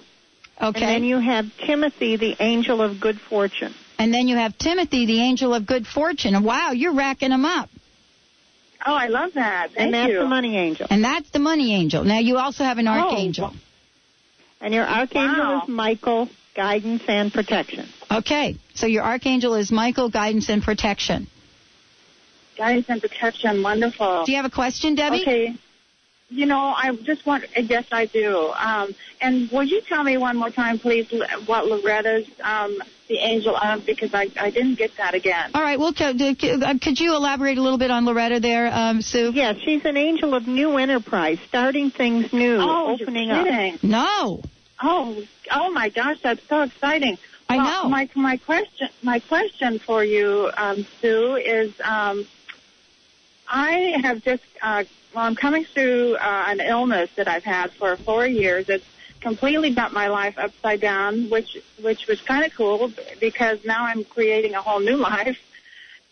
Okay. 0.61 0.67
And 0.67 0.75
then 0.75 1.05
you 1.05 1.19
have 1.19 1.45
Timothy, 1.59 2.17
the 2.17 2.37
angel 2.41 2.81
of 2.81 3.01
good 3.01 3.21
fortune. 3.21 3.75
And 4.01 4.15
then 4.15 4.29
you 4.29 4.37
have 4.37 4.57
Timothy, 4.57 5.05
the 5.05 5.21
angel 5.21 5.53
of 5.53 5.67
good 5.67 5.87
fortune. 5.87 6.35
And 6.35 6.43
wow, 6.43 6.71
you're 6.71 6.95
racking 6.95 7.29
them 7.29 7.45
up. 7.45 7.69
Oh, 8.87 8.95
I 8.95 9.09
love 9.09 9.35
that. 9.35 9.73
Thank 9.73 9.79
and 9.79 9.93
that's 9.95 10.11
you. 10.11 10.21
the 10.21 10.25
money 10.27 10.57
angel. 10.57 10.87
And 10.89 11.05
that's 11.05 11.29
the 11.33 11.39
money 11.39 11.75
angel. 11.75 12.03
Now 12.03 12.19
you 12.19 12.39
also 12.39 12.65
have 12.65 12.79
an 12.79 12.89
Oh, 12.89 12.93
archangel. 12.93 13.53
And 14.63 14.73
your 14.73 14.87
archangel 14.87 15.45
Wow. 15.45 15.63
is 15.65 15.69
Michael, 15.69 16.31
guidance 16.57 17.03
and 17.09 17.31
protection. 17.31 17.87
Okay. 18.11 18.57
So 18.75 18.87
your 18.87 19.03
archangel 19.03 19.53
is 19.55 19.71
Michael, 19.71 20.09
guidance 20.09 20.49
and 20.49 20.63
protection. 20.63 21.27
Guidance 22.57 22.87
and 22.89 23.03
protection. 23.03 23.63
Wonderful. 23.63 24.25
Do 24.25 24.33
you 24.33 24.37
have 24.39 24.47
a 24.47 24.51
question, 24.63 24.95
Debbie? 24.95 25.21
Okay. 25.21 25.55
You 26.31 26.47
know, 26.47 26.73
I 26.75 26.97
just 27.03 27.27
want. 27.27 27.45
Yes, 27.55 27.85
I 27.93 28.07
do. 28.07 28.51
Um, 28.57 28.95
and 29.21 29.51
will 29.51 29.65
you 29.65 29.83
tell 29.83 30.03
me 30.03 30.17
one 30.17 30.39
more 30.39 30.49
time, 30.51 30.79
please, 30.79 31.13
what 31.45 31.67
Loretta's 31.67 32.27
um, 32.43 32.79
the 33.11 33.19
angel 33.19 33.55
of? 33.57 33.85
Because 33.85 34.15
I 34.15 34.31
I 34.41 34.49
didn't 34.51 34.77
get 34.77 34.97
that 34.97 35.15
again. 35.15 35.51
All 35.55 35.61
right. 35.61 35.79
Well, 35.79 35.93
could, 35.93 36.21
uh, 36.23 36.75
could 36.81 36.99
you 36.99 37.15
elaborate 37.15 37.59
a 37.59 37.63
little 37.63 37.77
bit 37.79 37.91
on 37.91 38.07
Loretta 38.07 38.41
there, 38.41 38.71
um, 38.73 39.03
Sue? 39.03 39.33
Yeah, 39.35 39.53
she's 39.63 39.85
an 39.85 39.97
angel 39.99 40.35
of 40.35 40.47
new 40.47 40.79
enterprise, 40.79 41.39
starting 41.49 41.91
things 41.91 42.33
new, 42.33 42.57
Oh, 42.59 42.93
opening 42.99 43.29
you're 43.29 43.37
up. 43.39 43.45
kidding. 43.47 43.79
No. 43.83 44.43
Oh, 44.83 45.23
oh 45.51 45.71
my 45.73 45.91
gosh, 45.91 46.19
that's 46.23 46.41
so 46.49 46.63
exciting. 46.63 47.19
I 47.51 47.57
Well, 47.57 47.83
know. 47.85 47.89
My 47.91 48.09
my 48.15 48.37
question 48.39 48.89
my 49.03 49.19
question 49.19 49.79
for 49.81 50.03
you, 50.05 50.51
um, 50.57 50.87
Sue, 51.03 51.35
is 51.37 51.73
um, 51.85 52.25
I 53.49 53.97
have 54.03 54.23
just 54.23 54.43
uh, 54.63 54.85
well, 55.15 55.25
I'm 55.25 55.35
coming 55.35 55.65
through 55.65 56.15
uh, 56.15 56.45
an 56.47 56.61
illness 56.61 57.11
that 57.17 57.27
I've 57.29 57.43
had 57.45 57.73
for 57.73 57.97
four 57.97 58.25
years. 58.27 58.69
It's 58.69 58.85
completely 59.21 59.73
bent 59.73 59.93
my 59.93 60.09
life 60.09 60.39
upside 60.39 60.81
down, 60.81 61.31
which 61.31 61.59
which 61.81 62.07
was 62.07 62.21
kind 62.23 62.45
of 62.45 62.55
cool 62.55 62.93
because 63.21 63.65
now 63.65 63.85
I'm 63.85 64.05
creating 64.05 64.55
a 64.55 64.63
whole 64.63 64.81
new 64.81 64.97
life, 65.13 65.39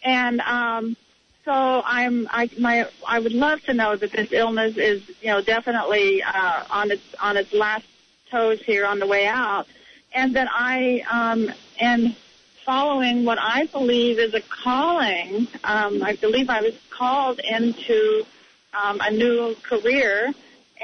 and 0.02 0.40
um, 0.40 0.96
so 1.44 1.82
I'm 1.84 2.28
I 2.30 2.50
my 2.58 2.88
I 3.06 3.18
would 3.18 3.32
love 3.32 3.62
to 3.62 3.74
know 3.74 3.96
that 3.96 4.12
this 4.12 4.32
illness 4.32 4.76
is 4.76 5.02
you 5.20 5.28
know 5.28 5.40
definitely 5.40 6.22
uh, 6.22 6.64
on 6.70 6.90
its 6.90 7.14
on 7.20 7.36
its 7.36 7.52
last 7.52 7.86
toes 8.30 8.60
here 8.62 8.84
on 8.84 8.98
the 8.98 9.06
way 9.06 9.26
out, 9.26 9.66
and 10.12 10.36
that 10.36 10.48
I 10.50 11.04
um, 11.10 11.50
am 11.80 12.14
following 12.64 13.24
what 13.24 13.38
I 13.40 13.64
believe 13.64 14.18
is 14.18 14.34
a 14.34 14.42
calling. 14.42 15.48
Um, 15.64 16.02
I 16.02 16.16
believe 16.16 16.50
I 16.50 16.60
was 16.60 16.74
called 16.90 17.40
into 17.40 18.26
um, 18.74 19.00
a 19.00 19.10
new 19.10 19.54
career, 19.62 20.34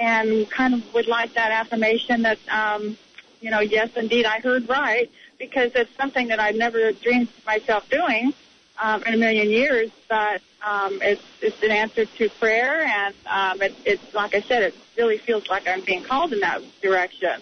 and 0.01 0.51
kind 0.51 0.75
of 0.75 0.95
would 0.95 1.07
like 1.07 1.35
that 1.35 1.51
affirmation 1.51 2.23
that 2.23 2.39
um, 2.51 2.97
you 3.41 3.51
know 3.51 3.61
yes 3.61 3.91
indeed 3.97 4.27
I 4.27 4.41
heard 4.41 4.69
right 4.69 5.11
because 5.39 5.71
it's 5.75 5.91
something 5.99 6.29
that 6.29 6.41
I've 6.41 6.57
never 6.57 6.93
dreamed 6.93 7.29
myself 7.47 7.89
doing 7.91 8.33
um, 8.81 9.03
in 9.05 9.15
a 9.15 9.17
million 9.17 9.51
years, 9.51 9.91
but 10.09 10.41
um, 10.67 10.99
it's 11.03 11.23
it's 11.41 11.63
an 11.63 11.71
answer 11.71 12.07
to 12.07 12.29
prayer, 12.41 12.83
and 12.85 13.15
um, 13.27 13.63
it, 13.63 13.75
it's 13.85 14.15
like 14.15 14.35
I 14.35 14.43
said, 14.49 14.63
it 14.63 14.75
really 14.97 15.19
feels 15.19 15.47
like 15.49 15.69
I'm 15.69 15.83
being 15.85 16.03
called 16.05 16.33
in 16.33 16.41
that 16.41 16.63
direction. 16.81 17.41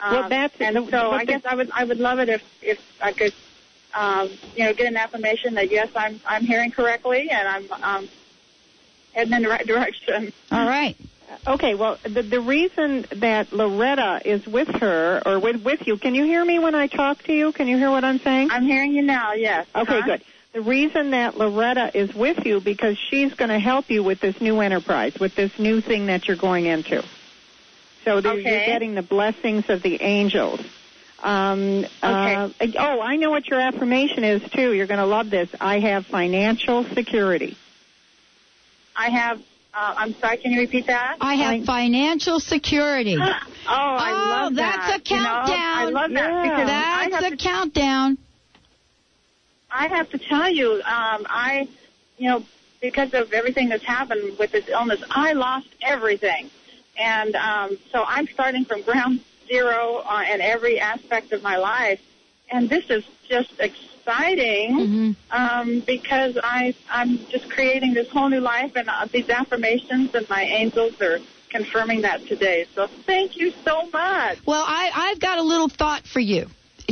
Um, 0.00 0.12
Well, 0.12 0.28
that's- 0.28 0.50
and 0.60 0.90
so 0.90 1.12
I 1.12 1.24
guess 1.24 1.42
I 1.44 1.54
would 1.54 1.70
I 1.72 1.84
would 1.84 1.98
love 1.98 2.18
it 2.18 2.28
if 2.28 2.42
if 2.62 2.78
I 3.00 3.12
could, 3.12 3.32
um, 3.94 4.30
you 4.56 4.64
know, 4.64 4.72
get 4.74 4.86
an 4.86 4.96
affirmation 4.96 5.54
that 5.54 5.70
yes, 5.70 5.88
I'm 5.94 6.20
I'm 6.26 6.44
hearing 6.44 6.70
correctly 6.72 7.28
and 7.30 7.46
I'm 7.48 7.72
um, 7.82 8.08
heading 9.12 9.32
in 9.32 9.42
the 9.42 9.48
right 9.48 9.66
direction. 9.66 10.32
All 10.50 10.66
right. 10.66 10.96
Okay, 11.46 11.74
well, 11.74 11.98
the, 12.04 12.22
the 12.22 12.40
reason 12.40 13.06
that 13.16 13.52
Loretta 13.52 14.20
is 14.24 14.46
with 14.46 14.68
her 14.80 15.22
or 15.24 15.38
with 15.40 15.56
with 15.62 15.80
you, 15.86 15.96
can 15.96 16.14
you 16.14 16.24
hear 16.24 16.44
me 16.44 16.58
when 16.58 16.74
I 16.74 16.86
talk 16.86 17.22
to 17.24 17.32
you? 17.32 17.52
Can 17.52 17.66
you 17.68 17.78
hear 17.78 17.90
what 17.90 18.04
I'm 18.04 18.20
saying? 18.20 18.48
I'm 18.50 18.64
hearing 18.64 18.92
you 18.92 19.02
now. 19.02 19.32
Yes. 19.32 19.66
Okay, 19.74 19.98
Uh-huh. 19.98 20.06
good. 20.06 20.24
The 20.52 20.60
reason 20.62 21.12
that 21.12 21.36
Loretta 21.38 21.92
is 21.94 22.12
with 22.12 22.44
you 22.44 22.60
because 22.60 22.98
she's 23.10 23.32
going 23.34 23.50
to 23.50 23.60
help 23.60 23.88
you 23.88 24.02
with 24.02 24.20
this 24.20 24.34
new 24.40 24.60
enterprise, 24.60 25.12
with 25.20 25.34
this 25.36 25.52
new 25.58 25.80
thing 25.80 26.06
that 26.06 26.26
you're 26.26 26.36
going 26.36 26.66
into. 26.66 27.04
So 28.04 28.20
there- 28.20 28.34
you're 28.34 28.66
getting 28.66 28.94
the 28.94 29.02
blessings 29.02 29.64
of 29.68 29.82
the 29.82 30.02
angels. 30.02 30.60
Um, 31.22 31.86
uh, 32.02 32.48
oh, 32.78 33.00
I 33.00 33.16
know 33.16 33.30
what 33.30 33.46
your 33.46 33.60
affirmation 33.60 34.24
is 34.24 34.42
too. 34.50 34.72
You're 34.72 34.86
going 34.86 34.98
to 35.00 35.06
love 35.06 35.30
this. 35.30 35.48
I 35.60 35.78
have 35.80 36.06
financial 36.06 36.84
security. 36.94 37.56
I 38.96 39.10
have. 39.10 39.40
Uh, 39.72 39.94
I'm 39.96 40.14
sorry. 40.14 40.38
Can 40.38 40.52
you 40.52 40.60
repeat 40.60 40.86
that? 40.88 41.18
I 41.20 41.34
have 41.34 41.64
financial 41.64 42.40
security. 42.40 43.16
Oh, 43.72 43.72
I 43.72 44.10
Oh, 44.12 44.28
love 44.30 44.54
that's 44.56 44.88
that. 44.88 45.06
a 45.06 45.14
You 45.14 45.20
know, 45.20 45.28
countdown. 45.28 45.78
I 45.78 45.84
love 45.84 46.10
that 46.12 46.42
because 46.42 46.68
I 46.68 47.08
That's 47.10 47.14
have 47.24 47.32
a 47.32 47.36
to 47.36 47.36
countdown. 47.36 48.18
I 49.70 49.86
have 49.86 50.10
to 50.10 50.18
tell 50.18 50.48
you, 50.50 50.72
um, 50.84 51.26
I, 51.28 51.68
you 52.18 52.28
know, 52.30 52.44
because 52.80 53.14
of 53.14 53.32
everything 53.32 53.68
that's 53.68 53.84
happened 53.84 54.38
with 54.38 54.50
this 54.50 54.68
illness, 54.68 55.00
I 55.10 55.34
lost 55.34 55.68
everything, 55.82 56.50
and 56.98 57.36
um, 57.36 57.78
so 57.92 58.02
I'm 58.04 58.26
starting 58.26 58.64
from 58.64 58.82
ground 58.90 59.20
zero 59.46 60.02
uh, 60.04 60.24
in 60.32 60.40
every 60.40 60.80
aspect 60.80 61.32
of 61.32 61.42
my 61.42 61.56
life, 61.56 62.00
and 62.50 62.68
this 62.68 62.84
is 62.90 63.04
just 63.28 63.52
exciting 64.06 65.16
um, 65.30 65.82
because 65.86 66.34
I 66.42 66.74
I'm 66.90 67.26
just 67.30 67.48
creating 67.50 67.94
this 67.94 68.06
whole 68.12 68.28
new 68.28 68.40
life, 68.40 68.72
and 68.74 68.88
uh, 68.88 69.06
these 69.12 69.28
affirmations 69.28 70.10
and 70.14 70.28
my 70.28 70.42
angels 70.42 70.92
are 71.00 71.18
confirming 71.50 72.02
that 72.02 72.20
today. 72.26 72.66
So 72.74 72.86
thank 73.06 73.32
you 73.36 73.52
so 73.66 73.88
much. 73.92 74.38
Well, 74.46 74.64
I, 74.66 74.90
I've 74.94 75.20
got 75.20 75.38
a 75.38 75.42
little 75.42 75.68
thought 75.68 76.06
for 76.06 76.20
you. 76.20 76.46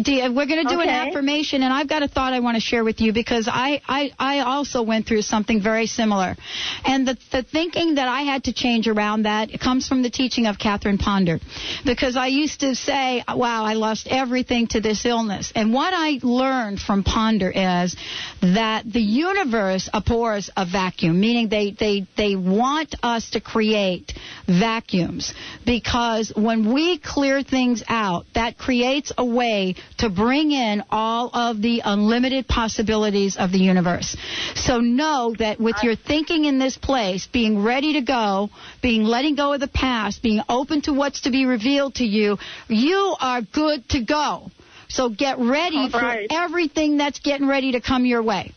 You- 0.07 0.33
We're 0.33 0.47
going 0.47 0.67
to 0.67 0.75
do 0.75 0.81
an 0.81 0.89
affirmation, 0.89 1.63
and 1.63 1.73
I've 1.73 1.89
got 1.89 2.03
a 2.03 2.09
thought 2.09 2.33
I 2.33 2.41
want 2.41 2.57
to 2.57 2.61
share 2.61 2.85
with 2.85 3.01
you 3.01 3.13
because 3.13 3.49
I, 3.51 3.81
I, 3.89 4.13
I 4.19 4.41
also 4.41 4.83
went 4.83 5.07
through 5.07 5.23
something 5.23 5.61
very 5.61 5.87
similar. 5.87 6.37
And 6.85 7.07
the, 7.07 7.17
the 7.33 7.43
thinking 7.43 7.97
that 7.97 8.09
I 8.09 8.23
had 8.23 8.45
to 8.45 8.53
change 8.53 8.89
around 8.89 9.23
that 9.23 9.49
comes 9.61 9.89
from 9.89 10.03
the 10.03 10.11
teaching 10.11 10.47
of 10.47 10.59
Catherine 10.59 10.99
Ponder. 10.99 11.41
Because 11.85 12.17
I 12.17 12.29
used 12.29 12.61
to 12.61 12.75
say, 12.75 13.25
wow, 13.29 13.65
I 13.65 13.75
lost 13.75 14.07
everything 14.09 14.69
to 14.69 14.81
this 14.81 15.05
illness. 15.05 15.53
And 15.55 15.73
what 15.73 15.93
I 15.95 16.19
learned 16.23 16.81
from 16.81 17.03
Ponder 17.05 17.51
is 17.51 17.97
that 18.43 18.85
the 18.91 19.01
universe 19.01 19.89
abhors 19.93 20.51
a 20.57 20.65
vacuum, 20.65 21.21
meaning 21.21 21.49
they, 21.49 21.73
they, 21.73 22.07
they 22.17 22.37
want 22.37 22.95
us 23.03 23.31
to 23.31 23.41
create 23.41 24.13
vacuums 24.47 25.35
because 25.67 26.33
when 26.37 26.73
we 26.73 26.99
clear 26.99 27.43
things 27.43 27.83
out, 27.89 28.27
that 28.35 28.59
creates 28.59 29.13
a 29.19 29.25
way 29.25 29.75
to 29.99 30.09
bring 30.09 30.53
in 30.53 30.85
all 30.91 31.31
of 31.33 31.61
the 31.61 31.83
unlimited 31.85 32.47
possibilities 32.47 33.37
of 33.37 33.53
the 33.53 33.59
universe. 33.59 34.17
So 34.55 34.81
know 34.81 35.35
that 35.39 35.61
with 35.61 35.77
your 35.83 35.97
thinking 35.97 36.45
in 36.45 36.59
this 36.59 36.77
place, 36.77 37.27
being 37.27 37.63
ready 37.63 37.95
to 37.95 38.03
go, 38.03 38.51
being 38.83 39.05
letting 39.05 39.35
go 39.35 39.55
of 39.55 39.61
the 39.61 39.69
past, 39.69 40.23
being 40.23 40.43
open 40.49 40.83
to 40.83 40.93
what's 40.93 41.23
to 41.23 41.31
be 41.31 41.47
revealed 41.47 41.97
to 41.97 42.05
you, 42.05 42.39
you 42.69 43.17
are 43.21 43.43
good 43.43 43.89
to 43.91 44.05
go. 44.05 44.51
So 44.89 45.09
get 45.11 45.39
ready 45.39 45.89
right. 45.93 46.29
for 46.31 46.35
everything 46.35 46.97
that's 46.97 47.19
getting 47.21 47.47
ready 47.47 47.73
to 47.73 47.81
come 47.81 48.07
your 48.07 48.23
way. 48.23 48.55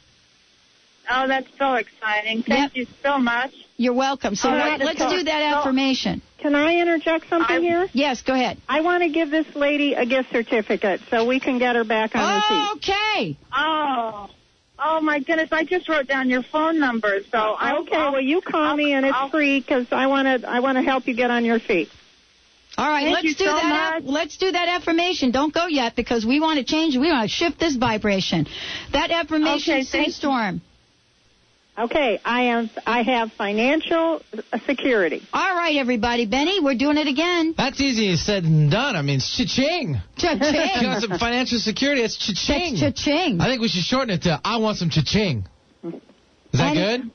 Oh, 1.10 1.28
that's 1.28 1.48
so 1.58 1.74
exciting. 1.74 2.44
Thank 2.44 2.76
you 2.76 2.88
so 3.04 3.18
much. 3.18 3.54
You're 3.82 3.94
welcome. 3.94 4.36
So 4.36 4.48
All 4.48 4.56
let- 4.56 4.64
right, 4.64 4.80
let's 4.80 5.00
so- 5.00 5.10
do 5.10 5.24
that 5.24 5.54
so- 5.54 5.60
affirmation. 5.60 6.22
Can 6.38 6.54
I 6.54 6.76
interject 6.80 7.28
something 7.30 7.62
here? 7.64 7.88
Yes, 7.94 8.22
go 8.22 8.34
ahead. 8.34 8.58
I 8.70 8.82
want 8.82 9.02
to 9.04 9.10
give 9.10 9.32
this 9.32 9.48
lady 9.56 9.94
a 9.96 10.06
gift 10.06 10.32
certificate 10.32 11.02
so 11.10 11.26
we 11.26 11.40
can 11.40 11.58
get 11.58 11.76
her 11.76 11.84
back 11.84 12.16
on 12.16 12.22
her 12.22 12.42
feet. 12.48 12.90
Okay. 12.90 13.38
Oh. 13.52 14.30
Oh 14.84 15.00
my 15.02 15.20
goodness! 15.20 15.50
I 15.52 15.64
just 15.64 15.88
wrote 15.90 16.08
down 16.08 16.30
your 16.30 16.42
phone 16.44 16.80
number, 16.80 17.20
so 17.32 17.38
I 17.38 17.78
Okay, 17.80 17.98
well 17.98 18.20
you 18.22 18.42
call 18.42 18.76
me 18.76 18.94
and 18.94 19.06
it's 19.06 19.18
free 19.32 19.60
because 19.60 19.86
I 19.92 20.08
want 20.08 20.26
to 20.42 20.48
I 20.50 20.60
want 20.60 20.78
to 20.80 20.84
help 20.84 21.08
you 21.08 21.14
get 21.16 21.30
on 21.32 21.44
your 21.46 21.60
feet. 21.60 21.90
All 22.78 22.88
right, 22.90 23.04
Thank 23.04 23.16
let's 23.16 23.26
you 23.26 23.34
do 23.36 23.46
so 23.46 23.52
that. 23.56 23.98
aff- 23.98 24.04
let's 24.06 24.38
do 24.38 24.52
that 24.52 24.68
affirmation. 24.70 25.30
Don't 25.32 25.54
go 25.54 25.68
yet 25.68 25.96
because 25.96 26.26
we 26.26 26.40
want 26.40 26.58
to 26.60 26.64
change. 26.66 26.98
We 26.98 27.12
want 27.12 27.30
to 27.30 27.36
shift 27.36 27.60
this 27.60 27.76
vibration. 27.76 28.48
That 28.94 29.12
affirmation, 29.12 29.74
Okay, 29.74 29.84
Sue 29.84 29.98
thank- 29.98 30.14
Storm. 30.14 30.62
Okay, 31.82 32.20
I 32.24 32.44
am 32.44 32.70
I 32.86 33.02
have 33.02 33.32
financial 33.34 34.22
security. 34.68 35.24
All 35.34 35.56
right, 35.56 35.78
everybody. 35.78 36.28
Benny, 36.28 36.60
we're 36.60 36.76
doing 36.78 36.98
it 36.98 37.08
again. 37.08 37.56
That's 37.58 37.82
easier 37.82 38.18
said 38.18 38.44
than 38.44 38.70
done. 38.70 38.96
I 38.96 39.02
mean, 39.02 39.16
it's 39.18 39.36
cha-ching. 39.36 40.00
Cha-ching. 40.16 40.82
You 40.82 40.88
got 40.88 41.02
some 41.02 41.18
financial 41.18 41.58
security. 41.58 42.02
It's 42.04 42.18
cha-ching. 42.18 42.76
That's 42.80 43.02
cha-ching. 43.02 43.42
I 43.42 43.48
think 43.48 43.62
we 43.62 43.68
should 43.68 43.82
shorten 43.84 44.12
it 44.12 44.22
to 44.24 44.40
I 44.46 44.58
want 44.58 44.78
some 44.78 44.92
cha-ching. 44.92 45.46
Is 45.84 46.60
that 46.60 46.74
good? 46.76 47.12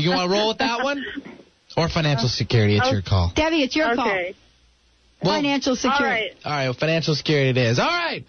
You 0.00 0.10
want 0.10 0.28
to 0.28 0.36
roll 0.36 0.48
with 0.48 0.58
that 0.58 0.82
one? 0.82 1.04
Or 1.76 1.88
financial 1.88 2.28
security? 2.28 2.76
It's 2.76 2.90
your 2.90 3.02
call. 3.02 3.30
Debbie, 3.36 3.62
it's 3.62 3.76
your 3.76 3.92
Okay. 3.92 4.34
call. 5.22 5.32
financial 5.34 5.76
security. 5.76 6.30
All 6.44 6.50
right, 6.52 6.64
well, 6.64 6.74
financial 6.74 7.14
security 7.14 7.50
it 7.50 7.56
is. 7.56 7.78
All 7.78 7.86
right, 7.86 8.24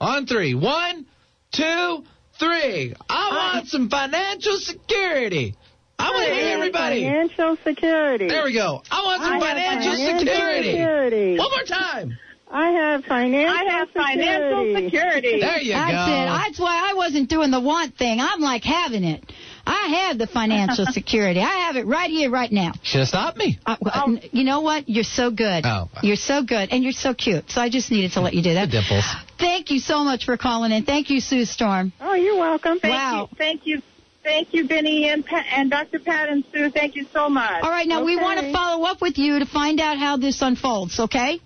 on 0.00 0.26
three. 0.26 0.54
One, 0.54 1.04
two, 1.52 2.04
three. 2.38 2.94
I 3.08 3.52
want 3.54 3.68
some 3.68 3.88
financial 3.88 4.56
security. 4.58 5.56
I 5.98 6.10
want 6.10 6.28
to 6.28 6.34
hear 6.34 6.56
everybody. 6.58 7.02
Financial 7.04 7.56
security. 7.64 8.28
There 8.28 8.44
we 8.44 8.52
go. 8.52 8.82
I 8.90 9.02
want 9.04 9.22
some 9.22 9.32
I 9.32 9.36
have 9.36 9.42
financial, 9.42 9.92
financial 9.92 10.18
security. 10.26 10.70
security. 10.72 11.38
One 11.38 11.50
more 11.50 11.62
time. 11.62 12.18
I 12.50 12.68
have 12.70 13.04
financial 13.04 13.52
I 13.56 13.64
have 13.64 13.90
financial 13.90 14.74
security. 14.76 15.40
There 15.40 15.58
you 15.60 15.72
That's 15.72 15.92
go. 15.92 16.12
it. 16.12 16.26
That's 16.26 16.60
why 16.60 16.90
I 16.90 16.94
wasn't 16.94 17.28
doing 17.28 17.50
the 17.50 17.58
want 17.60 17.96
thing. 17.96 18.20
I'm 18.20 18.40
like 18.40 18.62
having 18.62 19.02
it. 19.02 19.24
I 19.66 20.06
have 20.06 20.18
the 20.18 20.26
financial 20.28 20.86
security. 20.90 21.40
I 21.40 21.66
have 21.66 21.76
it 21.76 21.86
right 21.86 22.10
here, 22.10 22.30
right 22.30 22.52
now. 22.52 22.72
Should 22.82 23.00
have 23.00 23.08
stopped 23.08 23.38
me. 23.38 23.58
Uh, 23.66 23.76
well, 23.80 24.18
You 24.30 24.44
know 24.44 24.60
what? 24.60 24.88
You're 24.88 25.02
so 25.04 25.30
good. 25.30 25.64
Oh. 25.66 25.88
You're 26.02 26.14
so 26.16 26.42
good, 26.44 26.68
and 26.70 26.84
you're 26.84 26.92
so 26.92 27.12
cute. 27.14 27.50
So 27.50 27.60
I 27.60 27.70
just 27.70 27.90
needed 27.90 28.12
to 28.12 28.20
let 28.20 28.34
you 28.34 28.42
do 28.42 28.54
that. 28.54 28.70
Dimples. 28.70 29.04
Thank 29.38 29.70
you 29.70 29.78
so 29.80 30.04
much 30.04 30.24
for 30.24 30.36
calling 30.36 30.72
in. 30.72 30.84
Thank 30.84 31.10
you, 31.10 31.20
Sue 31.20 31.44
Storm. 31.44 31.92
Oh, 32.00 32.14
you're 32.14 32.38
welcome. 32.38 32.78
Thank 32.80 32.94
Wow. 32.94 33.28
you, 33.30 33.36
thank 33.36 33.66
you, 33.66 33.82
thank 34.22 34.54
you, 34.54 34.66
Benny 34.68 35.08
and 35.08 35.24
Pat, 35.24 35.46
and 35.52 35.70
Dr. 35.70 35.98
Pat 35.98 36.28
and 36.28 36.44
Sue. 36.52 36.70
Thank 36.70 36.94
you 36.96 37.06
so 37.12 37.28
much. 37.28 37.62
All 37.62 37.70
right, 37.70 37.86
now 37.86 38.04
we 38.04 38.16
want 38.16 38.40
to 38.40 38.52
follow 38.52 38.84
up 38.86 39.00
with 39.02 39.18
you 39.18 39.38
to 39.40 39.46
find 39.46 39.80
out 39.80 39.98
how 39.98 40.16
this 40.16 40.40
unfolds, 40.42 40.98
okay? 41.00 41.40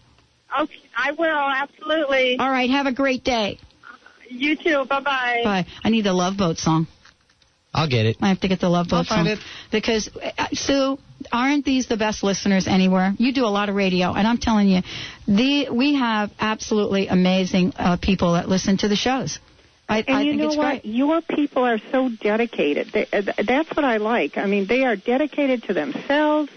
Okay, 0.61 0.74
I 0.97 1.12
will 1.12 1.26
absolutely. 1.28 2.39
All 2.39 2.51
right, 2.51 2.70
have 2.70 2.86
a 2.86 2.93
great 2.93 3.24
day. 3.24 3.59
You 4.30 4.57
too. 4.57 4.84
Bye 4.89 5.01
bye. 5.01 5.41
Bye. 5.45 5.66
I 5.82 5.89
need 5.91 6.03
the 6.05 6.12
Love 6.12 6.36
Boat 6.36 6.59
song. 6.59 6.86
I'll 7.72 7.89
get 7.89 8.07
it. 8.07 8.16
I 8.20 8.28
have 8.28 8.41
to 8.41 8.49
get 8.49 8.61
the 8.61 8.68
Love 8.68 8.86
I'll 8.93 9.01
Boat 9.03 9.07
find 9.09 9.26
song. 9.26 9.36
it. 9.36 9.39
Because, 9.70 10.09
uh, 10.39 10.47
Sue, 10.53 10.99
aren't 11.33 11.64
these 11.64 11.87
the 11.87 11.97
best 11.97 12.22
listeners 12.22 12.66
anywhere? 12.66 13.14
You 13.18 13.33
do 13.33 13.45
a 13.45 13.53
lot 13.59 13.68
of 13.68 13.74
radio, 13.74 14.12
and 14.12 14.26
I'm 14.26 14.39
telling 14.39 14.68
you, 14.68 14.83
the 15.26 15.68
we 15.70 15.95
have 15.95 16.31
absolutely 16.39 17.09
amazing 17.09 17.72
uh, 17.76 17.97
people 18.01 18.33
that 18.35 18.49
listen 18.49 18.76
to 18.79 18.89
the 18.89 18.97
shows. 18.97 19.39
I, 19.89 20.05
And 20.07 20.16
I 20.16 20.22
you 20.22 20.33
think 20.33 20.43
know 20.43 20.49
what? 20.49 20.83
great. 20.83 20.85
Your 20.85 21.22
people 21.22 21.64
are 21.64 21.79
so 21.91 22.11
dedicated. 22.11 22.89
They, 22.93 23.07
uh, 23.11 23.22
that's 23.47 23.70
what 23.74 23.85
I 23.85 23.97
like. 23.97 24.37
I 24.37 24.47
mean, 24.47 24.66
they 24.66 24.85
are 24.85 24.97
dedicated 24.97 25.62
to 25.64 25.72
themselves, 25.72 26.51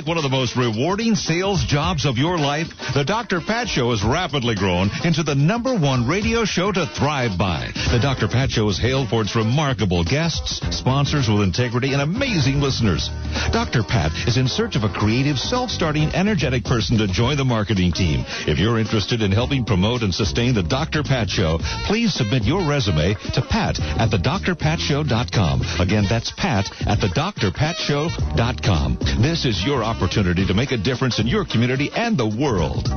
Like 0.02 0.08
one 0.08 0.16
of 0.16 0.22
the 0.22 0.28
most 0.28 0.56
rewarding 0.56 1.14
sales 1.14 1.64
jobs 1.64 2.06
of 2.06 2.18
your 2.18 2.38
life? 2.38 2.68
The 2.94 3.04
Dr. 3.04 3.40
Pat 3.40 3.68
Show 3.68 3.90
has 3.90 4.02
rapidly 4.02 4.54
grown 4.54 4.90
into 5.04 5.22
the 5.22 5.34
number 5.34 5.78
one 5.78 6.08
radio 6.08 6.44
show 6.44 6.72
to 6.72 6.86
thrive 6.86 7.38
by. 7.38 7.68
The 7.92 8.00
Dr. 8.00 8.26
Pat 8.26 8.50
Show 8.50 8.68
is 8.68 8.78
hailed 8.78 9.08
for 9.08 9.22
its 9.22 9.36
remarkable 9.36 10.02
guests, 10.02 10.60
sponsors 10.76 11.28
with 11.28 11.42
integrity, 11.42 11.92
and 11.92 12.02
amazing 12.02 12.60
listeners. 12.60 13.10
Dr. 13.52 13.84
Pat 13.84 14.12
is 14.26 14.38
in 14.38 14.48
search 14.48 14.76
of 14.76 14.82
a 14.82 14.88
creative, 14.88 15.38
self-starting, 15.38 16.08
energetic 16.14 16.64
person 16.64 16.98
to 16.98 17.06
join 17.06 17.36
the 17.36 17.44
marketing 17.44 17.92
team. 17.92 18.24
If 18.48 18.58
you're 18.58 18.80
interested 18.80 19.22
in 19.22 19.30
helping 19.30 19.64
promote 19.64 20.02
and 20.02 20.14
sustain 20.14 20.54
the 20.54 20.64
Dr. 20.64 21.02
Pat 21.02 21.30
Show, 21.30 21.58
please 21.86 22.14
submit 22.14 22.42
your 22.42 22.68
resume 22.68 23.14
to 23.34 23.42
pat 23.42 23.78
at 23.78 24.10
thedrpatshow.com. 24.10 25.62
Again, 25.78 26.06
that's 26.08 26.32
pat 26.36 26.66
at 26.88 26.98
thedrpatshow.com. 26.98 28.98
This 29.22 29.44
is 29.44 29.64
your 29.64 29.84
opportunity 29.92 30.46
to 30.46 30.54
make 30.54 30.72
a 30.72 30.76
difference 30.78 31.18
in 31.18 31.26
your 31.26 31.44
community 31.44 31.90
and 31.94 32.16
the 32.16 32.26
world. 32.26 32.88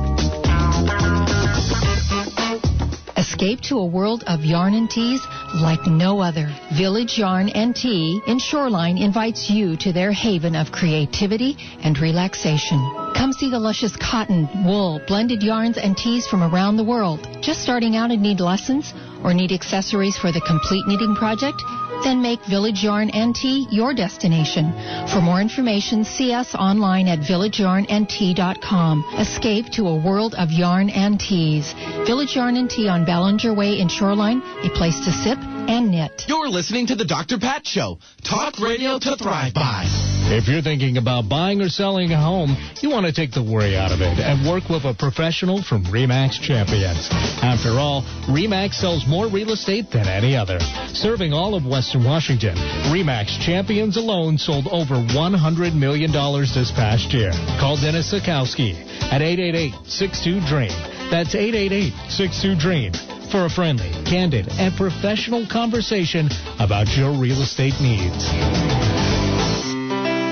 Escape 3.18 3.60
to 3.60 3.76
a 3.76 3.84
world 3.84 4.24
of 4.26 4.46
yarn 4.46 4.72
and 4.72 4.88
teas 4.88 5.20
like 5.60 5.86
no 5.86 6.20
other. 6.20 6.48
Village 6.78 7.18
Yarn 7.18 7.50
and 7.50 7.76
Tea 7.76 8.20
in 8.26 8.38
Shoreline 8.38 8.96
invites 8.96 9.50
you 9.50 9.76
to 9.76 9.92
their 9.92 10.10
haven 10.10 10.56
of 10.56 10.72
creativity 10.72 11.56
and 11.82 11.98
relaxation. 11.98 12.78
Come 13.14 13.32
see 13.32 13.50
the 13.50 13.58
luscious 13.58 13.94
cotton, 13.96 14.48
wool, 14.64 15.00
blended 15.06 15.42
yarns 15.42 15.76
and 15.76 15.96
teas 15.96 16.26
from 16.26 16.42
around 16.42 16.78
the 16.78 16.84
world. 16.84 17.28
Just 17.42 17.62
starting 17.62 17.94
out 17.94 18.10
and 18.10 18.22
need 18.22 18.40
lessons 18.40 18.94
or 19.26 19.34
need 19.34 19.50
accessories 19.50 20.16
for 20.16 20.30
the 20.30 20.40
complete 20.40 20.86
knitting 20.86 21.16
project? 21.16 21.62
Then 22.04 22.22
make 22.22 22.40
Village 22.46 22.84
Yarn 22.84 23.10
and 23.10 23.34
Tea 23.34 23.66
your 23.70 23.92
destination. 23.92 24.72
For 25.12 25.20
more 25.20 25.40
information, 25.40 26.04
see 26.04 26.32
us 26.32 26.54
online 26.54 27.08
at 27.08 27.18
villageyarnandtea.com. 27.18 29.04
Escape 29.18 29.66
to 29.72 29.88
a 29.88 29.96
world 29.96 30.36
of 30.36 30.52
yarn 30.52 30.90
and 30.90 31.18
teas. 31.18 31.74
Village 32.06 32.36
Yarn 32.36 32.56
and 32.56 32.70
Tea 32.70 32.88
on 32.88 33.04
Ballinger 33.04 33.52
Way 33.52 33.80
in 33.80 33.88
Shoreline, 33.88 34.40
a 34.62 34.70
place 34.70 35.00
to 35.04 35.10
sip 35.10 35.38
and 35.68 35.90
knit. 35.90 36.24
You're 36.28 36.48
listening 36.48 36.86
to 36.88 36.94
the 36.94 37.04
Dr. 37.04 37.38
Pat 37.38 37.66
Show. 37.66 37.98
Talk 38.22 38.58
radio 38.58 38.98
to 38.98 39.16
thrive 39.16 39.54
by. 39.54 39.84
If 40.28 40.48
you're 40.48 40.62
thinking 40.62 40.96
about 40.96 41.28
buying 41.28 41.60
or 41.60 41.68
selling 41.68 42.10
a 42.10 42.20
home, 42.20 42.56
you 42.82 42.90
want 42.90 43.06
to 43.06 43.12
take 43.12 43.30
the 43.30 43.42
worry 43.42 43.76
out 43.76 43.92
of 43.92 44.00
it 44.00 44.18
and 44.18 44.42
work 44.48 44.68
with 44.68 44.82
a 44.84 44.92
professional 44.92 45.62
from 45.62 45.84
REMAX 45.84 46.40
Champions. 46.42 47.08
After 47.42 47.78
all, 47.78 48.02
REMAX 48.26 48.74
sells 48.74 49.06
more 49.06 49.28
real 49.28 49.52
estate 49.52 49.90
than 49.92 50.08
any 50.08 50.34
other. 50.36 50.58
Serving 50.90 51.32
all 51.32 51.54
of 51.54 51.64
Western 51.64 52.02
Washington, 52.02 52.56
REMAX 52.90 53.38
Champions 53.38 53.96
alone 53.96 54.36
sold 54.36 54.66
over 54.66 54.96
$100 54.96 55.74
million 55.74 56.10
this 56.10 56.72
past 56.72 57.14
year. 57.14 57.30
Call 57.60 57.76
Dennis 57.76 58.12
Sikowski 58.12 58.74
at 59.12 59.22
888-62-DREAM. 59.22 60.74
That's 61.10 61.36
888-62-DREAM 61.36 63.05
for 63.30 63.44
a 63.44 63.50
friendly, 63.50 63.90
candid, 64.04 64.48
and 64.58 64.74
professional 64.76 65.46
conversation 65.46 66.28
about 66.58 66.88
your 66.96 67.12
real 67.12 67.42
estate 67.42 67.74
needs. 67.80 68.26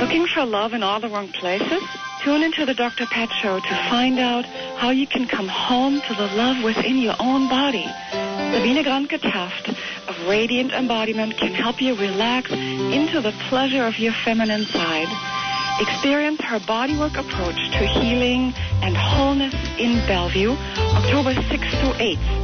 Looking 0.00 0.26
for 0.26 0.44
love 0.44 0.72
in 0.72 0.82
all 0.82 1.00
the 1.00 1.08
wrong 1.08 1.28
places? 1.28 1.82
Tune 2.22 2.42
into 2.42 2.64
the 2.64 2.74
Dr. 2.74 3.06
Pat 3.06 3.30
Show 3.42 3.60
to 3.60 3.74
find 3.90 4.18
out 4.18 4.44
how 4.44 4.90
you 4.90 5.06
can 5.06 5.26
come 5.28 5.48
home 5.48 6.00
to 6.00 6.14
the 6.14 6.26
love 6.34 6.64
within 6.64 6.96
your 6.98 7.16
own 7.18 7.48
body. 7.48 7.86
Sabine 8.52 8.82
Granke 8.84 9.20
Taft 9.20 9.68
of 10.08 10.28
Radiant 10.28 10.72
Embodiment 10.72 11.36
can 11.36 11.52
help 11.52 11.80
you 11.80 11.94
relax 11.94 12.50
into 12.50 13.20
the 13.20 13.32
pleasure 13.48 13.84
of 13.84 13.98
your 13.98 14.12
feminine 14.24 14.64
side. 14.64 15.08
Experience 15.80 16.40
her 16.42 16.60
bodywork 16.60 17.18
approach 17.18 17.56
to 17.72 17.86
healing 17.86 18.52
and 18.80 18.96
wholeness 18.96 19.54
in 19.78 19.98
Bellevue, 20.06 20.52
October 20.52 21.34
6th 21.34 21.70
to 21.82 21.98
8th. 21.98 22.43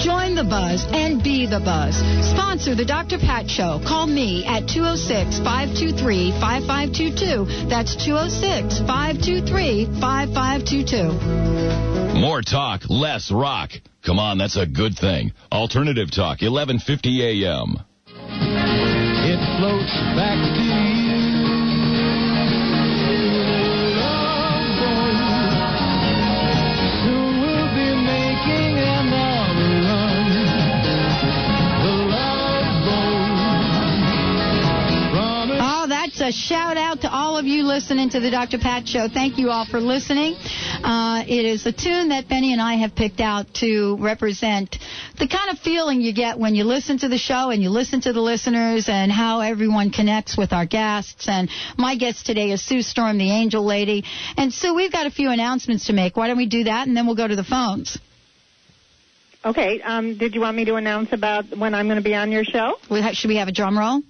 Join 0.00 0.34
the 0.34 0.44
buzz 0.44 0.86
and 0.90 1.22
be 1.22 1.46
the 1.46 1.60
buzz. 1.60 1.96
Sponsor 2.28 2.74
the 2.74 2.84
Dr. 2.84 3.18
Pat 3.18 3.48
Show. 3.48 3.80
Call 3.86 4.06
me 4.06 4.44
at 4.44 4.68
206 4.68 5.38
523 5.38 6.32
5522. 6.40 7.68
That's 7.68 7.94
206 7.96 8.80
523 8.80 9.86
5522. 10.00 12.20
More 12.20 12.42
talk, 12.42 12.82
less 12.88 13.30
rock. 13.30 13.70
Come 14.04 14.18
on, 14.18 14.38
that's 14.38 14.56
a 14.56 14.66
good 14.66 14.96
thing. 14.96 15.32
Alternative 15.50 16.10
Talk, 16.10 16.42
1150 16.42 17.44
a.m. 17.44 17.76
It 19.26 19.40
floats 19.58 19.92
back 20.14 20.38
to 20.56 20.62
you. 20.62 20.93
A 36.24 36.32
shout 36.32 36.78
out 36.78 37.02
to 37.02 37.12
all 37.12 37.36
of 37.36 37.44
you 37.44 37.64
listening 37.64 38.08
to 38.08 38.18
the 38.18 38.30
Dr. 38.30 38.56
Pat 38.56 38.88
Show. 38.88 39.08
Thank 39.12 39.36
you 39.36 39.50
all 39.50 39.66
for 39.66 39.78
listening. 39.78 40.36
Uh, 40.82 41.22
it 41.28 41.44
is 41.44 41.66
a 41.66 41.72
tune 41.72 42.08
that 42.08 42.30
Benny 42.30 42.54
and 42.54 42.62
I 42.62 42.76
have 42.76 42.94
picked 42.94 43.20
out 43.20 43.52
to 43.56 43.98
represent 44.00 44.78
the 45.18 45.28
kind 45.28 45.50
of 45.50 45.58
feeling 45.58 46.00
you 46.00 46.14
get 46.14 46.38
when 46.38 46.54
you 46.54 46.64
listen 46.64 46.96
to 47.00 47.08
the 47.08 47.18
show 47.18 47.50
and 47.50 47.62
you 47.62 47.68
listen 47.68 48.00
to 48.00 48.14
the 48.14 48.22
listeners 48.22 48.88
and 48.88 49.12
how 49.12 49.40
everyone 49.40 49.90
connects 49.90 50.34
with 50.34 50.54
our 50.54 50.64
guests. 50.64 51.28
And 51.28 51.50
my 51.76 51.94
guest 51.94 52.24
today 52.24 52.52
is 52.52 52.64
Sue 52.64 52.80
Storm, 52.80 53.18
the 53.18 53.30
Angel 53.30 53.62
Lady. 53.62 54.02
And 54.38 54.50
Sue, 54.50 54.74
we've 54.74 54.92
got 54.92 55.04
a 55.04 55.10
few 55.10 55.28
announcements 55.28 55.88
to 55.88 55.92
make. 55.92 56.16
Why 56.16 56.28
don't 56.28 56.38
we 56.38 56.46
do 56.46 56.64
that 56.64 56.88
and 56.88 56.96
then 56.96 57.04
we'll 57.04 57.16
go 57.16 57.28
to 57.28 57.36
the 57.36 57.44
phones? 57.44 57.98
Okay. 59.44 59.82
Um, 59.82 60.16
did 60.16 60.34
you 60.34 60.40
want 60.40 60.56
me 60.56 60.64
to 60.64 60.76
announce 60.76 61.12
about 61.12 61.54
when 61.54 61.74
I'm 61.74 61.86
going 61.86 61.98
to 61.98 62.02
be 62.02 62.14
on 62.14 62.32
your 62.32 62.44
show? 62.44 62.76
Should 63.12 63.28
we 63.28 63.36
have 63.36 63.48
a 63.48 63.52
drum 63.52 63.78
roll? 63.78 64.00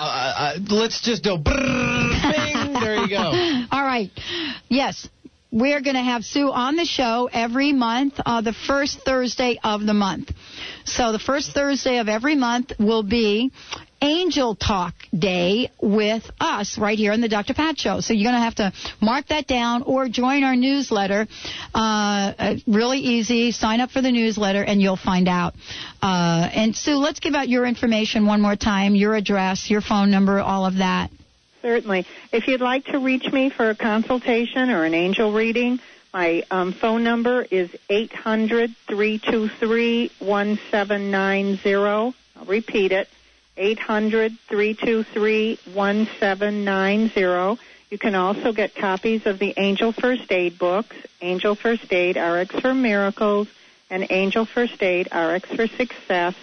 uh, 0.00 0.58
let's 0.70 1.00
just 1.00 1.24
do 1.24 1.36
Bing. 1.36 1.52
There 2.72 2.96
you 2.96 3.08
go. 3.08 3.32
All 3.72 3.82
right. 3.82 4.10
Yes. 4.68 5.08
We're 5.50 5.80
going 5.80 5.96
to 5.96 6.02
have 6.02 6.24
Sue 6.24 6.52
on 6.52 6.76
the 6.76 6.84
show 6.84 7.28
every 7.32 7.72
month, 7.72 8.20
uh, 8.24 8.42
the 8.42 8.52
first 8.52 9.00
Thursday 9.00 9.58
of 9.64 9.84
the 9.84 9.94
month. 9.94 10.30
So 10.84 11.10
the 11.10 11.18
first 11.18 11.52
Thursday 11.52 11.98
of 11.98 12.08
every 12.08 12.36
month 12.36 12.72
will 12.78 13.02
be 13.02 13.50
Angel 14.00 14.54
Talk 14.54 14.94
Day 15.16 15.70
with 15.80 16.28
us 16.40 16.78
right 16.78 16.96
here 16.96 17.12
in 17.12 17.20
the 17.20 17.28
Dr. 17.28 17.54
Pat 17.54 17.78
Show. 17.78 18.00
So 18.00 18.12
you're 18.12 18.30
going 18.30 18.40
to 18.40 18.44
have 18.44 18.54
to 18.56 18.72
mark 19.00 19.28
that 19.28 19.46
down 19.46 19.82
or 19.82 20.08
join 20.08 20.44
our 20.44 20.54
newsletter. 20.54 21.26
Uh, 21.74 22.32
uh, 22.38 22.54
really 22.66 22.98
easy. 22.98 23.50
Sign 23.50 23.80
up 23.80 23.90
for 23.90 24.00
the 24.00 24.12
newsletter 24.12 24.62
and 24.62 24.80
you'll 24.80 24.96
find 24.96 25.28
out. 25.28 25.54
Uh, 26.00 26.48
and 26.52 26.76
Sue, 26.76 26.96
let's 26.96 27.20
give 27.20 27.34
out 27.34 27.48
your 27.48 27.66
information 27.66 28.26
one 28.26 28.40
more 28.40 28.56
time, 28.56 28.94
your 28.94 29.14
address, 29.14 29.68
your 29.68 29.80
phone 29.80 30.10
number, 30.10 30.38
all 30.38 30.64
of 30.64 30.76
that. 30.76 31.10
Certainly. 31.62 32.06
If 32.32 32.46
you'd 32.46 32.60
like 32.60 32.84
to 32.86 32.98
reach 32.98 33.32
me 33.32 33.50
for 33.50 33.70
a 33.70 33.74
consultation 33.74 34.70
or 34.70 34.84
an 34.84 34.94
angel 34.94 35.32
reading, 35.32 35.80
my 36.12 36.44
um, 36.50 36.72
phone 36.72 37.04
number 37.04 37.42
is 37.42 37.70
eight 37.90 38.12
hundred. 38.12 38.70
I'll 42.36 42.44
repeat 42.46 42.92
it. 42.92 43.08
Eight 43.60 43.80
hundred 43.80 44.38
three 44.48 44.74
two 44.74 45.02
three 45.02 45.58
one 45.74 46.08
seven 46.20 46.64
nine 46.64 47.08
zero. 47.08 47.58
You 47.90 47.98
can 47.98 48.14
also 48.14 48.52
get 48.52 48.76
copies 48.76 49.26
of 49.26 49.40
the 49.40 49.52
Angel 49.56 49.90
First 49.90 50.30
Aid 50.30 50.58
books, 50.58 50.94
Angel 51.20 51.56
First 51.56 51.92
Aid 51.92 52.16
RX 52.16 52.60
for 52.60 52.72
Miracles, 52.72 53.48
and 53.90 54.06
Angel 54.10 54.44
First 54.44 54.80
Aid 54.80 55.08
RX 55.12 55.48
for 55.50 55.66
Success. 55.66 56.36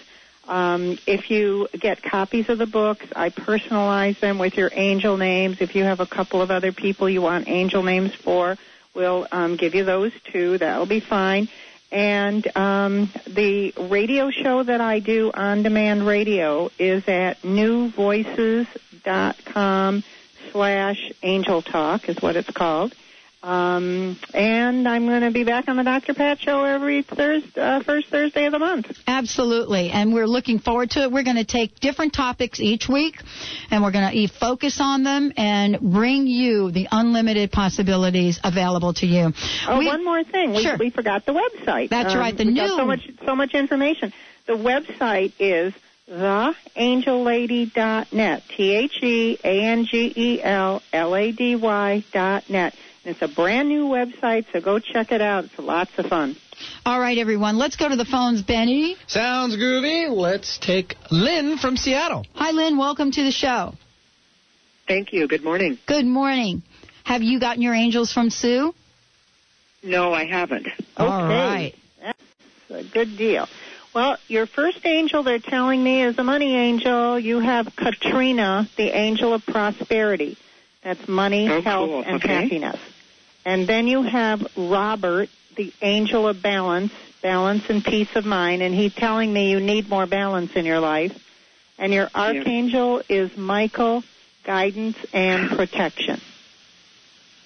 Um, 0.48 0.98
if 1.08 1.32
you 1.32 1.70
get 1.80 2.04
copies 2.04 2.50
of 2.50 2.58
the 2.58 2.68
books, 2.68 3.06
I 3.16 3.30
personalize 3.30 4.20
them 4.20 4.38
with 4.38 4.58
your 4.58 4.70
angel 4.74 5.16
names. 5.16 5.62
If 5.62 5.74
you 5.74 5.84
have 5.86 6.02
a 6.02 6.06
couple 6.06 6.42
of 6.42 6.52
other 6.52 6.74
people 6.74 7.10
you 7.10 7.22
want 7.22 7.48
angel 7.48 7.82
names 7.82 8.14
for, 8.14 8.58
we'll 8.94 9.26
um, 9.32 9.56
give 9.56 9.74
you 9.74 9.86
those 9.86 10.12
too. 10.32 10.58
That'll 10.58 10.86
be 10.86 11.00
fine. 11.00 11.48
And 11.92 12.46
um, 12.58 13.12
the 13.28 13.74
radio 13.78 14.32
show 14.32 14.64
that 14.64 14.82
I 14.82 15.00
do 15.00 15.32
on 15.34 15.64
demand 15.64 16.06
radio 16.06 16.70
is 16.78 17.08
at 17.08 17.42
newvoices.com 17.44 20.04
slash 20.52 21.12
angel 21.24 21.62
talk 21.62 22.10
is 22.10 22.22
what 22.22 22.36
it's 22.36 22.50
called. 22.50 22.94
Um, 23.46 24.18
and 24.34 24.88
I'm 24.88 25.06
going 25.06 25.22
to 25.22 25.30
be 25.30 25.44
back 25.44 25.68
on 25.68 25.78
the 25.78 25.84
Dr. 25.84 26.16
Pat 26.16 26.40
Show 26.40 26.64
every 26.64 27.04
Thursday, 27.04 27.62
uh, 27.62 27.84
first 27.84 28.08
Thursday 28.08 28.46
of 28.46 28.54
the 28.54 28.58
month. 28.60 28.88
Absolutely, 29.06 29.92
and 29.92 30.16
we're 30.16 30.26
looking 30.26 30.58
forward 30.58 30.90
to 30.92 31.04
it. 31.04 31.12
We're 31.12 31.22
going 31.24 31.36
to 31.36 31.46
take 31.46 31.80
different 31.80 32.14
topics 32.14 32.60
each 32.60 32.90
week, 32.90 33.22
and 33.70 33.84
we're 33.84 33.92
going 33.92 34.12
to 34.12 34.28
focus 34.34 34.80
on 34.82 35.04
them 35.04 35.32
and 35.38 35.80
bring 35.80 36.26
you 36.26 36.72
the 36.72 36.88
unlimited 36.92 37.52
possibilities 37.52 38.40
available 38.44 38.94
to 38.96 39.06
you. 39.06 39.32
Oh, 39.68 39.78
We- 39.78 39.86
one 39.86 40.04
more 40.04 40.24
thing. 40.24 40.54
We, 40.56 40.64
Sure. 40.64 40.78
we 40.78 40.90
forgot 40.90 41.28
the 41.28 41.34
website. 41.34 41.90
That's 41.90 42.14
Um, 42.16 42.20
right, 42.20 42.36
the 42.36 42.46
we 42.46 42.56
got 42.56 42.64
new- 42.70 42.78
so 42.78 42.86
much 42.86 43.02
so 43.26 43.36
much 43.36 43.54
information. 43.54 44.12
The 44.48 44.54
website 44.54 45.34
is 45.40 45.72
theangellady.net. 46.10 48.42
T 48.56 48.76
H 48.76 49.04
E 49.04 49.38
A 49.44 49.62
N 49.66 49.86
G 49.86 50.12
E 50.16 50.42
L 50.42 50.82
L 50.92 51.16
A 51.16 51.32
D 51.32 51.56
Y 51.56 52.04
dot 52.12 52.50
net. 52.50 52.74
And 53.06 53.16
it's 53.16 53.22
a 53.22 53.28
brand 53.34 53.70
new 53.70 53.86
website, 53.86 54.46
so 54.52 54.60
go 54.62 54.80
check 54.80 55.12
it 55.12 55.22
out. 55.22 55.46
It's 55.46 55.60
lots 55.60 55.92
of 55.98 56.08
fun. 56.08 56.36
All 56.86 57.00
right, 57.00 57.18
everyone, 57.18 57.58
let's 57.58 57.76
go 57.76 57.88
to 57.88 57.96
the 57.96 58.06
phones, 58.06 58.42
Benny. 58.42 58.96
Sounds 59.08 59.56
groovy. 59.56 60.10
Let's 60.10 60.58
take 60.58 60.96
Lynn 61.12 61.58
from 61.60 61.78
Seattle. 61.78 62.26
Hi, 62.34 62.50
Lynn. 62.52 62.78
Welcome 62.78 63.12
to 63.12 63.24
the 63.24 63.32
show. 63.32 63.74
Thank 64.88 65.14
you. 65.14 65.28
Good 65.28 65.44
morning. 65.44 65.78
Good 65.86 66.06
morning. 66.06 66.64
Have 67.04 67.22
you 67.22 67.40
gotten 67.40 67.62
your 67.62 67.76
angels 67.76 68.12
from 68.12 68.30
Sue? 68.32 68.74
No, 69.84 70.12
I 70.12 70.26
haven't. 70.26 70.68
All 70.98 71.08
right. 71.28 71.74
That's 72.02 72.18
a 72.72 72.84
good 72.92 73.18
deal. 73.18 73.48
Well, 73.94 74.18
your 74.28 74.48
first 74.48 74.84
angel 74.86 75.22
they're 75.24 75.38
telling 75.40 75.84
me 75.84 76.02
is 76.04 76.18
a 76.18 76.24
money 76.24 76.56
angel. 76.56 77.20
You 77.20 77.40
have 77.40 77.68
Katrina, 77.76 78.68
the 78.78 78.90
angel 78.98 79.34
of 79.34 79.46
prosperity. 79.46 80.38
That's 80.84 81.08
money, 81.08 81.48
Oh, 81.50 81.62
health, 81.62 81.90
cool. 81.90 82.04
and 82.04 82.16
Okay. 82.16 82.28
happiness. 82.44 82.80
And 83.46 83.68
then 83.68 83.88
you 83.88 84.02
have 84.02 84.42
Robert, 84.58 85.30
the 85.56 85.72
angel 85.82 86.28
of 86.28 86.42
balance, 86.42 86.92
balance 87.22 87.64
and 87.70 87.84
peace 87.84 88.14
of 88.16 88.26
mind. 88.26 88.64
And 88.64 88.74
he's 88.74 88.94
telling 88.94 89.32
me 89.32 89.52
you 89.52 89.60
need 89.60 89.88
more 89.88 90.08
balance 90.08 90.56
in 90.56 90.66
your 90.66 90.80
life. 90.80 91.16
And 91.78 91.94
your 91.94 92.10
archangel 92.16 93.02
is 93.08 93.36
Michael, 93.38 94.04
guidance 94.44 94.98
and 95.14 95.50
protection. 95.50 96.20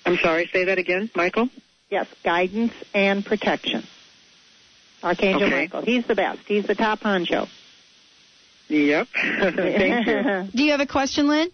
I'm 0.06 0.18
sorry, 0.18 0.50
say 0.52 0.66
that 0.66 0.78
again, 0.78 1.12
Michael? 1.16 1.50
Yes, 1.89 2.08
guidance 2.24 2.74
and 2.93 3.26
protection. 3.26 3.84
Archangel 5.04 5.43
Okay. 5.43 5.56
Michael. 5.62 5.82
He's 5.82 6.06
the 6.06 6.16
best. 6.16 6.41
He's 6.47 6.66
the 6.66 6.76
top 6.76 7.00
honcho. 7.00 7.47
Yep. 8.68 9.08
Thank 9.14 10.08
you. 10.08 10.52
Do 10.56 10.64
you 10.64 10.72
have 10.72 10.82
a 10.82 10.86
question, 10.86 11.28
Lynn? 11.28 11.50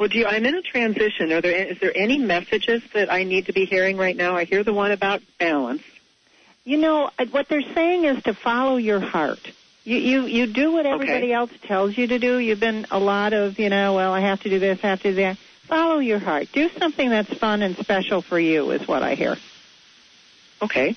Well, 0.00 0.08
do 0.08 0.16
you, 0.16 0.26
I'm 0.26 0.46
in 0.46 0.54
a 0.54 0.62
transition. 0.62 1.30
Are 1.30 1.42
there 1.42 1.52
is 1.52 1.78
there 1.78 1.92
any 1.94 2.16
messages 2.16 2.82
that 2.94 3.12
I 3.12 3.24
need 3.24 3.46
to 3.46 3.52
be 3.52 3.66
hearing 3.66 3.98
right 3.98 4.16
now? 4.16 4.34
I 4.34 4.44
hear 4.44 4.64
the 4.64 4.72
one 4.72 4.92
about 4.92 5.20
balance. 5.38 5.82
You 6.64 6.78
know 6.78 7.10
what 7.32 7.48
they're 7.48 7.74
saying 7.74 8.06
is 8.06 8.22
to 8.22 8.32
follow 8.32 8.76
your 8.76 8.98
heart. 8.98 9.52
You 9.84 9.98
you 9.98 10.22
you 10.22 10.46
do 10.46 10.72
what 10.72 10.86
everybody 10.86 11.34
else 11.34 11.50
tells 11.64 11.98
you 11.98 12.06
to 12.06 12.18
do. 12.18 12.38
You've 12.38 12.60
been 12.60 12.86
a 12.90 12.98
lot 12.98 13.34
of 13.34 13.58
you 13.58 13.68
know. 13.68 13.92
Well, 13.92 14.14
I 14.14 14.20
have 14.20 14.40
to 14.44 14.48
do 14.48 14.58
this, 14.58 14.78
I 14.82 14.86
have 14.86 15.02
to 15.02 15.10
do 15.10 15.16
that. 15.16 15.36
Follow 15.68 15.98
your 15.98 16.18
heart. 16.18 16.48
Do 16.50 16.70
something 16.78 17.10
that's 17.10 17.32
fun 17.34 17.60
and 17.60 17.76
special 17.76 18.22
for 18.22 18.40
you, 18.40 18.70
is 18.70 18.88
what 18.88 19.02
I 19.02 19.16
hear. 19.16 19.36
Okay. 20.62 20.96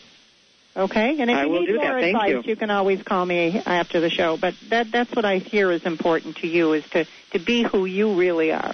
Okay, 0.78 1.20
and 1.20 1.30
if 1.30 1.38
I 1.38 1.44
you 1.44 1.50
will 1.50 1.60
need 1.60 1.68
do 1.68 1.78
more 1.78 1.98
advice, 1.98 2.46
you. 2.46 2.56
can 2.56 2.72
always 2.72 3.04
call 3.04 3.26
me 3.26 3.62
after 3.66 4.00
the 4.00 4.10
show. 4.10 4.38
But 4.38 4.56
that 4.70 4.92
that's 4.94 5.14
what 5.14 5.26
I 5.26 5.40
hear 5.40 5.74
is 5.74 5.84
important 5.84 6.38
to 6.38 6.48
you 6.48 6.72
is 6.72 6.88
to 6.92 7.06
to 7.32 7.40
be 7.40 7.64
who 7.64 7.84
you 7.84 8.14
really 8.14 8.54
are. 8.54 8.74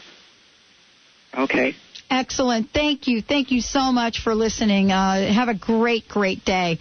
Okay. 1.39 1.75
Excellent. 2.11 2.69
Thank 2.73 3.07
you. 3.07 3.21
Thank 3.21 3.51
you 3.51 3.61
so 3.61 3.91
much 3.91 4.23
for 4.23 4.33
listening. 4.33 4.91
Uh, 4.91 5.31
have 5.31 5.47
a 5.47 5.53
great, 5.53 6.07
great 6.07 6.43
day. 6.43 6.79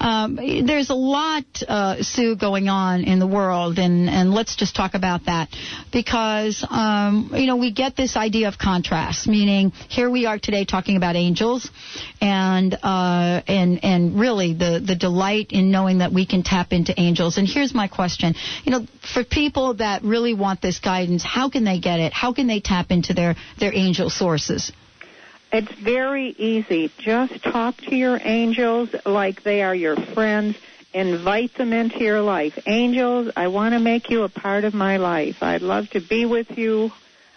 Um, 0.00 0.36
there's 0.36 0.90
a 0.90 0.94
lot, 0.94 1.44
uh, 1.66 2.02
Sue, 2.02 2.36
going 2.36 2.68
on 2.68 3.04
in 3.04 3.18
the 3.18 3.26
world, 3.26 3.78
and, 3.78 4.10
and 4.10 4.34
let's 4.34 4.54
just 4.54 4.76
talk 4.76 4.92
about 4.92 5.24
that 5.26 5.48
because, 5.92 6.62
um, 6.68 7.30
you 7.34 7.46
know, 7.46 7.56
we 7.56 7.72
get 7.72 7.96
this 7.96 8.16
idea 8.16 8.48
of 8.48 8.58
contrast, 8.58 9.26
meaning 9.26 9.70
here 9.88 10.10
we 10.10 10.26
are 10.26 10.38
today 10.38 10.66
talking 10.66 10.98
about 10.98 11.16
angels 11.16 11.70
and, 12.20 12.74
uh, 12.82 13.40
and, 13.46 13.82
and 13.82 14.20
really 14.20 14.52
the, 14.52 14.82
the 14.86 14.94
delight 14.94 15.52
in 15.52 15.70
knowing 15.70 15.98
that 15.98 16.12
we 16.12 16.26
can 16.26 16.42
tap 16.42 16.72
into 16.72 16.92
angels. 17.00 17.38
And 17.38 17.48
here's 17.48 17.72
my 17.72 17.88
question. 17.88 18.34
You 18.64 18.72
know, 18.72 18.86
for 19.14 19.24
people 19.24 19.74
that 19.74 20.02
really 20.02 20.34
want 20.34 20.60
this 20.60 20.80
guidance, 20.80 21.24
how 21.24 21.48
can 21.48 21.64
they 21.64 21.80
get 21.80 21.98
it? 21.98 22.12
How 22.12 22.34
can 22.34 22.46
they 22.46 22.60
tap 22.60 22.90
into 22.90 23.14
their, 23.14 23.36
their 23.58 23.74
angel 23.74 24.10
sources? 24.10 24.65
It's 25.52 25.72
very 25.72 26.34
easy. 26.38 26.90
Just 26.98 27.42
talk 27.42 27.76
to 27.82 27.94
your 27.94 28.20
angels 28.22 28.94
like 29.04 29.42
they 29.42 29.62
are 29.62 29.74
your 29.74 29.96
friends. 29.96 30.56
Invite 30.92 31.54
them 31.54 31.72
into 31.72 32.02
your 32.02 32.20
life. 32.20 32.58
Angels, 32.66 33.30
I 33.36 33.48
want 33.48 33.74
to 33.74 33.78
make 33.78 34.10
you 34.10 34.24
a 34.24 34.28
part 34.28 34.64
of 34.64 34.74
my 34.74 34.96
life. 34.96 35.42
I'd 35.42 35.62
love 35.62 35.90
to 35.90 36.00
be 36.00 36.24
with 36.24 36.58
you, 36.58 36.90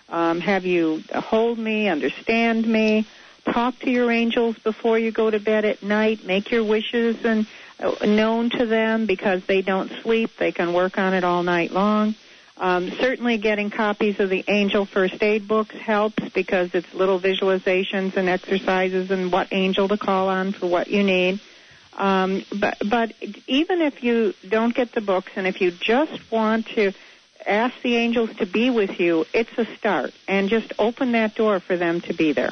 um, 0.08 0.40
have 0.40 0.66
you 0.66 1.04
hold 1.14 1.60
me, 1.60 1.88
understand 1.88 2.66
me. 2.66 3.06
Talk 3.46 3.78
to 3.80 3.90
your 3.90 4.12
angels 4.12 4.58
before 4.60 4.98
you 4.98 5.12
go 5.12 5.30
to 5.30 5.40
bed 5.40 5.66
at 5.66 5.84
night. 5.84 6.26
Make 6.26 6.52
your 6.52 6.64
wishes 6.64 7.24
and 7.24 7.48
uh, 7.80 8.06
known 8.06 8.50
to 8.52 8.66
them 8.66 9.06
because 9.06 9.44
they 9.46 9.62
don't 9.62 9.92
sleep. 10.02 10.32
They 10.38 10.52
can 10.52 10.74
work 10.74 10.98
on 10.98 11.14
it 11.14 11.24
all 11.24 11.44
night 11.44 11.72
long. 11.72 12.16
Um, 12.60 12.92
certainly, 13.00 13.38
getting 13.38 13.72
copies 13.72 14.20
of 14.20 14.30
the 14.30 14.44
Angel 14.50 14.86
First 14.86 15.24
Aid 15.24 15.48
books 15.48 15.74
helps 15.76 16.22
because 16.34 16.72
it's 16.74 16.94
little 16.94 17.20
visualizations 17.20 18.18
and 18.18 18.28
exercises 18.28 19.10
and 19.12 19.32
what 19.32 19.48
angel 19.52 19.88
to 19.88 19.98
call 19.98 20.28
on 20.28 20.52
for 20.52 20.68
what 20.68 20.90
you 20.90 21.02
need. 21.04 21.40
Um, 21.94 22.44
but 22.60 22.78
but 22.90 23.14
even 23.48 23.82
if 23.82 24.04
you 24.04 24.34
don't 24.48 24.76
get 24.76 24.92
the 24.92 25.02
books 25.02 25.32
and 25.38 25.48
if 25.48 25.62
you 25.62 25.72
just 25.72 26.32
want 26.32 26.68
to 26.76 26.92
ask 27.46 27.74
the 27.82 27.96
angels 27.96 28.30
to 28.38 28.46
be 28.46 28.70
with 28.70 29.00
you, 29.00 29.26
it's 29.34 29.58
a 29.58 29.66
start, 29.78 30.12
and 30.28 30.50
just 30.50 30.74
open 30.78 31.14
that 31.14 31.36
door 31.36 31.62
for 31.62 31.78
them 31.78 32.02
to 32.02 32.14
be 32.14 32.34
there. 32.34 32.52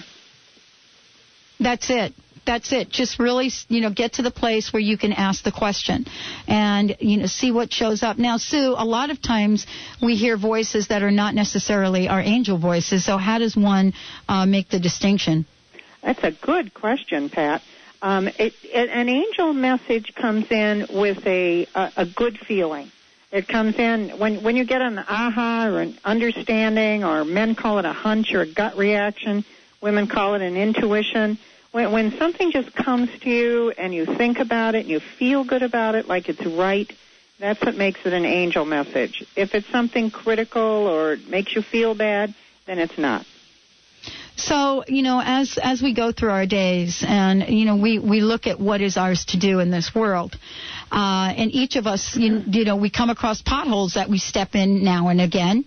That's 1.60 1.90
it. 1.90 2.14
That's 2.48 2.72
it. 2.72 2.90
Just 2.90 3.20
really, 3.20 3.52
you 3.68 3.82
know, 3.82 3.92
get 3.92 4.14
to 4.14 4.22
the 4.22 4.32
place 4.32 4.72
where 4.72 4.82
you 4.82 4.98
can 4.98 5.12
ask 5.12 5.44
the 5.44 5.52
question 5.52 6.06
and, 6.48 6.96
you 7.02 7.18
know, 7.18 7.26
see 7.26 7.52
what 7.52 7.74
shows 7.74 8.04
up. 8.04 8.18
Now, 8.18 8.38
Sue, 8.38 8.74
a 8.78 8.86
lot 8.86 9.10
of 9.10 9.22
times 9.22 9.68
we 10.02 10.16
hear 10.16 10.38
voices 10.38 10.88
that 10.88 11.04
are 11.04 11.12
not 11.12 11.36
necessarily 11.36 12.08
our 12.08 12.22
angel 12.22 12.58
voices. 12.58 13.04
So 13.04 13.18
how 13.18 13.38
does 13.38 13.58
one 13.58 13.94
uh, 14.30 14.46
make 14.46 14.70
the 14.70 14.80
distinction? 14.80 15.46
That's 16.02 16.24
a 16.24 16.32
good 16.32 16.74
question, 16.74 17.30
Pat. 17.30 17.62
Um, 18.02 18.30
it, 18.30 18.54
it, 18.64 18.90
an 18.90 19.10
angel 19.10 19.54
message 19.54 20.16
comes 20.16 20.50
in 20.50 20.88
with 20.94 21.28
a, 21.28 21.68
a, 21.76 21.92
a 21.98 22.06
good 22.06 22.40
feeling. 22.40 22.92
It 23.30 23.50
comes 23.50 23.76
in 23.76 24.12
when 24.20 24.42
when 24.42 24.56
you 24.56 24.64
get 24.64 24.82
an 24.82 25.00
aha 25.00 25.68
or 25.68 25.82
an 25.82 25.98
understanding, 26.06 27.04
or 27.04 27.26
men 27.26 27.56
call 27.56 27.78
it 27.80 27.84
a 27.84 27.92
hunch 27.92 28.34
or 28.34 28.42
a 28.42 28.48
gut 28.48 28.78
reaction. 28.78 29.44
Women 29.82 30.08
call 30.08 30.36
it 30.36 30.42
an 30.42 30.56
intuition. 30.56 31.38
When, 31.72 31.92
when 31.92 32.18
something 32.18 32.52
just 32.52 32.74
comes 32.74 33.10
to 33.20 33.30
you 33.30 33.72
and 33.72 33.94
you 33.94 34.06
think 34.06 34.40
about 34.40 34.76
it 34.76 34.82
and 34.82 34.90
you 34.90 35.00
feel 35.20 35.44
good 35.44 35.64
about 35.64 35.96
it, 35.96 36.08
like 36.08 36.30
it's 36.30 36.46
right, 36.46 36.92
that's 37.40 37.62
what 37.62 37.76
makes 37.76 38.00
it 38.06 38.14
an 38.14 38.26
angel 38.26 38.66
message. 38.66 39.26
If 39.36 39.54
it's 39.54 39.68
something 39.70 40.10
critical 40.10 40.62
or 40.62 41.18
makes 41.30 41.56
you 41.56 41.62
feel 41.62 41.94
bad, 41.96 42.34
then 42.66 42.80
it's 42.80 42.98
not. 42.98 43.26
So, 44.36 44.84
you 44.88 45.02
know, 45.02 45.20
as 45.24 45.58
as 45.62 45.82
we 45.82 45.96
go 45.96 46.12
through 46.12 46.30
our 46.30 46.46
days 46.46 47.04
and 47.06 47.44
you 47.50 47.66
know, 47.66 47.76
we 47.76 47.98
we 47.98 48.22
look 48.22 48.46
at 48.46 48.60
what 48.60 48.82
is 48.82 48.96
ours 48.96 49.26
to 49.30 49.40
do 49.40 49.60
in 49.60 49.72
this 49.72 49.96
world. 49.96 50.38
Uh, 50.92 51.34
and 51.36 51.52
each 51.52 51.76
of 51.76 51.88
us, 51.88 52.16
you, 52.16 52.44
you 52.48 52.64
know, 52.64 52.76
we 52.76 52.90
come 52.90 53.10
across 53.10 53.42
potholes 53.42 53.96
that 53.96 54.10
we 54.10 54.20
step 54.20 54.54
in 54.54 54.84
now 54.84 55.10
and 55.10 55.20
again. 55.20 55.66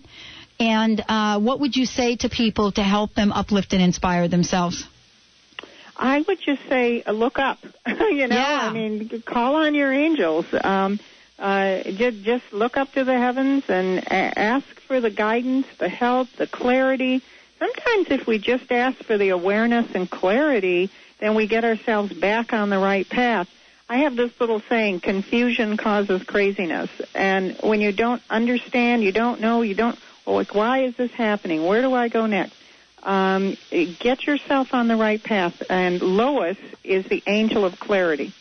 And 0.59 1.03
uh, 1.07 1.39
what 1.39 1.59
would 1.59 1.75
you 1.75 1.85
say 1.85 2.15
to 2.17 2.29
people 2.29 2.71
to 2.73 2.81
help 2.81 3.13
them 3.13 3.31
uplift 3.31 3.73
and 3.73 3.81
inspire 3.81 4.27
themselves? 4.27 4.85
I 6.01 6.21
would 6.21 6.39
just 6.41 6.67
say, 6.67 7.03
uh, 7.03 7.11
look 7.11 7.37
up. 7.37 7.59
you 7.87 8.27
know, 8.27 8.35
Yeah. 8.35 8.69
I 8.69 8.73
mean, 8.73 9.21
call 9.21 9.55
on 9.55 9.75
your 9.75 9.93
angels. 9.93 10.47
Um, 10.63 10.99
uh, 11.37 11.83
just, 11.83 12.23
just 12.23 12.51
look 12.51 12.75
up 12.75 12.91
to 12.93 13.03
the 13.03 13.17
heavens 13.17 13.63
and 13.67 14.11
ask 14.11 14.67
for 14.81 14.99
the 14.99 15.11
guidance, 15.11 15.67
the 15.77 15.89
help, 15.89 16.27
the 16.37 16.47
clarity. 16.47 17.21
Sometimes, 17.59 18.07
if 18.09 18.25
we 18.25 18.39
just 18.39 18.71
ask 18.71 18.97
for 19.03 19.17
the 19.17 19.29
awareness 19.29 19.93
and 19.93 20.09
clarity, 20.09 20.89
then 21.19 21.35
we 21.35 21.47
get 21.47 21.63
ourselves 21.63 22.11
back 22.11 22.51
on 22.51 22.71
the 22.71 22.79
right 22.79 23.07
path. 23.07 23.47
I 23.87 23.97
have 23.97 24.15
this 24.15 24.31
little 24.39 24.61
saying: 24.69 25.01
confusion 25.01 25.77
causes 25.77 26.23
craziness. 26.23 26.89
And 27.13 27.57
when 27.61 27.79
you 27.81 27.91
don't 27.91 28.21
understand, 28.29 29.03
you 29.03 29.11
don't 29.11 29.39
know, 29.39 29.61
you 29.61 29.75
don't. 29.75 29.99
Like, 30.25 30.55
why 30.55 30.83
is 30.83 30.95
this 30.95 31.11
happening? 31.11 31.65
Where 31.65 31.81
do 31.81 31.93
I 31.93 32.07
go 32.07 32.25
next? 32.25 32.55
Um, 33.03 33.57
get 33.69 34.25
yourself 34.25 34.73
on 34.73 34.87
the 34.87 34.95
right 34.95 35.21
path. 35.21 35.61
And 35.69 36.01
Lois 36.01 36.57
is 36.83 37.05
the 37.05 37.23
angel 37.27 37.65
of 37.65 37.79
clarity. 37.79 38.33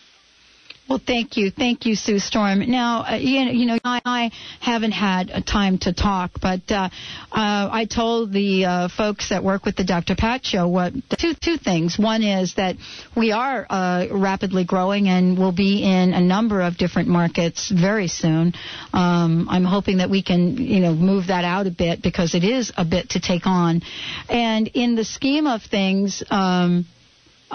Well, 0.90 0.98
thank 1.06 1.36
you, 1.36 1.52
thank 1.52 1.86
you, 1.86 1.94
Sue 1.94 2.18
Storm. 2.18 2.68
Now, 2.68 3.04
uh, 3.08 3.14
you, 3.14 3.44
know, 3.44 3.50
you 3.52 3.66
know, 3.66 3.78
I, 3.84 4.00
I 4.04 4.30
haven't 4.58 4.90
had 4.90 5.30
a 5.30 5.40
time 5.40 5.78
to 5.78 5.92
talk, 5.92 6.32
but 6.42 6.62
uh, 6.68 6.88
uh, 7.30 7.68
I 7.70 7.86
told 7.88 8.32
the 8.32 8.64
uh, 8.64 8.88
folks 8.88 9.28
that 9.28 9.44
work 9.44 9.64
with 9.64 9.76
the 9.76 9.84
Dr. 9.84 10.16
Pat 10.16 10.44
Show 10.44 10.66
what 10.66 10.92
two 11.16 11.34
two 11.34 11.58
things. 11.58 11.96
One 11.96 12.24
is 12.24 12.54
that 12.54 12.74
we 13.16 13.30
are 13.30 13.64
uh, 13.70 14.08
rapidly 14.10 14.64
growing 14.64 15.06
and 15.06 15.38
will 15.38 15.52
be 15.52 15.84
in 15.84 16.12
a 16.12 16.20
number 16.20 16.60
of 16.60 16.76
different 16.76 17.06
markets 17.08 17.70
very 17.70 18.08
soon. 18.08 18.54
Um, 18.92 19.46
I'm 19.48 19.64
hoping 19.64 19.98
that 19.98 20.10
we 20.10 20.24
can, 20.24 20.56
you 20.56 20.80
know, 20.80 20.92
move 20.92 21.28
that 21.28 21.44
out 21.44 21.68
a 21.68 21.70
bit 21.70 22.02
because 22.02 22.34
it 22.34 22.42
is 22.42 22.72
a 22.76 22.84
bit 22.84 23.10
to 23.10 23.20
take 23.20 23.46
on. 23.46 23.82
And 24.28 24.66
in 24.74 24.96
the 24.96 25.04
scheme 25.04 25.46
of 25.46 25.62
things. 25.62 26.24
Um, 26.32 26.86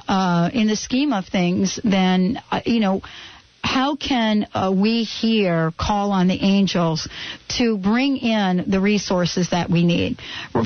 uh, 0.08 0.50
in 0.54 0.68
the 0.68 0.76
scheme 0.76 1.14
of 1.14 1.26
things, 1.28 1.80
then, 1.84 2.42
uh, 2.52 2.62
you 2.66 2.80
know, 2.80 3.02
how 3.66 3.96
can 3.96 4.48
uh, 4.54 4.72
we 4.76 5.04
here 5.04 5.74
call 5.78 6.12
on 6.12 6.28
the 6.28 6.40
angels 6.42 7.10
to 7.58 7.78
bring 7.78 8.18
in 8.18 8.66
the 8.68 8.80
resources 8.80 9.50
that 9.50 9.70
we 9.70 9.84
need? 9.84 10.20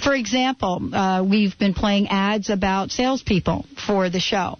For 0.04 0.14
example, 0.14 0.94
uh, 0.94 1.24
we've 1.24 1.58
been 1.58 1.74
playing 1.74 2.10
ads 2.10 2.50
about 2.50 2.92
salespeople 2.92 3.66
for 3.88 4.10
the 4.10 4.20
show. 4.20 4.60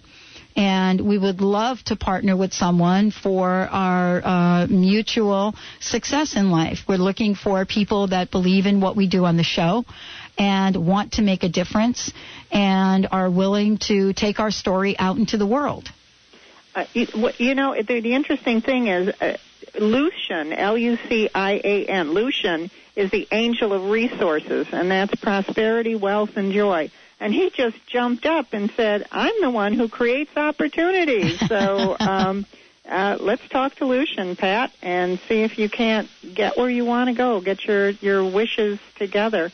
And 0.56 1.00
we 1.00 1.16
would 1.16 1.40
love 1.40 1.82
to 1.84 1.96
partner 1.96 2.36
with 2.36 2.52
someone 2.52 3.12
for 3.12 3.48
our 3.48 4.20
uh, 4.24 4.66
mutual 4.66 5.54
success 5.78 6.34
in 6.34 6.50
life. 6.50 6.80
We're 6.88 6.96
looking 6.96 7.34
for 7.36 7.64
people 7.64 8.08
that 8.08 8.30
believe 8.32 8.66
in 8.66 8.80
what 8.80 8.96
we 8.96 9.06
do 9.06 9.24
on 9.26 9.36
the 9.36 9.44
show 9.44 9.84
and 10.40 10.74
want 10.74 11.12
to 11.12 11.22
make 11.22 11.42
a 11.42 11.50
difference 11.50 12.12
and 12.50 13.06
are 13.12 13.30
willing 13.30 13.76
to 13.76 14.14
take 14.14 14.40
our 14.40 14.50
story 14.50 14.98
out 14.98 15.18
into 15.18 15.36
the 15.36 15.46
world. 15.46 15.86
Uh, 16.74 16.86
you, 16.94 17.06
you 17.36 17.54
know, 17.54 17.74
the, 17.74 18.00
the 18.00 18.14
interesting 18.14 18.62
thing 18.62 18.86
is, 18.86 19.14
uh, 19.20 19.36
Lucian, 19.78 20.54
L-U-C-I-A-N, 20.54 22.12
Lucian 22.12 22.70
is 22.96 23.10
the 23.10 23.28
angel 23.30 23.74
of 23.74 23.90
resources, 23.90 24.66
and 24.72 24.90
that's 24.90 25.14
prosperity, 25.16 25.94
wealth, 25.94 26.30
and 26.36 26.52
joy. 26.52 26.90
And 27.20 27.34
he 27.34 27.50
just 27.50 27.76
jumped 27.86 28.24
up 28.24 28.46
and 28.52 28.70
said, 28.70 29.06
I'm 29.12 29.42
the 29.42 29.50
one 29.50 29.74
who 29.74 29.90
creates 29.90 30.34
opportunities. 30.36 31.38
So, 31.48 31.96
um, 32.00 32.46
uh, 32.88 33.18
let's 33.20 33.46
talk 33.50 33.74
to 33.76 33.84
Lucian, 33.84 34.36
Pat, 34.36 34.72
and 34.80 35.20
see 35.28 35.42
if 35.42 35.58
you 35.58 35.68
can't 35.68 36.08
get 36.34 36.56
where 36.56 36.70
you 36.70 36.86
want 36.86 37.10
to 37.10 37.14
go, 37.14 37.42
get 37.42 37.62
your, 37.66 37.90
your 37.90 38.24
wishes 38.24 38.78
together. 38.96 39.52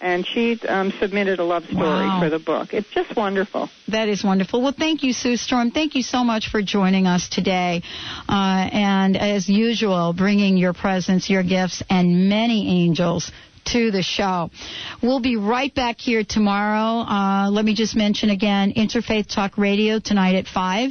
and 0.00 0.26
she 0.26 0.58
um, 0.68 0.92
submitted 1.00 1.38
a 1.40 1.44
love 1.44 1.64
story 1.64 1.78
Wow. 1.80 2.20
for 2.20 2.30
the 2.30 2.38
book. 2.38 2.72
It's 2.74 2.88
just 2.90 3.16
wonderful. 3.16 3.68
That 3.88 4.08
is 4.08 4.22
wonderful. 4.24 4.62
Well, 4.62 4.74
thank 4.76 5.02
you, 5.02 5.12
Sue 5.12 5.36
Storm. 5.36 5.70
Thank 5.70 5.94
you 5.94 6.02
so 6.02 6.24
much 6.24 6.48
for 6.50 6.62
joining 6.62 7.06
us 7.06 7.28
today. 7.28 7.82
Uh, 8.28 8.68
and 8.72 9.16
as 9.16 9.48
usual, 9.48 10.12
bringing 10.12 10.56
your 10.56 10.72
presence, 10.72 11.28
your 11.28 11.42
gifts, 11.42 11.82
and 11.90 12.28
many 12.28 12.84
angels 12.84 13.30
to 13.72 13.90
the 13.90 14.02
show. 14.02 14.50
We'll 15.02 15.20
be 15.20 15.36
right 15.36 15.74
back 15.74 15.98
here 16.00 16.24
tomorrow. 16.26 17.02
Uh, 17.04 17.50
let 17.50 17.64
me 17.64 17.74
just 17.74 17.94
mention 17.94 18.30
again, 18.30 18.72
Interfaith 18.74 19.32
Talk 19.32 19.58
Radio 19.58 19.98
tonight 19.98 20.36
at 20.36 20.46
5. 20.46 20.90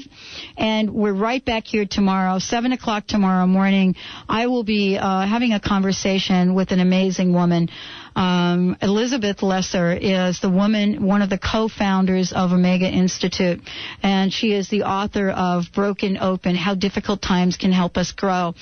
And 0.58 0.92
we're 0.94 1.14
right 1.14 1.44
back 1.44 1.66
here 1.66 1.86
tomorrow, 1.90 2.38
7 2.40 2.72
o'clock 2.74 3.08
tomorrow 3.08 3.48
morning. 3.48 3.96
I 4.30 4.48
will 4.48 4.64
be 4.64 4.98
uh, 4.98 5.26
having 5.26 5.54
a 5.54 5.60
conversation 5.60 6.54
with 6.54 6.72
an 6.72 6.80
amazing 6.80 7.34
woman. 7.34 7.70
Um, 8.18 8.76
Elizabeth 8.82 9.44
Lesser 9.44 9.94
is 9.94 10.40
the 10.40 10.50
woman, 10.50 11.06
one 11.06 11.22
of 11.22 11.30
the 11.30 11.38
co-founders 11.38 12.34
of 12.34 12.52
Omega 12.52 12.88
Institute, 12.90 13.62
and 14.02 14.34
she 14.34 14.54
is 14.54 14.70
the 14.70 14.84
author 14.84 15.30
of 15.30 15.66
Broken 15.72 16.18
Open: 16.18 16.56
How 16.56 16.74
Difficult 16.74 17.22
Times 17.22 17.58
Can 17.58 17.72
Help 17.72 17.96
Us 17.96 18.14
Grow. 18.14 18.56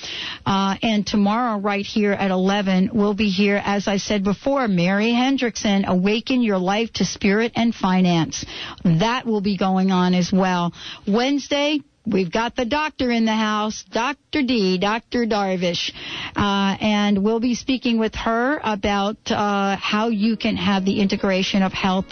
Uh, 0.44 0.76
and 0.82 1.06
tomorrow, 1.06 1.58
right 1.58 1.86
here 1.86 2.12
at 2.12 2.30
11, 2.30 2.90
we'll 2.92 3.14
be 3.14 3.30
here, 3.30 3.58
as 3.64 3.88
I 3.88 3.96
said 3.96 4.24
before, 4.24 4.68
Mary 4.68 5.06
Hendrickson, 5.12 5.86
Awaken 5.86 6.42
Your 6.42 6.58
Life 6.58 6.92
to 6.94 7.06
Spirit 7.06 7.52
and 7.56 7.74
Finance. 7.74 8.44
That 8.84 9.24
will 9.24 9.40
be 9.40 9.56
going 9.56 9.90
on 9.90 10.12
as 10.12 10.30
well. 10.30 10.74
Wednesday, 11.06 11.80
We've 12.06 12.30
got 12.30 12.54
the 12.54 12.64
doctor 12.64 13.10
in 13.10 13.24
the 13.24 13.34
house, 13.34 13.84
Dr. 13.90 14.42
D, 14.42 14.78
Dr. 14.78 15.26
Darvish, 15.26 15.92
uh, 16.36 16.76
and 16.80 17.24
we'll 17.24 17.40
be 17.40 17.56
speaking 17.56 17.98
with 17.98 18.14
her 18.14 18.60
about 18.62 19.16
uh, 19.26 19.76
how 19.76 20.08
you 20.08 20.36
can 20.36 20.56
have 20.56 20.84
the 20.84 21.00
integration 21.00 21.62
of 21.62 21.72
health 21.72 22.06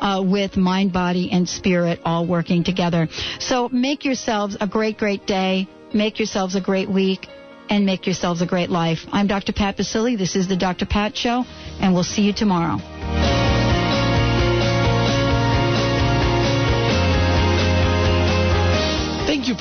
uh, 0.00 0.22
with 0.24 0.56
mind, 0.56 0.92
body, 0.92 1.30
and 1.30 1.46
spirit 1.46 2.00
all 2.04 2.26
working 2.26 2.64
together. 2.64 3.08
So 3.38 3.68
make 3.68 4.04
yourselves 4.04 4.56
a 4.60 4.66
great, 4.66 4.96
great 4.96 5.26
day. 5.26 5.68
Make 5.92 6.18
yourselves 6.18 6.54
a 6.54 6.60
great 6.60 6.88
week. 6.88 7.26
And 7.70 7.86
make 7.86 8.04
yourselves 8.04 8.42
a 8.42 8.46
great 8.46 8.68
life. 8.68 8.98
I'm 9.10 9.26
Dr. 9.26 9.54
Pat 9.54 9.78
Baccili. 9.78 10.18
This 10.18 10.36
is 10.36 10.48
the 10.48 10.56
Dr. 10.56 10.84
Pat 10.84 11.16
Show, 11.16 11.44
and 11.80 11.94
we'll 11.94 12.04
see 12.04 12.20
you 12.20 12.34
tomorrow. 12.34 13.23